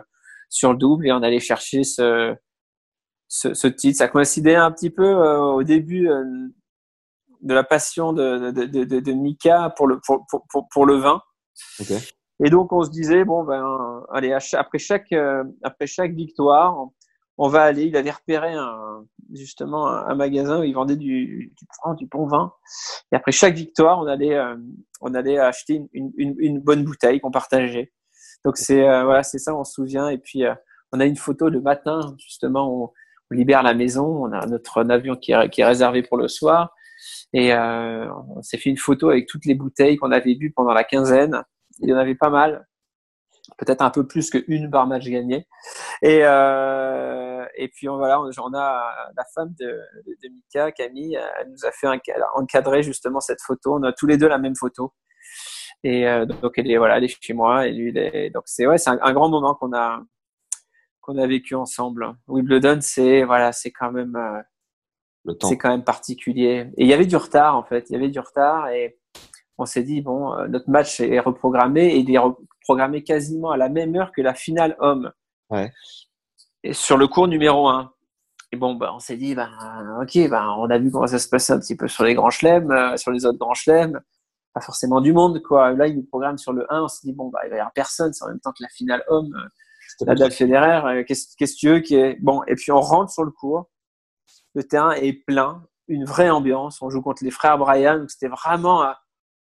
[0.49, 2.35] sur le double et on allait chercher ce,
[3.27, 3.97] ce, ce titre.
[3.97, 6.23] Ça coïncidait un petit peu euh, au début euh,
[7.41, 11.21] de la passion de, de, de, de, Mika pour le, pour, pour, pour le vin.
[11.79, 11.97] Okay.
[12.43, 16.87] Et donc on se disait, bon, ben, allez, après chaque, euh, après chaque victoire,
[17.37, 17.85] on va aller.
[17.85, 21.67] Il avait repéré un, justement un, magasin où il vendait du, du,
[21.97, 22.53] du, bon vin.
[23.11, 24.55] Et après chaque victoire, on allait, euh,
[25.01, 27.91] on allait acheter une, une, une bonne bouteille qu'on partageait.
[28.45, 30.09] Donc c'est euh, voilà, c'est ça, on se souvient.
[30.09, 30.53] Et puis euh,
[30.91, 32.91] on a une photo le matin, justement, on,
[33.33, 36.75] libère la maison, on a notre avion qui est, qui est réservé pour le soir.
[37.31, 40.83] Et on s'est fait une photo avec toutes les bouteilles qu'on avait bu pendant la
[40.83, 41.41] quinzaine.
[41.79, 42.67] Il y en avait pas mal
[43.57, 45.47] peut-être un peu plus qu'une par match gagné.
[46.01, 51.49] Et, euh, et puis voilà, on, a la femme de, de, de, Mika, Camille, elle
[51.49, 51.99] nous a fait un,
[52.35, 53.75] encadrer justement cette photo.
[53.75, 54.93] On a tous les deux la même photo.
[55.83, 58.43] Et euh, donc elle est voilà, elle est chez moi et lui il est donc
[58.45, 60.03] c'est ouais, c'est un, un, grand moment qu'on a
[61.01, 62.15] qu'on a vécu ensemble.
[62.27, 66.69] Wimbledon, c'est voilà, c'est quand même euh, c'est quand même particulier.
[66.77, 68.99] Et il y avait du retard en fait, il y avait du retard et
[69.57, 72.19] on s'est dit bon, notre match est reprogrammé et il est
[72.61, 75.11] reprogrammé quasiment à la même heure que la finale homme.
[75.49, 75.71] Ouais.
[76.63, 77.91] Et sur le cours numéro 1.
[78.53, 79.49] Et bon, bah, on s'est dit, ben,
[80.01, 82.29] ok, ben, on a vu comment ça se passait un petit peu sur les grands
[82.29, 83.99] chelems, euh, sur les autres grands chelems.
[84.53, 85.71] Pas forcément du monde, quoi.
[85.71, 86.83] Là, il nous programme sur le 1.
[86.83, 88.11] On s'est dit, bon, bah, il va y avoir personne.
[88.11, 89.33] C'est en même temps que la finale homme.
[89.35, 91.05] Euh, Nadal Federer.
[91.05, 92.43] Qu'est-ce que tu veux qui est, bon.
[92.47, 93.69] Et puis, on rentre sur le cours.
[94.53, 95.63] Le terrain est plein.
[95.87, 96.81] Une vraie ambiance.
[96.81, 97.99] On joue contre les frères Bryan.
[97.99, 98.93] Donc, c'était vraiment,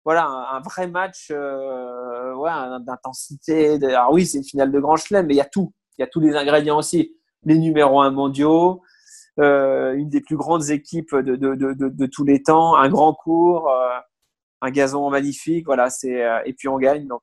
[0.04, 2.50] voilà, un, vrai match euh, ouais,
[2.80, 3.82] d'intensité.
[3.84, 5.72] Alors oui, c'est une finale de Grand Chelem, mais il y a tout.
[5.96, 7.16] Il y a tous les ingrédients aussi.
[7.44, 8.82] Les numéros un mondiaux,
[9.40, 13.14] euh, une des plus grandes équipes de, de, de, de, tous les temps, un grand
[13.14, 13.98] cours, euh,
[14.60, 15.64] un gazon magnifique.
[15.66, 17.06] Voilà, c'est et puis on gagne.
[17.06, 17.22] Donc,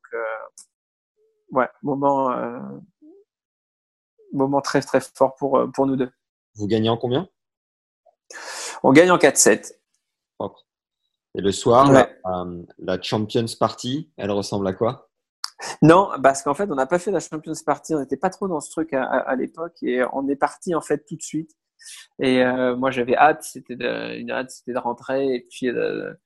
[1.52, 2.36] ouais, moment,
[4.34, 6.12] moment très très fort pour, pour nous deux.
[6.56, 7.28] Vous gagnez en combien?
[8.82, 9.76] On gagne en 4-7.
[11.36, 12.10] Et le soir, ouais.
[12.26, 12.46] la,
[12.80, 15.10] la, Champions Party, elle ressemble à quoi?
[15.82, 17.96] Non, parce qu'en fait, on n'a pas fait la Champions Party.
[17.96, 20.76] On n'était pas trop dans ce truc à, à, à l'époque et on est parti
[20.76, 21.52] en fait tout de suite.
[22.20, 23.44] Et euh, moi, j'avais hâte.
[23.44, 23.76] C'était
[24.20, 26.20] une hâte, c'était de rentrer et puis de, de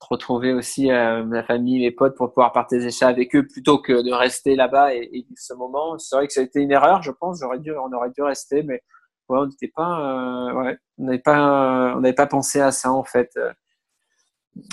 [0.00, 4.02] retrouver aussi euh, ma famille, mes potes pour pouvoir partager ça avec eux plutôt que
[4.02, 5.98] de rester là-bas et, et vivre ce moment.
[5.98, 7.40] C'est vrai que ça a été une erreur, je pense.
[7.40, 8.82] J'aurais dû, on aurait dû rester, mais
[9.28, 12.90] ouais, on n'était pas, euh, ouais, on n'avait pas, on n'avait pas pensé à ça
[12.90, 13.30] en fait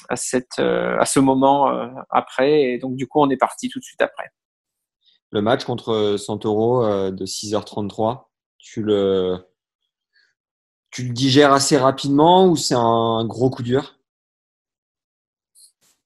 [0.09, 2.61] à, cette, euh, à ce moment euh, après.
[2.63, 4.31] Et donc, du coup, on est parti tout de suite après.
[5.31, 8.27] Le match contre Santoro euh, de 6h33,
[8.57, 9.37] tu le,
[10.89, 13.95] tu le digères assez rapidement ou c'est un gros coup dur?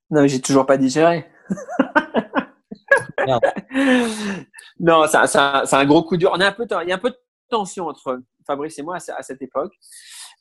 [0.09, 1.29] Non, j'ai toujours pas digéré.
[4.79, 6.31] non, c'est un, un, gros coup dur.
[6.33, 7.19] On a un peu, il y a un peu de
[7.49, 9.73] tension entre Fabrice et moi à, à cette époque.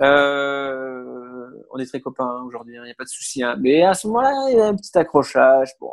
[0.00, 3.42] Euh, on est très copains aujourd'hui, il hein, n'y a pas de souci.
[3.42, 3.56] Hein.
[3.60, 5.72] Mais à ce moment-là, il y a un petit accrochage.
[5.80, 5.92] Bon,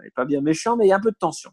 [0.00, 1.50] il n'est pas bien méchant, mais il y a un peu de tension.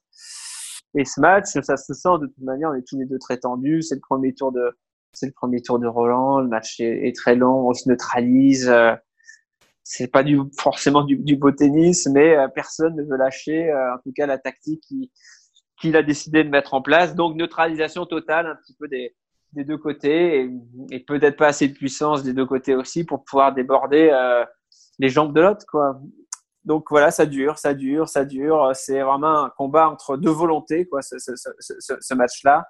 [0.96, 3.38] Et ce match, ça se sent de toute manière, on est tous les deux très
[3.38, 3.82] tendus.
[3.82, 4.78] C'est le premier tour de,
[5.14, 6.40] c'est le premier tour de Roland.
[6.40, 8.70] Le match est, très long, on se neutralise.
[8.70, 8.94] Euh,
[9.84, 13.98] c'est pas du, forcément du, beau tennis, mais euh, personne ne veut lâcher, euh, en
[14.00, 14.84] tout cas, la tactique
[15.80, 17.16] qu'il a décidé de mettre en place.
[17.16, 19.16] Donc, neutralisation totale un petit peu des,
[19.58, 20.52] des deux côtés et,
[20.92, 24.12] et peut-être pas assez de puissance des deux côtés aussi pour pouvoir déborder
[25.00, 26.00] les jambes de l'autre, quoi
[26.68, 28.72] donc voilà, ça dure, ça dure, ça dure.
[28.74, 32.66] C'est vraiment un combat entre deux volontés, quoi, ce, ce, ce, ce match-là.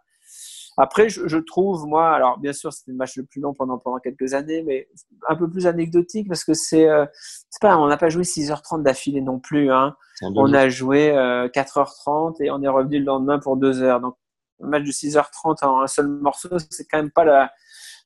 [0.79, 3.79] Après, je, je, trouve, moi, alors bien sûr, c'était le match le plus long pendant,
[3.79, 4.87] pendant quelques années, mais
[5.27, 7.07] un peu plus anecdotique parce que c'est, euh,
[7.49, 9.71] c'est pas, on n'a pas joué 6h30 d'affilée non plus.
[9.71, 9.95] Hein.
[10.21, 13.99] On a joué euh, 4h30 et on est revenu le lendemain pour 2 heures.
[13.99, 14.15] Donc,
[14.61, 17.51] un match de 6h30 en un seul morceau, c'est quand même pas la,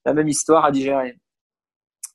[0.06, 1.19] la même histoire à digérer.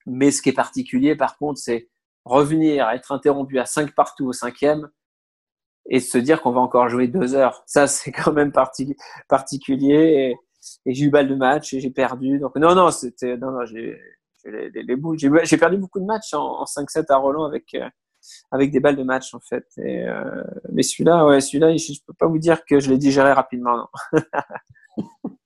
[0.07, 1.89] Mais ce qui est particulier, par contre, c'est
[2.25, 4.91] revenir, être interrompu à 5 partout au cinquième
[5.89, 7.63] et se dire qu'on va encore jouer deux heures.
[7.67, 10.37] Ça, c'est quand même particulier.
[10.85, 12.41] Et, j'ai eu balle de match et j'ai perdu.
[12.41, 13.97] Donc, non, non, c'était, non, non, j'ai,
[14.45, 14.97] les, les.
[15.45, 17.89] J'ai, perdu beaucoup de matchs en, 5-7 à Roland avec, euh,
[18.51, 19.67] avec des balles de match, en fait.
[19.79, 20.43] Et, euh,
[20.73, 23.89] mais celui-là, ouais, celui-là, je, ne peux pas vous dire que je l'ai digéré rapidement,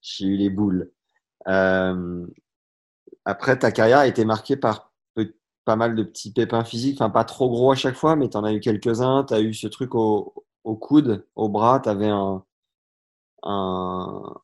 [0.00, 0.90] j'ai eu les boules.
[1.48, 2.26] Euh,
[3.24, 4.92] après, ta carrière a été marquée par
[5.66, 8.36] pas mal de petits pépins physiques, enfin pas trop gros à chaque fois, mais tu
[8.36, 9.24] en as eu quelques-uns.
[9.24, 10.32] Tu as eu ce truc au,
[10.64, 12.44] au coude, au bras, tu avais un,
[13.42, 14.34] un,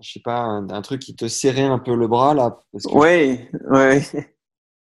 [0.00, 2.58] je sais pas, un, truc qui te serrait un peu le bras là.
[2.92, 3.98] Oui, oui.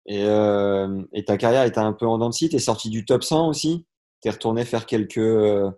[0.08, 2.50] Et, euh, et, ta carrière était un peu en dents de scie.
[2.50, 3.86] Tu es sorti du top 100 aussi.
[4.22, 5.70] Tu es retourné faire quelques, euh,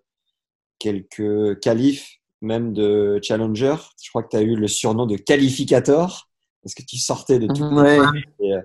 [0.80, 3.76] quelques qualifs, même de challenger.
[4.02, 6.30] Je crois que tu as eu le surnom de qualificator
[6.62, 7.64] parce que tu sortais de tout.
[7.64, 8.00] Ouais.
[8.40, 8.62] Et, euh,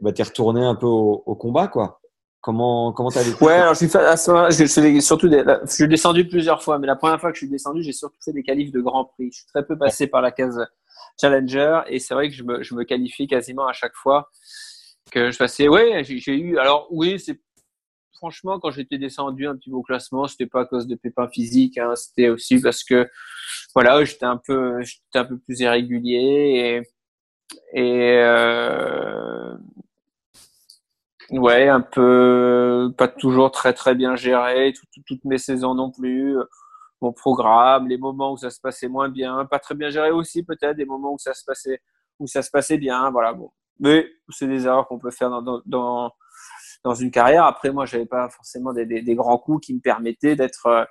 [0.00, 2.00] bah, tu es retourné un peu au, au combat, quoi.
[2.40, 5.86] Comment comment t'as vécu Ouais, alors je suis à je, je, surtout des, je suis
[5.86, 8.42] descendu plusieurs fois, mais la première fois que je suis descendu, j'ai surtout fait des
[8.42, 9.30] qualifs de Grand Prix.
[9.30, 10.60] Je suis très peu passé par la case
[11.20, 14.28] Challenger et c'est vrai que je me, je me qualifie quasiment à chaque fois
[15.12, 15.68] que je passais.
[15.68, 16.58] Ouais, j'ai eu.
[16.58, 17.40] Alors oui, c'est
[18.14, 21.28] franchement quand j'étais descendu un petit peu au classement, c'était pas à cause de pépins
[21.28, 23.08] physiques, hein, c'était aussi parce que
[23.74, 26.82] voilà, j'étais un peu j'étais un peu plus irrégulier
[27.74, 29.54] et et euh,
[31.30, 34.72] ouais, un peu pas toujours très très bien géré,
[35.06, 36.36] toutes mes saisons non plus.
[37.00, 40.44] Mon programme, les moments où ça se passait moins bien, pas très bien géré aussi
[40.44, 41.80] peut-être, des moments où ça se passait
[42.20, 43.32] où ça se passait bien, voilà.
[43.34, 43.50] Bon,
[43.82, 47.44] mais c'est des erreurs qu'on peut faire dans, dans, une carrière.
[47.44, 50.86] Après, moi, j'avais pas forcément des, des, grands coups qui me permettaient d'être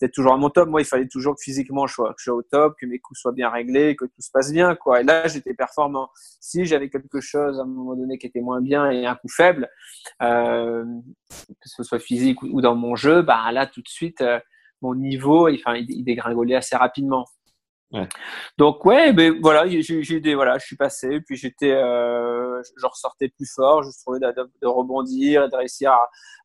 [0.00, 0.68] d'être toujours à mon top.
[0.68, 3.20] Moi, il fallait toujours que physiquement je sois, que je au top, que mes coups
[3.20, 5.00] soient bien réglés, que tout se passe bien, quoi.
[5.00, 6.10] Et là, j'étais performant.
[6.40, 9.28] Si j'avais quelque chose à un moment donné qui était moins bien et un coup
[9.28, 9.68] faible,
[10.22, 10.84] euh,
[11.30, 14.38] que ce soit physique ou, dans mon jeu, bah là, tout de suite, euh,
[14.82, 17.26] mon niveau, il dégringolait assez rapidement.
[18.58, 23.50] Donc ouais, ben voilà, j'ai voilà, je suis passé, puis j'étais, euh, je ressortais plus
[23.52, 25.92] fort, je trouvais de, rebondir, de réussir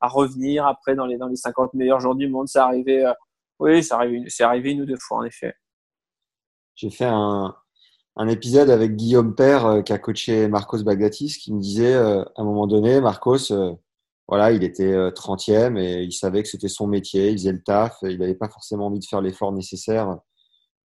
[0.02, 3.14] à, revenir après dans les dans les 50 meilleurs jours du monde, ça arrivait euh,
[3.60, 5.54] oui, c'est arrivé, c'est arrivé une ou deux fois, en effet.
[6.76, 7.54] J'ai fait un,
[8.16, 12.24] un, épisode avec Guillaume Père euh, qui a coaché Marcos Bagdatis qui me disait euh,
[12.24, 13.52] à un moment donné, Marcos,
[14.30, 17.98] voilà, il était 30e et il savait que c'était son métier, il faisait le taf,
[18.04, 20.20] il n'avait pas forcément envie de faire l'effort nécessaire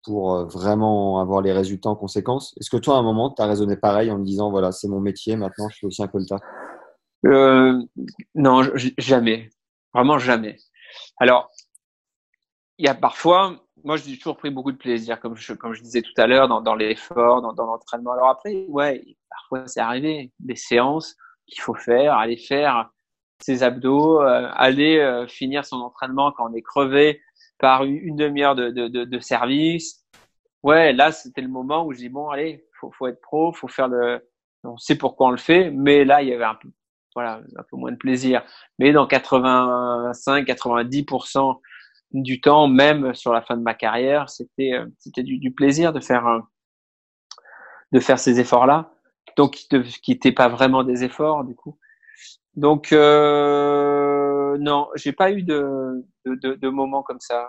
[0.06, 2.54] pour vraiment avoir les résultats en conséquence.
[2.60, 4.86] Est-ce que toi, à un moment, tu as raisonné pareil en me disant, voilà, c'est
[4.86, 6.20] mon métier, maintenant je fais aussi un peu
[7.26, 7.82] euh,
[8.36, 8.62] Non,
[8.98, 9.50] jamais.
[9.92, 10.58] Vraiment jamais.
[11.18, 11.50] Alors,
[12.78, 16.12] il y a parfois, moi, j'ai toujours pris beaucoup de plaisir, comme je, disais tout
[16.18, 18.12] à l'heure, dans, dans l'effort, dans, l'entraînement.
[18.12, 21.16] Alors après, ouais, parfois c'est arrivé, des séances
[21.48, 22.90] qu'il faut faire, aller faire
[23.42, 27.20] ses abdos, euh, aller euh, finir son entraînement quand on est crevé
[27.58, 30.04] par une, demi-heure de, de, de, de, service.
[30.62, 33.68] Ouais, là, c'était le moment où je dis, bon, allez, faut, faut être pro, faut
[33.68, 34.20] faire le,
[34.64, 36.68] on sait pourquoi on le fait, mais là, il y avait un peu,
[37.14, 38.44] voilà, un peu moins de plaisir.
[38.78, 41.60] Mais dans 85, 90%
[42.12, 45.92] du temps, même sur la fin de ma carrière, c'était euh, c'était du, du, plaisir
[45.92, 46.40] de faire euh,
[47.92, 48.92] de faire ces efforts-là,
[49.36, 51.78] donc qui n'étaient pas vraiment des efforts du coup.
[52.54, 54.15] Donc euh,
[54.56, 57.48] non, j'ai pas eu de, de, moments comme ça.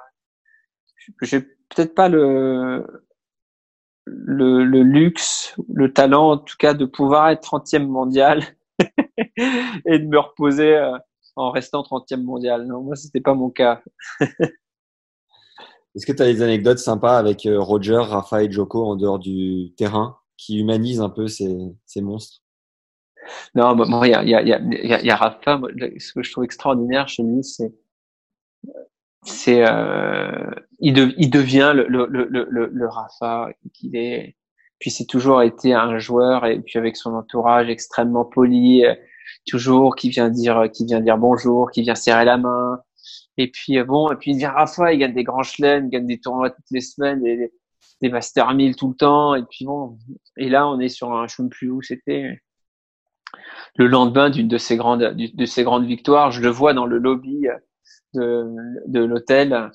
[1.22, 2.86] J'ai peut-être pas le,
[4.06, 8.44] luxe, le talent en tout cas de pouvoir être 30e mondial
[8.80, 10.98] et de me reposer euh,
[11.36, 12.66] en restant 30e mondial.
[12.66, 13.82] Non, moi, c'était pas mon cas.
[15.96, 19.20] Est-ce que tu as des anecdotes sympas avec euh, Roger, Rafa et Joko en dehors
[19.20, 22.44] du terrain qui humanisent un peu ces monstres?
[23.56, 25.60] Non, moi, il y a, y, a, y, a, y a Rafa.
[25.98, 27.74] ce que je trouve extraordinaire chez lui, c'est
[29.24, 30.50] c'est euh,
[30.80, 34.36] il, devient le, le, le, le, le Rafa qu'il est.
[34.80, 38.84] Puis c'est toujours été un joueur et puis avec son entourage extrêmement poli,
[39.48, 42.80] toujours qui vient dire qui vient dire bonjour, qui vient serrer la main.
[43.38, 46.08] Et puis bon, et puis il vient Rafa, il gagne des grands chelems, il gagne
[46.08, 47.52] des tournois toutes les semaines, et
[48.02, 49.36] des Master 1000 tout le temps.
[49.36, 49.98] Et puis bon,
[50.38, 52.40] et là on est sur un, je ne plus où c'était,
[53.76, 56.98] le lendemain d'une de ces grandes de ces grandes victoires, je le vois dans le
[56.98, 57.48] lobby
[58.14, 58.46] de,
[58.88, 59.72] de l'hôtel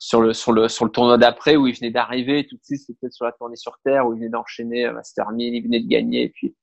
[0.00, 2.46] sur le sur le sur le tournoi d'après où il venait d'arriver.
[2.46, 5.54] Tout de suite c'était sur la tournée sur terre où il venait d'enchaîner Master 1000
[5.54, 6.56] il venait de gagner et puis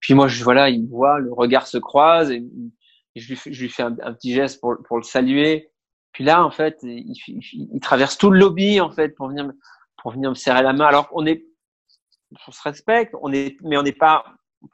[0.00, 2.44] puis moi je voilà il voit le regard se croise et,
[3.16, 5.72] je lui fais, un, petit geste pour pour le saluer.
[6.12, 9.50] Puis là en fait il, traverse tout le lobby en fait pour venir
[10.00, 10.86] pour venir me serrer la main.
[10.86, 11.44] Alors on est
[12.46, 14.24] on se respecte on est mais on n'est pas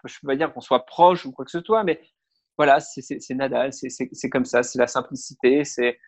[0.04, 2.00] je peux pas dire qu'on soit proche ou quoi que ce soit, mais
[2.56, 5.98] voilà, c'est Nadal, c'est comme ça, c'est la simplicité, c'est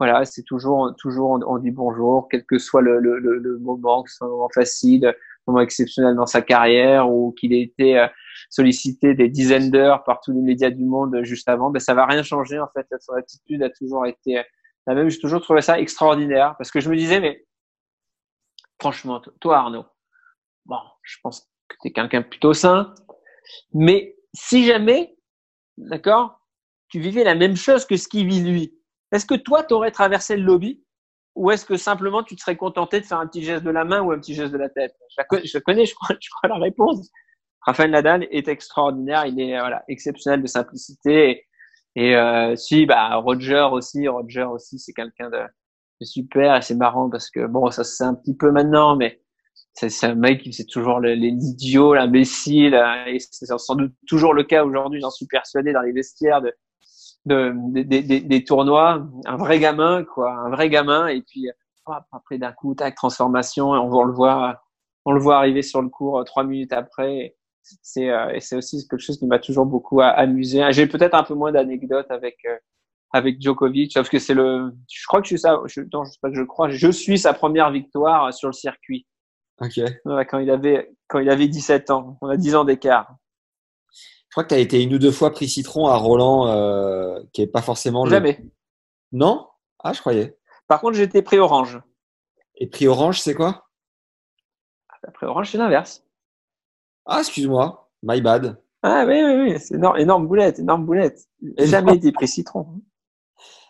[0.00, 4.10] voilà, c'est toujours, toujours on, dit bonjour, quel que soit le, le, le, moment, que
[4.10, 5.12] ce soit un moment facile, un
[5.46, 8.08] moment exceptionnel dans sa carrière ou qu'il ait été euh,
[8.50, 12.06] sollicité des dizaines d'heures par tous les médias du monde juste avant, ben ça va
[12.06, 12.86] rien changer en fait.
[13.00, 14.42] Son attitude a toujours été
[14.86, 15.08] la même.
[15.08, 17.46] J'ai toujours trouvé ça extraordinaire parce que je me disais mais
[18.80, 19.84] franchement, toi Arnaud,
[20.66, 22.94] bon, je pense que tu es quelqu'un plutôt sain,
[23.72, 25.16] mais si jamais,
[25.76, 26.40] d'accord,
[26.88, 28.74] tu vivais la même chose que ce qu'il vit lui,
[29.12, 30.84] est-ce que toi, tu aurais traversé le lobby
[31.34, 33.84] ou est-ce que simplement tu te serais contenté de faire un petit geste de la
[33.84, 34.94] main ou un petit geste de la tête?
[35.08, 37.10] Je, connais, je crois, je crois la réponse.
[37.62, 41.46] Raphaël Nadal est extraordinaire, il est voilà, exceptionnel de simplicité.
[41.96, 45.38] Et, euh, si, bah, Roger aussi, Roger aussi, c'est quelqu'un de,
[46.00, 49.20] de, super et c'est marrant parce que bon, ça c'est un petit peu maintenant, mais
[49.74, 54.44] c'est un mec qui c'est toujours l'idiot, l'imbécile, euh, et c'est sans doute toujours le
[54.44, 56.54] cas aujourd'hui, j'en suis persuadé, dans les vestiaires de,
[57.26, 61.48] de, des tournois, un vrai gamin, quoi, un vrai gamin, et puis
[62.12, 64.62] après d'un coup, tac, transformation, on, le voit,
[65.04, 67.36] on le voit arriver sur le cours euh, trois minutes après.
[67.82, 70.62] C'est euh, et c'est aussi quelque chose qui m'a toujours beaucoup amusé.
[70.70, 72.36] J'ai peut-être un peu moins d'anecdotes avec
[73.12, 76.10] avec Djokovic, parce que c'est le, je crois que je suis ça, je, non, je
[76.10, 79.06] sais pas je crois, je suis sa première victoire sur le circuit.
[79.60, 79.80] Ok.
[80.28, 83.16] quand il avait quand il avait 17 ans, on a 10 ans d'écart.
[83.92, 87.20] Je crois que tu as été une ou deux fois pris citron à Roland, euh,
[87.32, 88.04] qui est pas forcément.
[88.06, 88.44] Jamais.
[89.12, 89.46] Non?
[89.78, 90.36] Ah, je croyais.
[90.66, 91.80] Par contre, j'étais pris orange.
[92.56, 93.68] Et pris orange, c'est quoi?
[94.88, 96.04] Ah, Pris orange, c'est l'inverse.
[97.06, 97.90] Ah, excuse-moi.
[98.02, 98.60] My bad.
[98.82, 99.60] Ah oui, oui, oui.
[99.60, 101.28] C'est énorme, énorme boulette, énorme boulette.
[101.58, 102.80] Jamais été pris citron.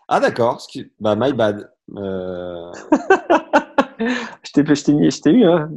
[0.09, 0.67] Ah d'accord.
[0.99, 1.71] Bah, my bad.
[1.97, 2.73] Euh...
[3.99, 5.71] je t'ai, je t'ai eu, hein.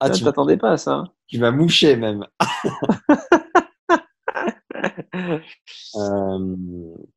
[0.00, 0.94] Ah, tu t'attendais pas à ça.
[0.94, 1.04] Hein.
[1.28, 2.26] Tu m'as mouché même.
[5.94, 6.56] euh,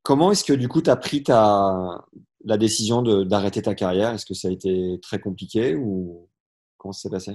[0.04, 2.06] comment est-ce que du coup tu as pris ta,
[2.44, 4.14] la décision d'arrêter ta carrière?
[4.14, 6.30] Est-ce que ça a été très compliqué ou
[6.78, 7.32] comment ça s'est passé?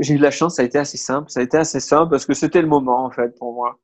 [0.00, 1.30] J'ai eu de la chance, ça a été assez simple.
[1.30, 3.80] Ça a été assez simple parce que c'était le moment en fait pour moi.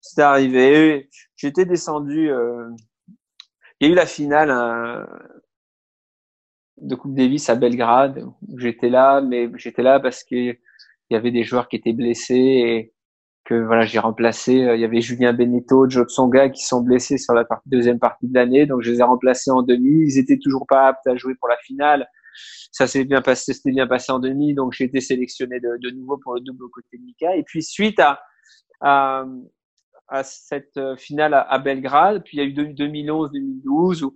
[0.00, 1.08] C'était arrivé.
[1.36, 2.32] J'étais descendu.
[2.32, 2.68] Euh...
[3.78, 4.50] Il y a eu la finale.
[6.82, 8.24] De Coupe Davis à Belgrade
[8.56, 10.58] j'étais là, mais j'étais là parce qu'il
[11.10, 12.92] y avait des joueurs qui étaient blessés et
[13.44, 14.64] que voilà j'ai remplacé.
[14.64, 18.28] Euh, il y avait Julien Beneteau, Joe Tsonga qui sont blessés sur la deuxième partie
[18.28, 20.04] de l'année, donc je les ai remplacés en demi.
[20.06, 22.06] Ils étaient toujours pas aptes à jouer pour la finale.
[22.70, 26.18] Ça s'est bien passé, c'était bien passé en demi, donc j'ai été sélectionné de, nouveau
[26.18, 27.36] pour le double côté de Mika.
[27.36, 28.22] Et puis suite à,
[28.80, 29.24] à,
[30.08, 34.14] à cette euh, finale à, Belgrade, puis il y a eu 2011-2012 où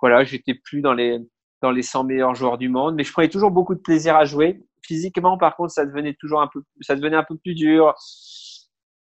[0.00, 1.18] voilà j'étais plus dans les
[1.64, 4.26] dans les 100 meilleurs joueurs du monde, mais je prenais toujours beaucoup de plaisir à
[4.26, 4.62] jouer.
[4.82, 7.94] Physiquement, par contre, ça devenait toujours un peu, ça devenait un peu plus dur.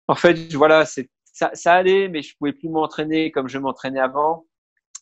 [0.06, 4.44] En fait, voilà, ça, allait, mais je pouvais plus m'entraîner comme je m'entraînais avant.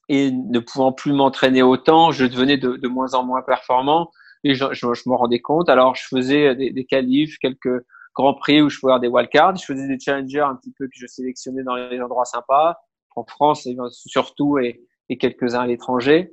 [0.09, 4.13] Et ne pouvant plus m'entraîner autant, je devenais de, moins en moins performant.
[4.45, 5.69] Et je, je, je me rendais compte.
[5.69, 9.57] Alors, je faisais des, des qualifs, quelques grands prix où je pouvais avoir des wildcards.
[9.57, 12.77] Je faisais des challengers un petit peu que je sélectionnais dans les endroits sympas,
[13.17, 16.33] en France surtout, et quelques-uns à l'étranger.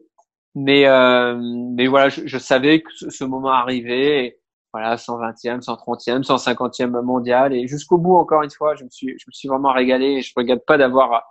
[0.59, 4.39] Mais, euh, mais voilà, je, je, savais que ce, moment arrivait.
[4.73, 7.53] voilà, 120e, 130e, 150e mondial.
[7.53, 10.23] Et jusqu'au bout, encore une fois, je me suis, je me suis vraiment régalé.
[10.23, 11.23] Je ne regrette pas d'avoir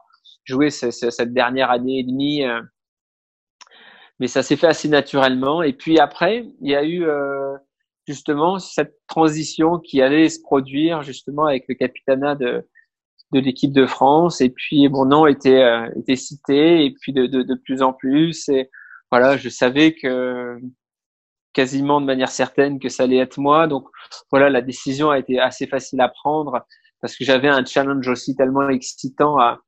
[0.44, 2.44] joué cette dernière année et demie.
[2.44, 2.60] Euh.
[4.20, 5.60] mais ça s'est fait assez naturellement.
[5.64, 7.56] Et puis après, il y a eu euh,
[8.06, 12.64] justement cette transition qui allait se produire justement avec le capitanat de,
[13.32, 14.40] de l'équipe de France.
[14.40, 16.84] Et puis mon nom était, euh, était cité.
[16.84, 18.48] Et puis de, de, de plus en plus.
[18.50, 18.70] Et,
[19.18, 20.58] voilà, je savais que
[21.54, 23.66] quasiment de manière certaine que ça allait être moi.
[23.66, 23.88] Donc
[24.30, 26.66] voilà, la décision a été assez facile à prendre
[27.00, 29.60] parce que j'avais un challenge aussi tellement excitant à,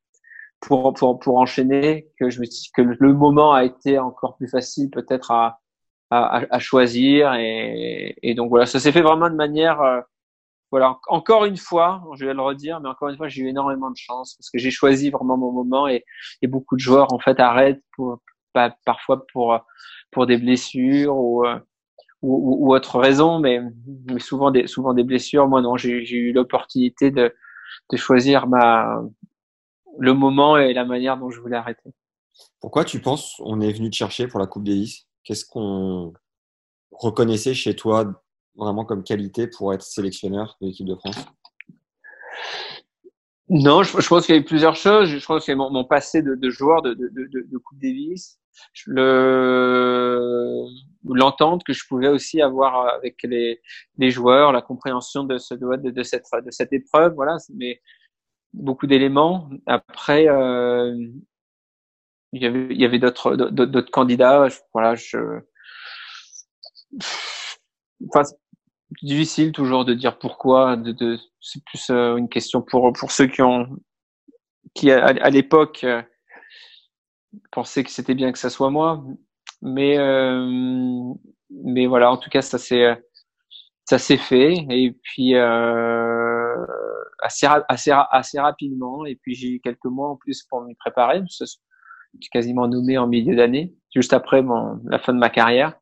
[0.60, 4.48] pour, pour, pour enchaîner que je me dis que le moment a été encore plus
[4.48, 5.60] facile peut-être à,
[6.10, 10.00] à, à, choisir et, et, donc voilà ça s'est fait vraiment de manière euh,
[10.70, 13.90] voilà encore une fois je vais le redire mais encore une fois j'ai eu énormément
[13.90, 16.04] de chance parce que j'ai choisi vraiment mon moment et,
[16.42, 18.20] et beaucoup de joueurs en fait arrêtent pour
[18.52, 19.58] pas, parfois pour
[20.10, 21.58] pour des blessures ou euh,
[22.22, 23.60] ou, ou, autre raison mais,
[24.06, 25.48] mais souvent des souvent des blessures.
[25.48, 27.34] Moi non j'ai eu l'opportunité de
[27.90, 29.02] de choisir ma
[29.98, 31.90] le moment et la manière dont je voulais arrêter.
[32.60, 35.06] Pourquoi tu penses on est venu te chercher pour la Coupe Davis?
[35.24, 36.12] Qu'est-ce qu'on
[36.90, 38.22] reconnaissait chez toi
[38.56, 41.16] vraiment comme qualité pour être sélectionneur de l'équipe de France?
[43.50, 45.08] Non, je, pense qu'il y a eu plusieurs choses.
[45.08, 47.58] Je pense qu'il y a mon, mon passé de, de joueur de, de, de, de,
[47.58, 48.38] Coupe Davis,
[48.86, 50.66] le
[51.04, 53.60] l'entente que je pouvais aussi avoir avec les,
[53.96, 57.36] les joueurs, la compréhension de ce de, de, cette de cette épreuve, voilà.
[57.54, 57.80] Mais
[58.52, 59.48] beaucoup d'éléments.
[59.66, 60.94] Après, euh,
[62.32, 64.48] il y avait, avait d'autres, d'autres candidats.
[64.74, 65.40] voilà, je,
[68.08, 68.22] enfin,
[69.02, 70.76] difficile toujours de dire pourquoi.
[70.76, 73.66] De, de c'est plus euh, une question pour pour ceux qui ont,
[74.74, 76.02] qui à, à l'époque euh,
[77.52, 79.04] pensaient que c'était bien que ça soit moi.
[79.62, 81.14] Mais euh,
[81.50, 82.96] mais voilà, en tout cas, ça s'est
[83.84, 84.54] ça s'est fait.
[84.70, 86.66] Et puis euh,
[87.22, 89.04] assez, assez, assez rapidement.
[89.06, 91.22] Et puis j'ai eu quelques mois en plus pour m'y préparer.
[92.20, 95.78] J'ai quasiment nommé en milieu d'année, juste après mon, la fin de ma carrière.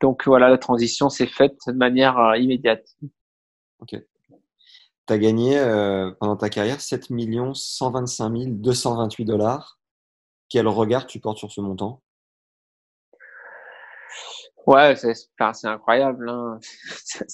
[0.00, 2.86] Donc voilà, la transition s'est faite de manière euh, immédiate.
[3.80, 3.96] Ok.
[5.06, 7.08] Tu as gagné euh, pendant ta carrière 7
[7.54, 9.78] 125 228 dollars.
[10.48, 12.02] Quel regard tu portes sur ce montant?
[14.66, 15.14] Ouais, c'est
[15.64, 16.28] incroyable.
[16.28, 16.58] Hein.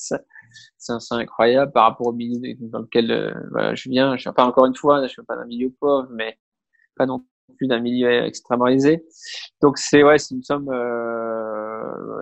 [0.76, 4.16] c'est incroyable par rapport au milieu dans lequel euh, je viens.
[4.16, 6.39] Je suis pas encore une fois, je suis pas d'un milieu pauvre, mais
[6.97, 7.24] pas non
[7.56, 9.05] plus d'un milieu extrêmement aisé.
[9.62, 11.41] Donc c'est ouais, c'est une somme euh,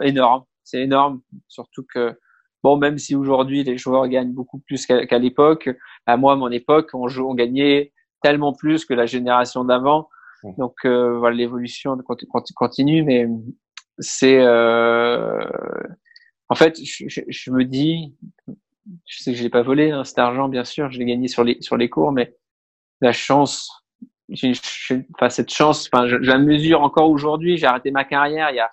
[0.02, 0.44] énorme.
[0.64, 2.16] C'est énorme, surtout que
[2.62, 5.70] bon, même si aujourd'hui les joueurs gagnent beaucoup plus qu'à l'époque,
[6.06, 7.92] à moi, à mon époque, on, joue, on gagnait
[8.22, 10.08] tellement plus que la génération d'avant.
[10.58, 11.98] Donc euh, voilà, l'évolution
[12.54, 13.26] continue, mais
[13.98, 15.44] c'est euh,
[16.48, 18.16] en fait, je, je, je, me dis,
[19.06, 21.28] je sais que je l'ai pas volé hein, cet argent, bien sûr, je l'ai gagné
[21.28, 22.34] sur les sur les cours, mais
[23.02, 23.70] la chance,
[24.30, 27.58] enfin cette chance, enfin, je, la mesure encore aujourd'hui.
[27.58, 28.70] J'ai arrêté ma carrière il y a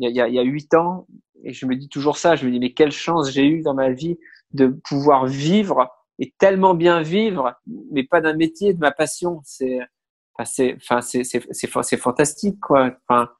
[0.00, 1.06] il y a il y a huit ans
[1.44, 2.36] et je me dis toujours ça.
[2.36, 4.18] Je me dis mais quelle chance j'ai eu dans ma vie
[4.52, 7.54] de pouvoir vivre et tellement bien vivre,
[7.92, 9.40] mais pas d'un métier, de ma passion.
[9.44, 9.78] C'est
[10.34, 12.90] enfin c'est enfin c'est c'est c'est fantastique quoi.
[13.08, 13.30] Enfin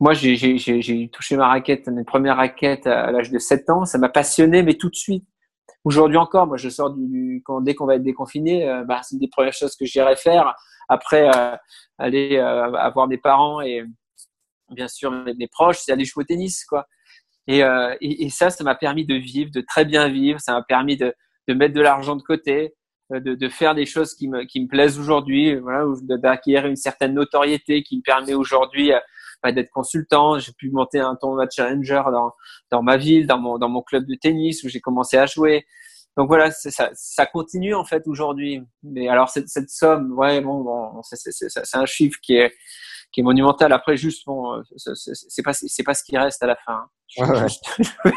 [0.00, 3.84] moi, j'ai touché ma raquette, mes premières raquettes à l'âge de 7 ans.
[3.84, 5.26] Ça m'a passionné, mais tout de suite.
[5.84, 9.14] Aujourd'hui encore, moi, je sors du, quand, dès qu'on va être déconfiné, euh, bah, c'est
[9.14, 10.54] une des premières choses que j'irai faire.
[10.88, 11.56] Après, euh,
[11.98, 13.84] aller euh, avoir mes parents et
[14.70, 16.86] bien sûr mes, proches, c'est aller jouer au tennis, quoi.
[17.46, 20.38] Et, et, et ça, ça m'a permis de vivre, de très bien vivre.
[20.38, 21.14] Ça m'a permis de,
[21.48, 22.74] de mettre de l'argent de côté,
[23.10, 27.14] de, de, faire des choses qui me, qui me plaisent aujourd'hui, voilà, d'acquérir une certaine
[27.14, 28.92] notoriété qui me permet aujourd'hui
[29.46, 30.38] d'être consultant.
[30.38, 32.32] J'ai pu monter un tournoi challenger dans,
[32.70, 35.66] dans ma ville, dans mon, dans mon club de tennis où j'ai commencé à jouer.
[36.18, 38.60] Donc voilà, ça, ça continue en fait aujourd'hui.
[38.82, 42.52] Mais alors cette, cette somme, ouais, bon, bon c'est un chiffre qui est
[43.12, 43.72] qui est monumental.
[43.72, 46.74] Après, juste bon, c'est pas c'est pas ce qui reste à la fin.
[46.74, 46.88] Hein.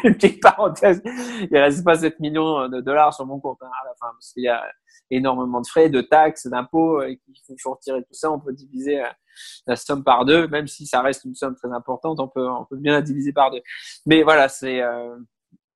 [0.03, 3.85] une petite parenthèse, il reste pas 7 millions de dollars sur mon compte hein, à
[3.85, 4.61] la fin parce qu'il y a
[5.09, 8.29] énormément de frais, de taxes, d'impôts et qu'il faut retirer tout ça.
[8.29, 9.07] On peut diviser euh,
[9.67, 12.65] la somme par deux, même si ça reste une somme très importante, on peut, on
[12.65, 13.61] peut bien la diviser par deux.
[14.05, 15.15] Mais voilà, c'est, euh,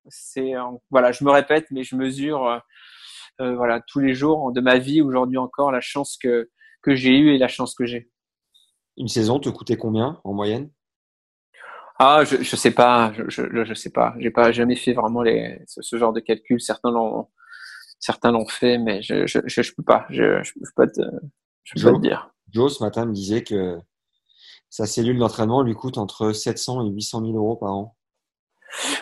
[0.08, 0.52] c'est,
[0.90, 2.58] voilà, je me répète, mais je mesure, euh,
[3.40, 6.50] euh, voilà, tous les jours de ma vie, aujourd'hui encore, la chance que,
[6.82, 8.10] que j'ai eue et la chance que j'ai.
[8.96, 10.70] Une saison te coûtait combien en moyenne?
[11.98, 14.14] Ah, je, je sais pas, je, je, je sais pas.
[14.18, 16.60] J'ai pas jamais fait vraiment les, ce, genre de calcul.
[16.60, 17.28] Certains l'ont,
[17.98, 20.06] certains l'ont fait, mais je, je, je, peux pas.
[20.10, 21.00] Je, je peux pas te,
[21.64, 22.30] je peux pas te dire.
[22.50, 23.78] Joe, ce matin, me disait que
[24.68, 27.96] sa cellule d'entraînement lui coûte entre 700 et 800 000 euros par an.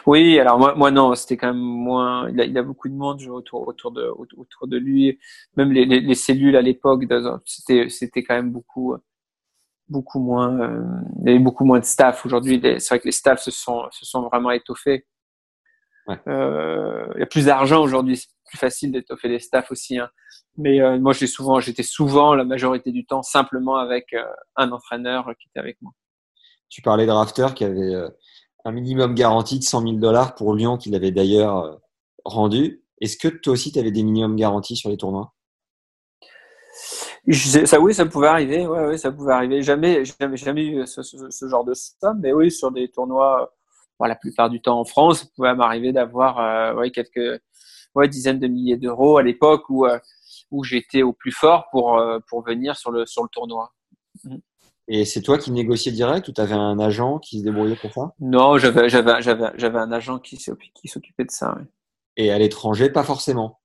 [0.07, 2.29] Oui, alors moi, moi non, c'était quand même moins.
[2.31, 5.19] Il a, il a beaucoup de monde autour, autour, de, autour de lui.
[5.57, 7.03] Même les, les, les cellules à l'époque,
[7.45, 8.95] c'était, c'était quand même beaucoup,
[9.89, 10.61] beaucoup moins.
[10.61, 10.83] Euh,
[11.23, 12.25] il y avait beaucoup moins de staff.
[12.27, 15.07] Aujourd'hui, c'est vrai que les staffs se sont, se sont vraiment étoffés.
[16.07, 16.19] Ouais.
[16.29, 19.99] Euh, il y a plus d'argent aujourd'hui, c'est plus facile d'étoffer les staffs aussi.
[19.99, 20.09] Hein.
[20.57, 24.23] Mais euh, moi, j'ai souvent, j'étais souvent la majorité du temps simplement avec euh,
[24.57, 25.93] un entraîneur qui était avec moi.
[26.69, 27.95] Tu parlais de Rafter qui avait
[28.65, 31.79] un minimum garanti de 100 000 dollars pour Lyon, qu'il avait d'ailleurs
[32.25, 32.83] rendu.
[33.01, 35.35] Est-ce que toi aussi, tu avais des minimums garantis sur les tournois?
[37.33, 38.67] Ça, oui, ça pouvait arriver.
[38.67, 39.63] Ouais, ouais, ça pouvait arriver.
[39.63, 42.21] Jamais, jamais, jamais eu ce, ce, genre de somme.
[42.21, 43.55] Mais oui, sur des tournois,
[44.09, 47.41] la plupart du temps en France, ça pouvait m'arriver d'avoir euh, ouais, quelques
[47.95, 49.99] ouais, dizaines de milliers d'euros à l'époque où, euh,
[50.51, 53.73] où j'étais au plus fort pour, euh, pour venir sur le, sur le tournoi.
[54.25, 54.37] Mm.
[54.87, 57.93] Et c'est toi qui négociais direct ou tu avais un agent qui se débrouillait pour
[57.95, 58.13] ça?
[58.21, 61.57] Non, j'avais, j'avais, j'avais, j'avais un agent qui, qui s'occupait de ça.
[62.19, 63.61] Et à l'étranger, pas forcément?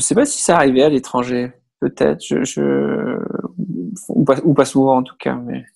[0.00, 1.52] Je sais pas si ça arrivait à l'étranger.
[1.78, 2.24] Peut-être.
[4.08, 5.34] Ou, pas, ou pas souvent en tout cas.
[5.34, 5.66] Mais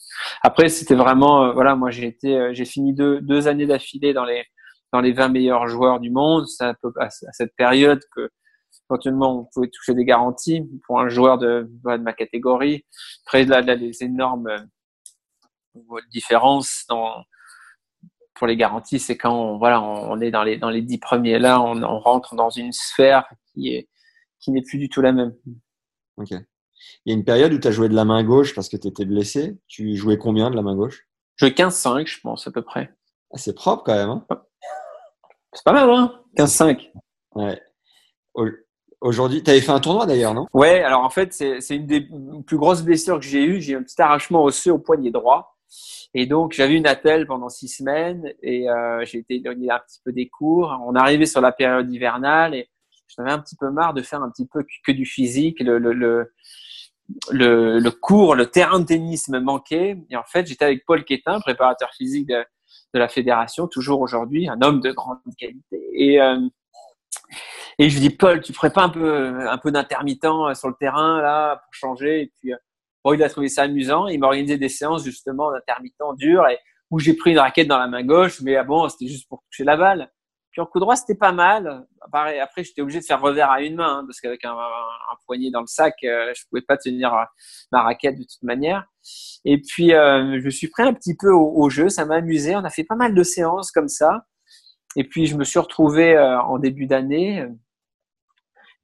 [0.42, 4.14] après, c'était vraiment, euh, voilà, moi j'ai été, euh, j'ai fini deux, deux années d'affilée
[4.14, 4.44] dans les
[4.94, 6.46] dans les 20 meilleurs joueurs du monde.
[6.46, 8.30] C'est à, à, cette période que
[8.88, 12.86] éventuellement on pouvait toucher des garanties pour un joueur de, de ma catégorie.
[13.26, 17.24] Après là, là les énormes euh, différences dans
[18.34, 21.38] pour les garanties, c'est quand on, voilà, on est dans les dans les dix premiers
[21.38, 23.88] là, on rentre dans une sphère qui est
[24.44, 25.34] qui n'est plus du tout la même.
[26.18, 26.30] Ok.
[26.30, 28.76] Il y a une période où tu as joué de la main gauche parce que
[28.76, 29.58] tu étais blessé.
[29.68, 31.08] Tu jouais combien de la main gauche?
[31.36, 32.92] Je jouais 15-5, je pense, à peu près.
[33.32, 34.10] Ah, c'est propre quand même.
[34.10, 34.26] Hein
[35.54, 36.90] c'est pas mal, hein 15-5.
[37.36, 37.60] Ouais.
[39.00, 40.46] Aujourd'hui, tu avais fait un tournoi d'ailleurs, non?
[40.52, 42.06] Ouais, alors en fait, c'est une des
[42.46, 43.60] plus grosses blessures que j'ai eues.
[43.60, 45.56] J'ai eu un petit arrachement osseux au poignet droit.
[46.12, 50.00] Et donc, j'avais une attelle pendant six semaines et euh, j'ai été éloigné un petit
[50.04, 50.78] peu des cours.
[50.86, 52.68] On arrivait sur la période hivernale et
[53.08, 55.60] j'en avais un petit peu marre de faire un petit peu que du physique.
[55.60, 56.32] Le, le, le,
[57.30, 59.98] le, le cours, le terrain de tennis me manquait.
[60.10, 62.44] Et en fait, j'étais avec Paul Quétin, préparateur physique de,
[62.94, 65.82] de la fédération, toujours aujourd'hui, un homme de grande qualité.
[65.92, 66.40] Et, euh,
[67.78, 70.68] et je lui dis, Paul, tu ferais pas un peu, un peu d'intermittent euh, sur
[70.68, 72.22] le terrain, là, pour changer?
[72.22, 72.56] Et puis, euh,
[73.04, 74.06] bon, il a trouvé ça amusant.
[74.06, 76.58] Il m'a organisé des séances, justement, d'intermittent dur et
[76.90, 79.42] où j'ai pris une raquette dans la main gauche, mais ah bon, c'était juste pour
[79.50, 80.12] toucher la balle.
[80.54, 81.84] Puis en coup droit, c'était pas mal.
[82.12, 84.54] Après, j'étais obligé de faire revers à une main, hein, parce qu'avec un,
[85.26, 87.24] poignet dans le sac, euh, je pouvais pas tenir euh,
[87.72, 88.84] ma raquette de toute manière.
[89.44, 92.54] Et puis, euh, je me suis pris un petit peu au, jeu, ça m'a amusé.
[92.54, 94.26] On a fait pas mal de séances comme ça.
[94.94, 97.44] Et puis, je me suis retrouvé en début d'année.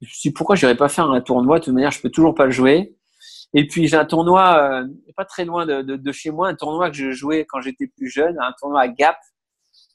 [0.01, 1.59] Je me suis dit, pourquoi je pas faire un tournoi?
[1.59, 2.97] De toute manière, je peux toujours pas le jouer.
[3.53, 4.83] Et puis, j'ai un tournoi
[5.15, 8.37] pas très loin de, chez moi, un tournoi que je jouais quand j'étais plus jeune,
[8.41, 9.15] un tournoi à Gap,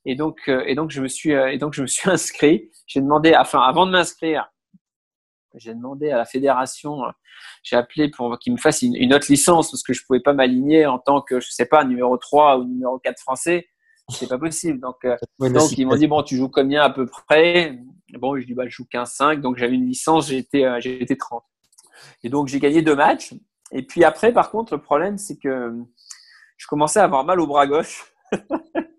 [0.06, 2.70] et donc, euh, et donc je me suis, euh, et donc je me suis inscrit.
[2.86, 4.50] J'ai demandé, enfin, avant de m'inscrire,
[5.56, 7.10] j'ai demandé à la fédération, euh,
[7.64, 10.86] j'ai appelé pour qu'ils me fassent une, autre licence parce que je pouvais pas m'aligner
[10.86, 13.66] en tant que, je sais pas, numéro 3 ou numéro 4 français.
[14.08, 14.78] C'est pas possible.
[14.78, 15.04] Donc,
[15.40, 17.76] donc ils m'ont dit, bon, tu joues combien à peu près?
[18.12, 19.40] Bon, je dis, bah, je joue 15-5.
[19.40, 21.42] Donc, j'avais une licence, j'étais, j'étais 30.
[22.22, 23.34] Et donc, j'ai gagné deux matchs.
[23.72, 25.72] Et puis après, par contre, le problème, c'est que
[26.56, 28.14] je commençais à avoir mal au bras gauche.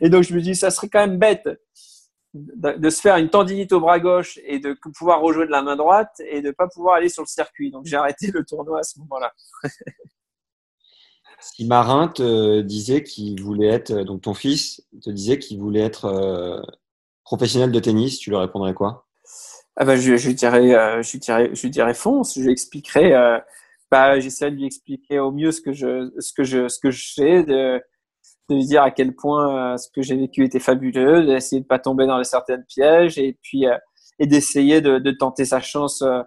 [0.00, 1.48] Et donc, je me dis, ça serait quand même bête
[2.32, 5.76] de, se faire une tendinite au bras gauche et de pouvoir rejouer de la main
[5.76, 7.70] droite et de ne pas pouvoir aller sur le circuit.
[7.70, 9.32] Donc, j'ai arrêté le tournoi à ce moment-là.
[11.40, 16.04] si Marin te disait qu'il voulait être, donc ton fils te disait qu'il voulait être
[16.04, 16.60] euh,
[17.24, 19.06] professionnel de tennis, tu lui répondrais quoi?
[19.76, 22.34] Ah bah, je, je, dirais, euh, je, dirais, je dirais fonce.
[22.34, 23.14] Je lui expliquerai.
[23.14, 23.38] Euh,
[23.90, 26.90] bah, j'essaie de lui expliquer au mieux ce que je, ce que je, ce que
[26.90, 27.82] je sais, de,
[28.50, 31.66] de lui dire à quel point euh, ce que j'ai vécu était fabuleux, d'essayer de
[31.66, 33.76] pas tomber dans les certains pièges et puis euh,
[34.18, 36.20] et d'essayer de, tenter sa chance euh,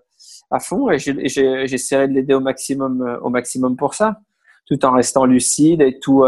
[0.49, 0.89] à fond.
[0.89, 4.19] Et j'essaierai de l'aider au maximum, au maximum pour ça,
[4.65, 6.25] tout en restant lucide et tout,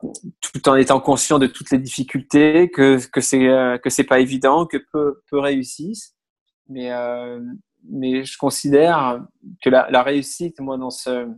[0.00, 4.64] tout en étant conscient de toutes les difficultés, que que c'est que c'est pas évident,
[4.64, 6.16] que peu peu réussissent,
[6.70, 6.90] mais
[7.90, 9.22] mais je considère
[9.62, 11.28] que la réussite, moi, dans ce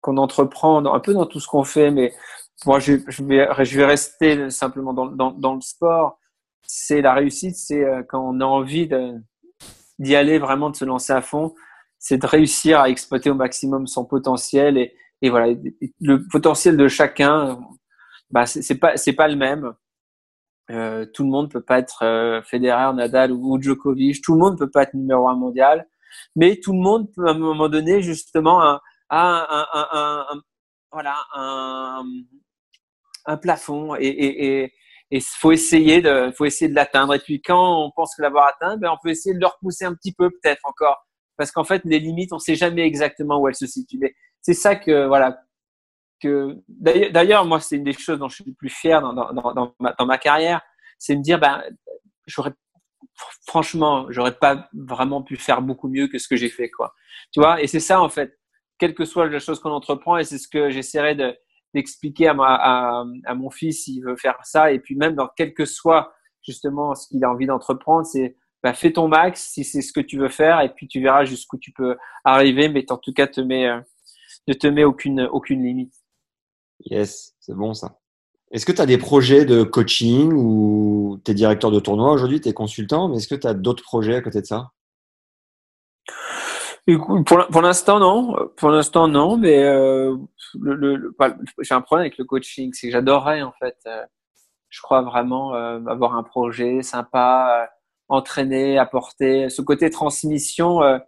[0.00, 2.14] qu'on entreprend un peu dans tout ce qu'on fait, mais
[2.66, 6.18] moi je, vais, je vais rester simplement dans, dans, le sport.
[6.62, 8.88] C'est la réussite, c'est euh, quand on a envie
[9.98, 11.54] d'y aller vraiment, de se lancer à fond,
[11.98, 15.54] c'est de réussir à exploiter au maximum son potentiel et, et voilà
[16.00, 17.58] le potentiel de chacun.
[18.30, 19.72] Bah c'est pas c'est pas le même.
[20.70, 24.22] Euh, tout le monde peut pas être euh, Federer, Nadal ou Djokovic.
[24.22, 25.88] Tout le monde peut pas être numéro un mondial,
[26.36, 28.78] mais tout le monde peut à un moment donné justement
[29.10, 30.26] un,
[30.92, 32.04] voilà, un,
[33.40, 34.72] plafond et,
[35.10, 37.14] et faut essayer de de l'atteindre.
[37.14, 39.94] Et puis quand on pense l'avoir atteint ben on peut essayer de le repousser un
[39.94, 41.06] petit peu peut-être encore.
[41.36, 43.98] Parce qu'en fait les limites on sait jamais exactement où elles se situent.
[44.00, 45.38] Mais c'est ça que voilà
[46.20, 50.06] que d'ailleurs moi c'est une des choses dont je suis le plus fier dans, dans
[50.06, 50.60] ma carrière.
[50.98, 51.62] C'est me dire ben
[52.26, 52.52] j'aurais
[53.46, 56.94] franchement j'aurais pas vraiment pu faire beaucoup mieux que ce que j'ai fait quoi.
[57.32, 57.62] Tu vois?
[57.62, 58.37] Et c'est ça en fait
[58.78, 60.16] quelle que soit la chose qu'on entreprend.
[60.16, 61.16] Et c'est ce que j'essaierai
[61.74, 64.72] d'expliquer à, mon fils s'il veut faire ça.
[64.72, 68.72] Et puis même dans quel que soit justement ce qu'il a envie d'entreprendre, c'est bah,
[68.74, 71.58] fais ton max si c'est ce que tu veux faire et puis tu verras jusqu'où
[71.58, 73.80] tu peux arriver, mais en tout cas, euh,
[74.48, 75.94] ne te mets aucune, aucune limite.
[76.84, 77.98] Yes, c'est bon ça.
[78.50, 82.40] Est-ce que tu as des projets de coaching ou tu es directeur de tournoi aujourd'hui,
[82.40, 84.72] tu es consultant, mais est-ce que tu as d'autres projets à côté de ça?
[86.96, 88.34] Pour, pour l'instant, non.
[88.56, 89.36] Pour l'instant, non.
[89.36, 90.16] Mais euh,
[90.60, 91.14] le, le,
[91.60, 93.76] j'ai un problème avec le coaching, c'est que j'adorerais en fait.
[93.86, 94.04] Euh,
[94.70, 97.66] je crois vraiment euh, avoir un projet sympa, euh,
[98.08, 99.48] entraîner, apporter.
[99.48, 100.98] Ce côté transmission euh,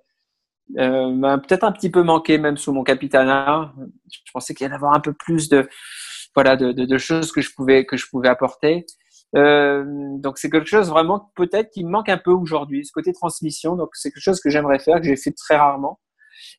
[1.10, 3.72] m'a peut-être un petit peu manqué même sous mon capitana.
[4.10, 5.68] Je pensais qu'il y allait avoir un peu plus de
[6.34, 8.86] voilà de, de, choses que je pouvais que je pouvais apporter.
[9.36, 9.84] Euh,
[10.18, 13.76] donc c'est quelque chose vraiment peut-être qui me manque un peu aujourd'hui, ce côté transmission.
[13.76, 16.00] Donc c'est quelque chose que j'aimerais faire, que j'ai fait très rarement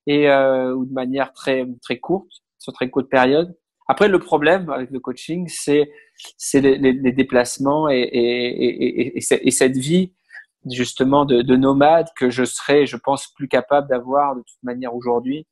[0.07, 3.57] et euh, ou de manière très très courte, sur très courte période.
[3.87, 5.91] Après le problème avec le coaching, c'est
[6.37, 10.13] c'est les, déplacements et, et, et, et, cette vie
[10.69, 14.93] justement de, de, nomade que je serais, je pense, plus capable d'avoir de toute manière
[14.95, 15.47] aujourd'hui.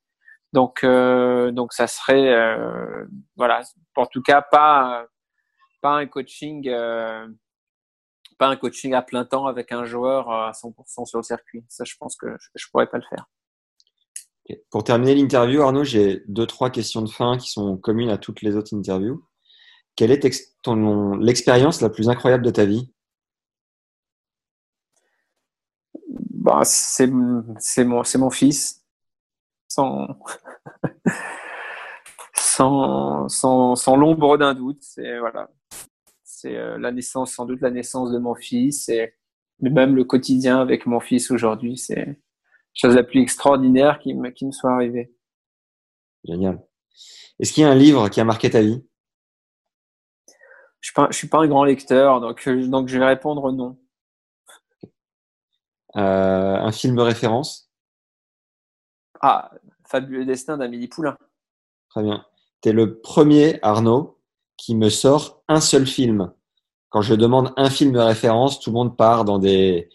[0.54, 3.06] Donc euh, donc ça serait euh,
[3.36, 3.62] voilà,
[3.96, 5.06] en tout cas pas
[5.82, 7.28] pas un coaching, euh,
[8.38, 11.64] pas un coaching à plein temps avec un joueur à 100% sur le circuit.
[11.68, 13.26] Ça, je pense que je, ne pourrais pas le faire.
[14.72, 18.42] Pour terminer l'interview, Arnaud, j'ai deux trois questions de fin qui sont communes à toutes
[18.42, 19.24] les autres interviews.
[19.96, 22.92] Quelle est l'expérience la plus incroyable de ta vie?
[26.08, 27.44] Bah, c'est mon,
[27.86, 28.84] mon fils.
[29.68, 30.08] Sans,
[32.36, 34.82] sans, sans, sans l'ombre d'un doute.
[34.82, 35.50] C'est voilà,
[36.42, 39.14] c'est euh, la naissance, sans doute la naissance de mon fils, et
[39.60, 42.14] même le quotidien avec mon fils aujourd'hui, c'est la
[42.74, 45.14] chose la plus extraordinaire qui me, qui me soit arrivée.
[46.24, 46.66] Génial.
[47.40, 48.86] Est-ce qu'il y a un livre qui a marqué ta vie?
[50.82, 53.78] Je ne suis, pas un grand lecteur, donc, euh, donc je vais répondre non.
[55.96, 57.70] Euh, un film référence?
[59.20, 59.52] Ah,
[59.86, 61.18] Fabuleux Destin d'Amélie Poulain.
[61.90, 62.26] Très bien.
[62.62, 64.19] Tu es le premier, Arnaud,
[64.60, 66.32] qui me sort un seul film.
[66.90, 69.90] Quand je demande un film de référence, tout le monde part dans des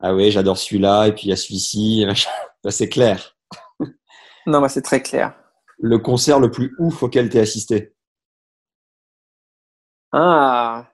[0.00, 2.06] ah oui, j'adore celui-là et puis il y a celui-ci.
[2.70, 3.36] c'est clair.
[4.46, 5.34] Non, moi c'est très clair.
[5.78, 7.94] Le concert le plus ouf auquel tu es assisté
[10.10, 10.90] Ah.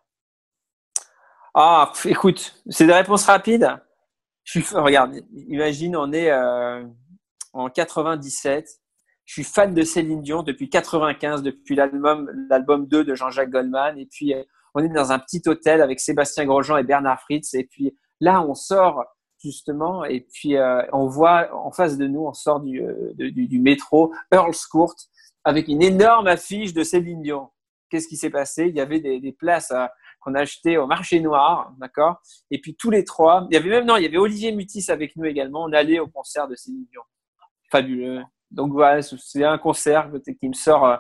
[1.55, 3.71] Ah, écoute, c'est des réponses rapides.
[4.43, 6.85] Je suis, regarde, imagine, on est euh,
[7.53, 8.81] en 97
[9.25, 13.99] je suis fan de Céline Dion depuis 95, depuis l'album l'album 2 de Jean-Jacques Goldman.
[13.99, 14.43] Et puis, euh,
[14.75, 17.55] on est dans un petit hôtel avec Sébastien Grosjean et Bernard Fritz.
[17.55, 19.05] Et puis là, on sort
[19.43, 23.47] justement, et puis euh, on voit en face de nous, on sort du, euh, du,
[23.47, 24.95] du, métro Earl's Court
[25.45, 27.51] avec une énorme affiche de Céline Dion.
[27.91, 28.67] Qu'est-ce qui s'est passé?
[28.69, 29.73] Il y avait des, des places
[30.21, 32.17] qu'on achetait au marché noir, d'accord?
[32.51, 34.91] Et puis tous les trois, il y avait même non, il y avait Olivier Mutis
[34.91, 35.65] avec nous également.
[35.65, 37.03] On allait au concert de Céline Dion.
[37.71, 38.23] Fabuleux
[38.55, 40.11] donc voilà, c'est un concert
[40.41, 40.97] qui me sort euh,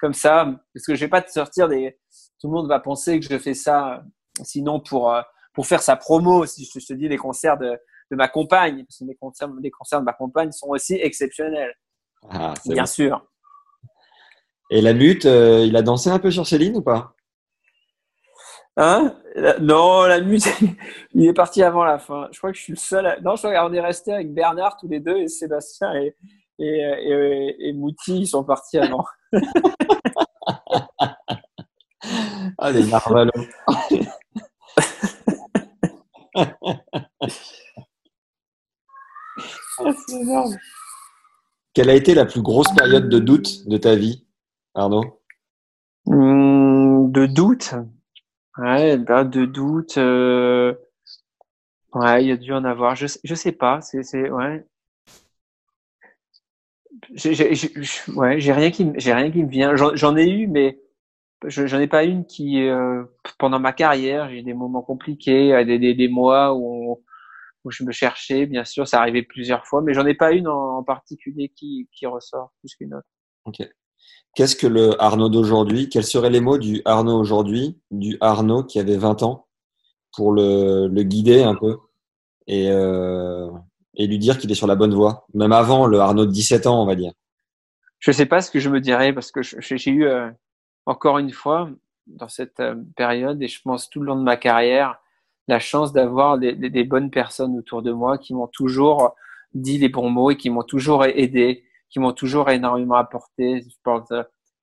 [0.00, 1.96] comme ça, parce que je vais pas te sortir des.
[2.40, 4.00] Tout le monde va penser que je fais ça, euh,
[4.42, 5.22] sinon pour euh,
[5.54, 6.44] pour faire sa promo.
[6.44, 7.78] Si je te dis les concerts de,
[8.10, 11.74] de ma compagne, parce que les concerts, les concerts de ma compagne sont aussi exceptionnels.
[12.30, 13.24] Ah, Bien sûr.
[14.70, 17.14] Et la lutte, il a dansé un peu sur Céline ou pas?
[18.76, 19.16] Hein?
[19.60, 20.46] Non, la lutte,
[21.14, 22.28] il est parti avant la fin.
[22.32, 23.18] Je crois que je suis le seul.
[23.22, 26.14] Non, je crois qu'on est resté avec Bernard tous les deux et Sébastien et,
[26.58, 29.04] et, et, et Mouti, ils sont partis avant.
[32.58, 33.30] ah, les narvalos.
[39.78, 40.56] C'est énorme.
[41.74, 44.24] Quelle a été la plus grosse période de doute de ta vie,
[44.74, 45.20] Arnaud?
[46.06, 47.74] Mmh, De doute?
[48.56, 49.98] Ouais, bah, de doute.
[49.98, 50.74] Euh...
[51.94, 52.96] Ouais, il y a dû en avoir.
[52.96, 53.80] Je, je sais pas.
[53.80, 54.66] C'est, ouais
[57.14, 57.56] j'ai
[58.14, 59.74] ouais, rien qui j'ai rien qui me vient.
[59.76, 60.80] J'en ai eu, mais
[61.44, 63.04] j'en ai pas une qui euh,
[63.38, 67.02] pendant ma carrière j'ai eu des moments compliqués, euh, des, des, des mois où,
[67.64, 68.46] où je me cherchais.
[68.46, 72.06] Bien sûr, ça arrivait plusieurs fois, mais j'en ai pas une en, particulier qui qui
[72.06, 73.08] ressort plus qu'une autre.
[73.44, 73.68] Ok.
[74.34, 75.88] Qu'est-ce que le Arnaud d'aujourd'hui?
[75.88, 79.48] Quels seraient les mots du Arnaud aujourd'hui, du Arnaud qui avait 20 ans,
[80.14, 81.78] pour le, le guider un peu
[82.48, 83.50] et euh,
[83.94, 86.66] et lui dire qu'il est sur la bonne voie, même avant le Arnaud de 17
[86.66, 87.12] ans, on va dire
[87.98, 90.30] Je ne sais pas ce que je me dirais parce que j'ai eu euh,
[90.86, 91.70] encore une fois
[92.06, 94.98] dans cette euh, période et je pense tout le long de ma carrière
[95.48, 99.14] la chance d'avoir des, bonnes personnes autour de moi qui m'ont toujours
[99.54, 103.62] dit les bons mots et qui m'ont toujours aidé, qui m'ont toujours énormément apporté.
[103.62, 104.04] Je parle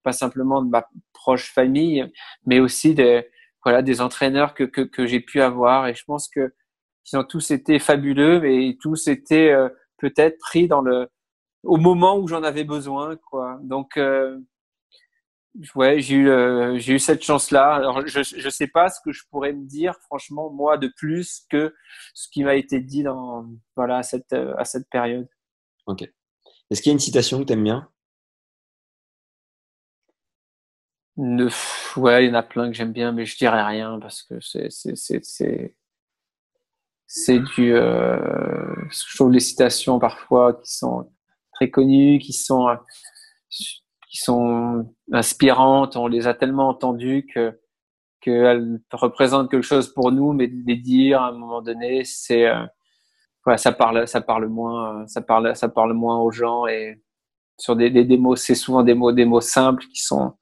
[0.03, 2.07] pas simplement de ma proche famille,
[2.45, 3.27] mais aussi des
[3.64, 6.53] voilà des entraîneurs que que, que j'ai pu avoir et je pense que
[7.11, 11.07] ils ont tous été fabuleux, mais tous étaient euh, peut-être pris dans le
[11.64, 13.60] au moment où j'en avais besoin, quoi.
[13.64, 14.40] Donc euh,
[15.76, 17.76] ouais, j'ai eu euh, j'ai eu cette chance-là.
[17.76, 21.45] Alors je je sais pas ce que je pourrais me dire, franchement, moi de plus
[21.49, 21.73] que
[22.14, 25.27] ce qui m'a été dit dans voilà à cette à cette période.
[25.88, 26.03] Ok.
[26.72, 27.90] Est-ce qu'il y a une citation que tu aimes bien
[31.18, 34.40] ouais, il y en a plein que j'aime bien, mais je dirais rien parce que
[34.41, 35.76] c'est c'est c'est c'est
[37.07, 38.18] c'est du euh,
[38.90, 41.11] je trouve les citations parfois qui sont
[41.53, 42.68] très connues, qui sont
[43.49, 47.60] qui sont inspirantes, on les a tellement entendues que
[48.22, 52.48] qu'elles représentent quelque chose pour nous, mais de les dire à un moment donné, c'est
[52.48, 52.65] euh,
[53.45, 57.02] ouais, ça parle ça parle moins ça parle ça parle moins aux gens et
[57.57, 60.34] sur des, des, mots c'est souvent des mots des mots simples qui sont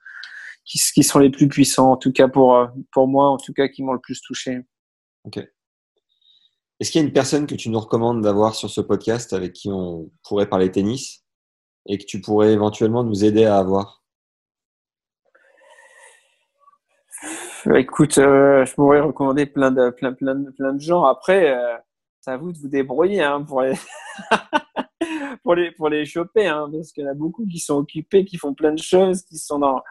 [0.65, 3.83] qui, sont les plus puissants, en tout cas pour, pour moi, en tout cas qui
[3.83, 4.61] m'ont le plus touché.
[5.25, 5.39] Ok.
[6.83, 9.53] Est-ce qu'il y a une personne que tu nous recommandes d'avoir sur ce podcast avec
[9.53, 11.23] qui on pourrait parler tennis
[11.87, 14.03] et que tu pourrais éventuellement nous aider à avoir?
[17.73, 21.05] Écoute, euh, je pourrais recommander plein de, plein, plein, de gens.
[21.05, 21.77] Après, euh,
[22.19, 23.63] c'est à vous de vous débrouiller hein, pour.
[25.43, 28.23] pour les pour les choper, hein, parce qu'il y en a beaucoup qui sont occupés,
[28.25, 29.81] qui font plein de choses, qui sont dans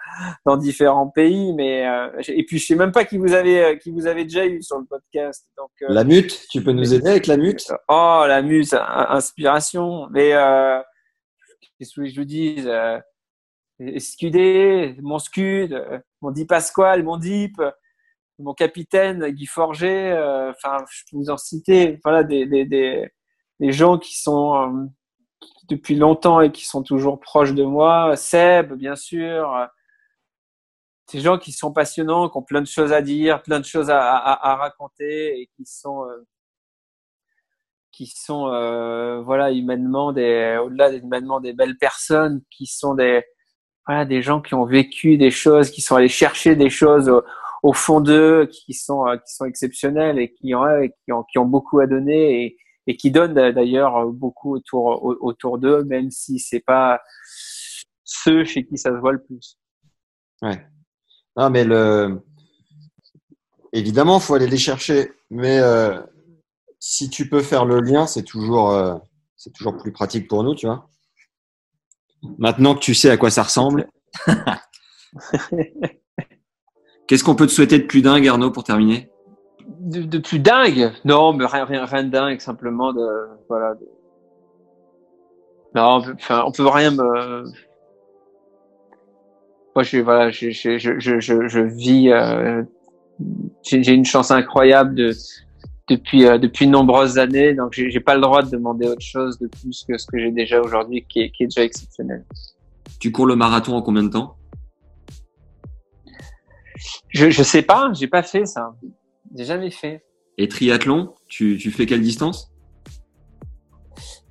[0.46, 3.76] dans différents pays, mais euh, et puis je sais même pas qui vous avez euh,
[3.76, 5.46] qui vous avez déjà eu sur le podcast.
[5.58, 7.70] Donc euh, la mute, tu peux nous aider avec la mute?
[7.88, 10.08] Oh la mute, inspiration.
[10.10, 10.30] Mais
[11.78, 12.64] qu'est-ce que je vous dis
[13.98, 15.84] Scudé, mon Scud,
[16.22, 17.60] mon Di Pasquale, mon Dip,
[18.38, 20.12] mon capitaine Guy Forger.
[20.50, 22.00] Enfin, je peux vous en citer.
[22.04, 23.10] Voilà des des des,
[23.60, 24.88] des gens qui sont
[25.76, 28.16] depuis longtemps et qui sont toujours proches de moi.
[28.16, 29.68] Seb, bien sûr.
[31.06, 33.90] Ces gens qui sont passionnants, qui ont plein de choses à dire, plein de choses
[33.90, 36.26] à, raconter et qui sont, euh,
[37.90, 43.22] qui sont, euh, voilà, humainement des, au-delà humainement des belles personnes, qui sont des,
[43.86, 47.22] voilà, des gens qui ont vécu des choses, qui sont allés chercher des choses au,
[47.62, 50.64] au fond d'eux, qui sont, euh, qui sont exceptionnels et qui ont,
[51.04, 52.56] qui ont, qui ont beaucoup à donner et,
[52.86, 57.00] et qui donnent d'ailleurs beaucoup autour autour d'eux, même si c'est pas
[58.04, 59.58] ceux chez qui ça se voit le plus.
[60.42, 60.66] Ouais.
[61.36, 62.20] Non, mais le
[63.72, 66.00] évidemment, faut aller les chercher, mais euh,
[66.78, 68.96] si tu peux faire le lien, c'est toujours euh,
[69.36, 70.88] c'est toujours plus pratique pour nous, tu vois.
[72.38, 73.88] Maintenant que tu sais à quoi ça ressemble.
[77.06, 79.10] Qu'est-ce qu'on peut te souhaiter de plus dingue, Arnaud, pour terminer?
[79.82, 83.06] De, plus dingue Non, mais rien, rien, rien de dingue, simplement de
[83.48, 83.74] voilà.
[85.74, 87.44] Non, enfin, on peut rien me.
[89.74, 92.10] Moi, je voilà, je je je je, je vis.
[92.10, 92.62] Euh...
[93.62, 95.12] J'ai une chance incroyable de
[95.88, 99.38] depuis euh, depuis de nombreuses années, donc j'ai pas le droit de demander autre chose
[99.38, 102.24] de plus que ce que j'ai déjà aujourd'hui, qui est, qui est déjà exceptionnel.
[103.00, 104.36] Tu cours le marathon en combien de temps?
[107.08, 108.74] Je je sais pas, j'ai pas fait ça.
[109.36, 110.04] J'ai jamais fait.
[110.38, 112.52] Et triathlon, tu, tu fais quelle distance?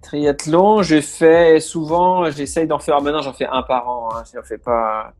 [0.02, 3.02] Triathlon, je fais souvent, j'essaye d'en faire.
[3.02, 4.10] Maintenant, j'en fais un par an.
[4.14, 5.14] Hein, je fais pas.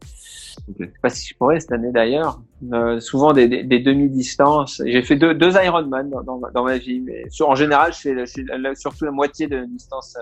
[0.70, 0.86] Okay.
[0.86, 2.42] sais pas si je pourrais cette année d'ailleurs.
[2.74, 4.82] Euh, souvent des, des, des demi-distances.
[4.86, 8.00] J'ai fait deux, deux Ironman dans, dans, dans, ma vie, mais sur, en général, je
[8.00, 10.18] fais, je fais, surtout la moitié de distance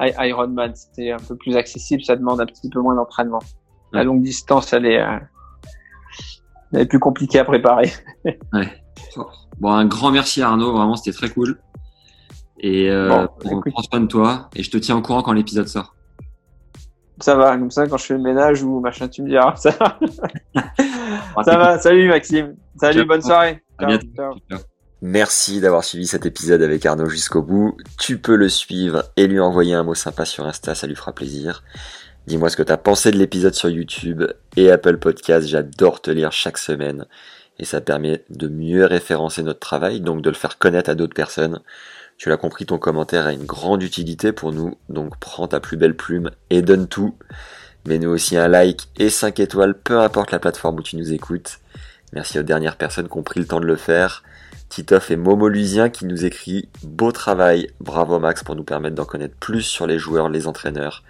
[0.00, 0.74] euh, Ironman.
[0.74, 3.40] C'était un peu plus accessible, ça demande un petit peu moins d'entraînement.
[3.92, 5.18] La longue distance, elle est, euh,
[6.72, 7.92] elle plus compliqué à préparer.
[8.24, 8.82] ouais.
[9.58, 11.58] Bon, un grand merci Arnaud, vraiment c'était très cool.
[12.58, 15.68] Et euh, bon, prends soin de toi et je te tiens au courant quand l'épisode
[15.68, 15.94] sort.
[17.20, 19.56] Ça va, comme ça quand je fais le ménage ou machin, tu me diras.
[19.56, 19.98] Ça va.
[21.44, 21.78] ça va.
[21.78, 22.56] Salut Maxime.
[22.78, 23.62] Salut, bonne soirée.
[23.80, 24.58] Ciao, ciao.
[25.02, 27.76] Merci d'avoir suivi cet épisode avec Arnaud jusqu'au bout.
[27.98, 31.12] Tu peux le suivre et lui envoyer un mot sympa sur Insta, ça lui fera
[31.12, 31.62] plaisir.
[32.26, 34.24] Dis-moi ce que tu as pensé de l'épisode sur YouTube
[34.56, 35.46] et Apple Podcast.
[35.46, 37.06] J'adore te lire chaque semaine
[37.60, 41.14] et ça permet de mieux référencer notre travail, donc de le faire connaître à d'autres
[41.14, 41.60] personnes.
[42.18, 45.76] Tu l'as compris, ton commentaire a une grande utilité pour nous, donc prends ta plus
[45.76, 47.14] belle plume et donne tout.
[47.86, 51.60] Mets-nous aussi un like et 5 étoiles, peu importe la plateforme où tu nous écoutes.
[52.12, 54.24] Merci aux dernières personnes qui ont pris le temps de le faire.
[54.68, 59.04] Titoff et Momo Lusien qui nous écrit Beau travail, bravo Max pour nous permettre d'en
[59.04, 61.04] connaître plus sur les joueurs, les entraîneurs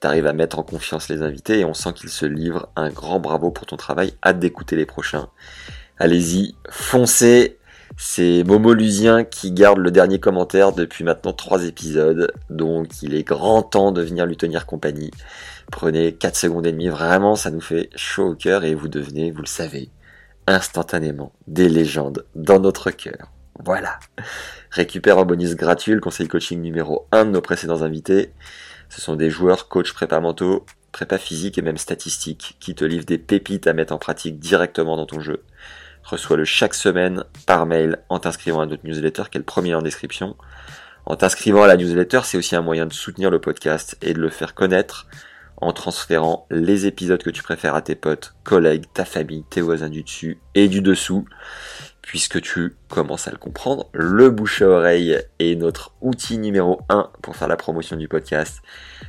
[0.00, 2.68] t'arrives à mettre en confiance les invités et on sent qu'ils se livrent.
[2.76, 4.14] Un grand bravo pour ton travail.
[4.24, 5.28] Hâte d'écouter les prochains.
[5.98, 7.58] Allez-y, foncez.
[7.96, 12.32] C'est Momo Lusien qui garde le dernier commentaire depuis maintenant trois épisodes.
[12.50, 15.12] Donc il est grand temps de venir lui tenir compagnie.
[15.70, 16.88] Prenez 4 secondes et demie.
[16.88, 19.90] Vraiment, ça nous fait chaud au cœur et vous devenez, vous le savez,
[20.46, 23.30] instantanément des légendes dans notre cœur.
[23.64, 23.98] Voilà.
[24.70, 28.32] Récupère en bonus gratuit le conseil coaching numéro 1 de nos précédents invités.
[28.88, 33.04] Ce sont des joueurs, coachs prépa mentaux, prépa physique et même statistiques qui te livrent
[33.04, 35.42] des pépites à mettre en pratique directement dans ton jeu.
[36.04, 39.82] Reçois-le chaque semaine par mail en t'inscrivant à notre newsletter qui est le premier en
[39.82, 40.36] description.
[41.06, 44.20] En t'inscrivant à la newsletter, c'est aussi un moyen de soutenir le podcast et de
[44.20, 45.06] le faire connaître
[45.56, 49.88] en transférant les épisodes que tu préfères à tes potes, collègues, ta famille, tes voisins
[49.88, 51.26] du dessus et du dessous
[52.06, 57.10] puisque tu commences à le comprendre, le bouche à oreille est notre outil numéro 1
[57.22, 58.60] pour faire la promotion du podcast.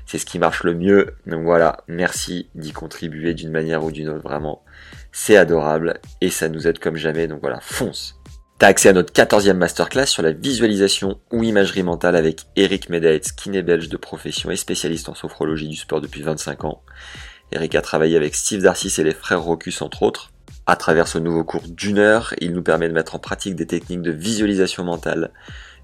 [0.06, 1.16] C'est ce qui marche le mieux.
[1.28, 4.64] Donc voilà, merci d'y contribuer d'une manière ou d'une autre, vraiment.
[5.12, 7.28] C'est adorable et ça nous aide comme jamais.
[7.28, 8.20] Donc voilà, fonce.
[8.58, 13.34] T'as accès à notre 14e masterclass sur la visualisation ou imagerie mentale avec Eric Medaetz,
[13.34, 16.82] kiné belge de profession et spécialiste en sophrologie du sport depuis 25 ans.
[17.52, 20.32] Eric a travaillé avec Steve Darcis et les frères Rocus entre autres.
[20.68, 23.68] À travers ce nouveau cours d'une heure, il nous permet de mettre en pratique des
[23.68, 25.32] techniques de visualisation mentale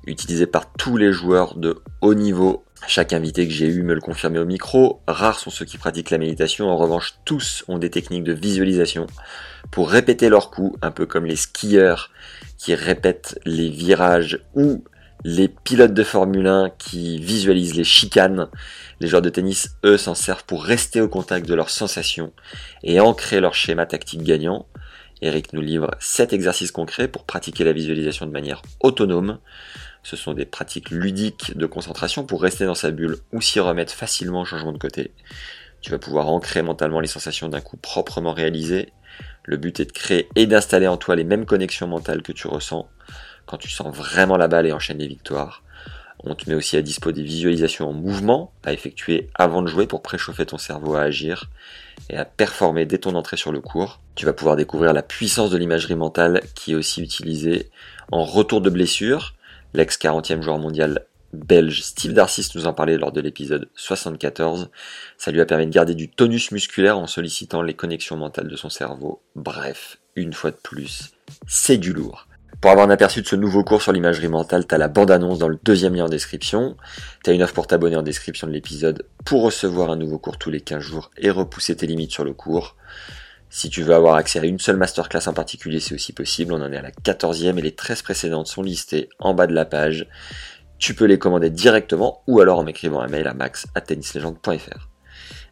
[0.07, 2.65] utilisées par tous les joueurs de haut niveau.
[2.87, 5.01] Chaque invité que j'ai eu me le confirmait au micro.
[5.07, 6.67] Rares sont ceux qui pratiquent la méditation.
[6.67, 9.05] En revanche, tous ont des techniques de visualisation
[9.69, 12.09] pour répéter leurs coups, un peu comme les skieurs
[12.57, 14.83] qui répètent les virages ou
[15.23, 18.47] les pilotes de Formule 1 qui visualisent les chicanes.
[18.99, 22.33] Les joueurs de tennis, eux, s'en servent pour rester au contact de leurs sensations
[22.83, 24.65] et ancrer leur schéma tactique gagnant.
[25.21, 29.37] Eric nous livre 7 exercices concrets pour pratiquer la visualisation de manière autonome.
[30.01, 33.93] Ce sont des pratiques ludiques de concentration pour rester dans sa bulle ou s'y remettre
[33.93, 35.13] facilement au changement de côté.
[35.81, 38.89] Tu vas pouvoir ancrer mentalement les sensations d'un coup proprement réalisé.
[39.43, 42.47] Le but est de créer et d'installer en toi les mêmes connexions mentales que tu
[42.47, 42.89] ressens
[43.51, 45.61] quand tu sens vraiment la balle et enchaînes les victoires.
[46.23, 49.87] On te met aussi à dispo des visualisations en mouvement à effectuer avant de jouer
[49.87, 51.49] pour préchauffer ton cerveau à agir
[52.09, 53.99] et à performer dès ton entrée sur le cours.
[54.15, 57.69] Tu vas pouvoir découvrir la puissance de l'imagerie mentale qui est aussi utilisée
[58.11, 59.33] en retour de blessure.
[59.73, 64.69] L'ex 40e joueur mondial belge Steve Darcis nous en parlait lors de l'épisode 74.
[65.17, 68.55] Ça lui a permis de garder du tonus musculaire en sollicitant les connexions mentales de
[68.55, 69.21] son cerveau.
[69.35, 71.11] Bref, une fois de plus,
[71.47, 72.27] c'est du lourd.
[72.61, 75.47] Pour avoir un aperçu de ce nouveau cours sur l'imagerie mentale, t'as la bande-annonce dans
[75.47, 76.77] le deuxième lien en description.
[77.23, 80.51] T'as une offre pour t'abonner en description de l'épisode pour recevoir un nouveau cours tous
[80.51, 82.75] les 15 jours et repousser tes limites sur le cours.
[83.49, 86.53] Si tu veux avoir accès à une seule masterclass en particulier, c'est aussi possible.
[86.53, 89.55] On en est à la 14e et les 13 précédentes sont listées en bas de
[89.55, 90.07] la page.
[90.77, 93.65] Tu peux les commander directement ou alors en m'écrivant un mail à max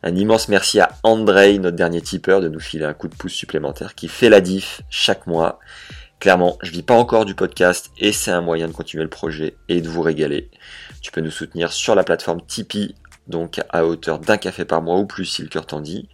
[0.03, 3.34] Un immense merci à Andrei, notre dernier tipeur, de nous filer un coup de pouce
[3.34, 5.60] supplémentaire qui fait la diff chaque mois.
[6.20, 9.56] Clairement, je vis pas encore du podcast et c'est un moyen de continuer le projet
[9.70, 10.52] et de vous régaler.
[11.02, 12.96] Tu peux nous soutenir sur la plateforme Tipeee,
[13.28, 16.10] donc à hauteur d'un café par mois ou plus si le cœur t'en dit.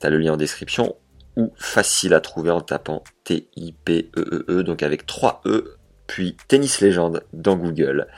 [0.00, 0.96] T'as le lien en description
[1.36, 5.76] ou facile à trouver en tapant T-I-P-E-E-E, e e, donc avec 3 E,
[6.08, 8.08] puis Tennis Légende dans Google.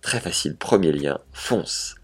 [0.00, 1.96] Très facile, premier lien, fonce.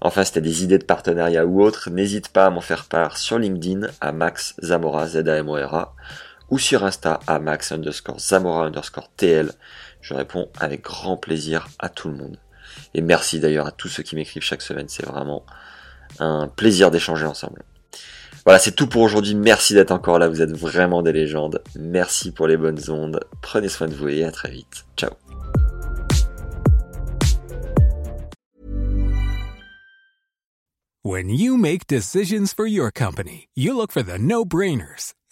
[0.00, 3.16] Enfin, si t'as des idées de partenariat ou autres, n'hésite pas à m'en faire part
[3.16, 5.94] sur LinkedIn à Max Zamora, Z-A-M-O-R-A,
[6.50, 9.52] ou sur Insta à max underscore zamora underscore tl.
[10.00, 12.38] Je réponds avec grand plaisir à tout le monde.
[12.94, 14.88] Et merci d'ailleurs à tous ceux qui m'écrivent chaque semaine.
[14.88, 15.44] C'est vraiment
[16.18, 17.62] un plaisir d'échanger ensemble.
[18.44, 19.34] Voilà, c'est tout pour aujourd'hui.
[19.34, 20.28] Merci d'être encore là.
[20.28, 21.62] Vous êtes vraiment des légendes.
[21.76, 23.20] Merci pour les bonnes ondes.
[23.42, 24.84] Prenez soin de vous et à très vite.
[24.96, 25.10] Ciao.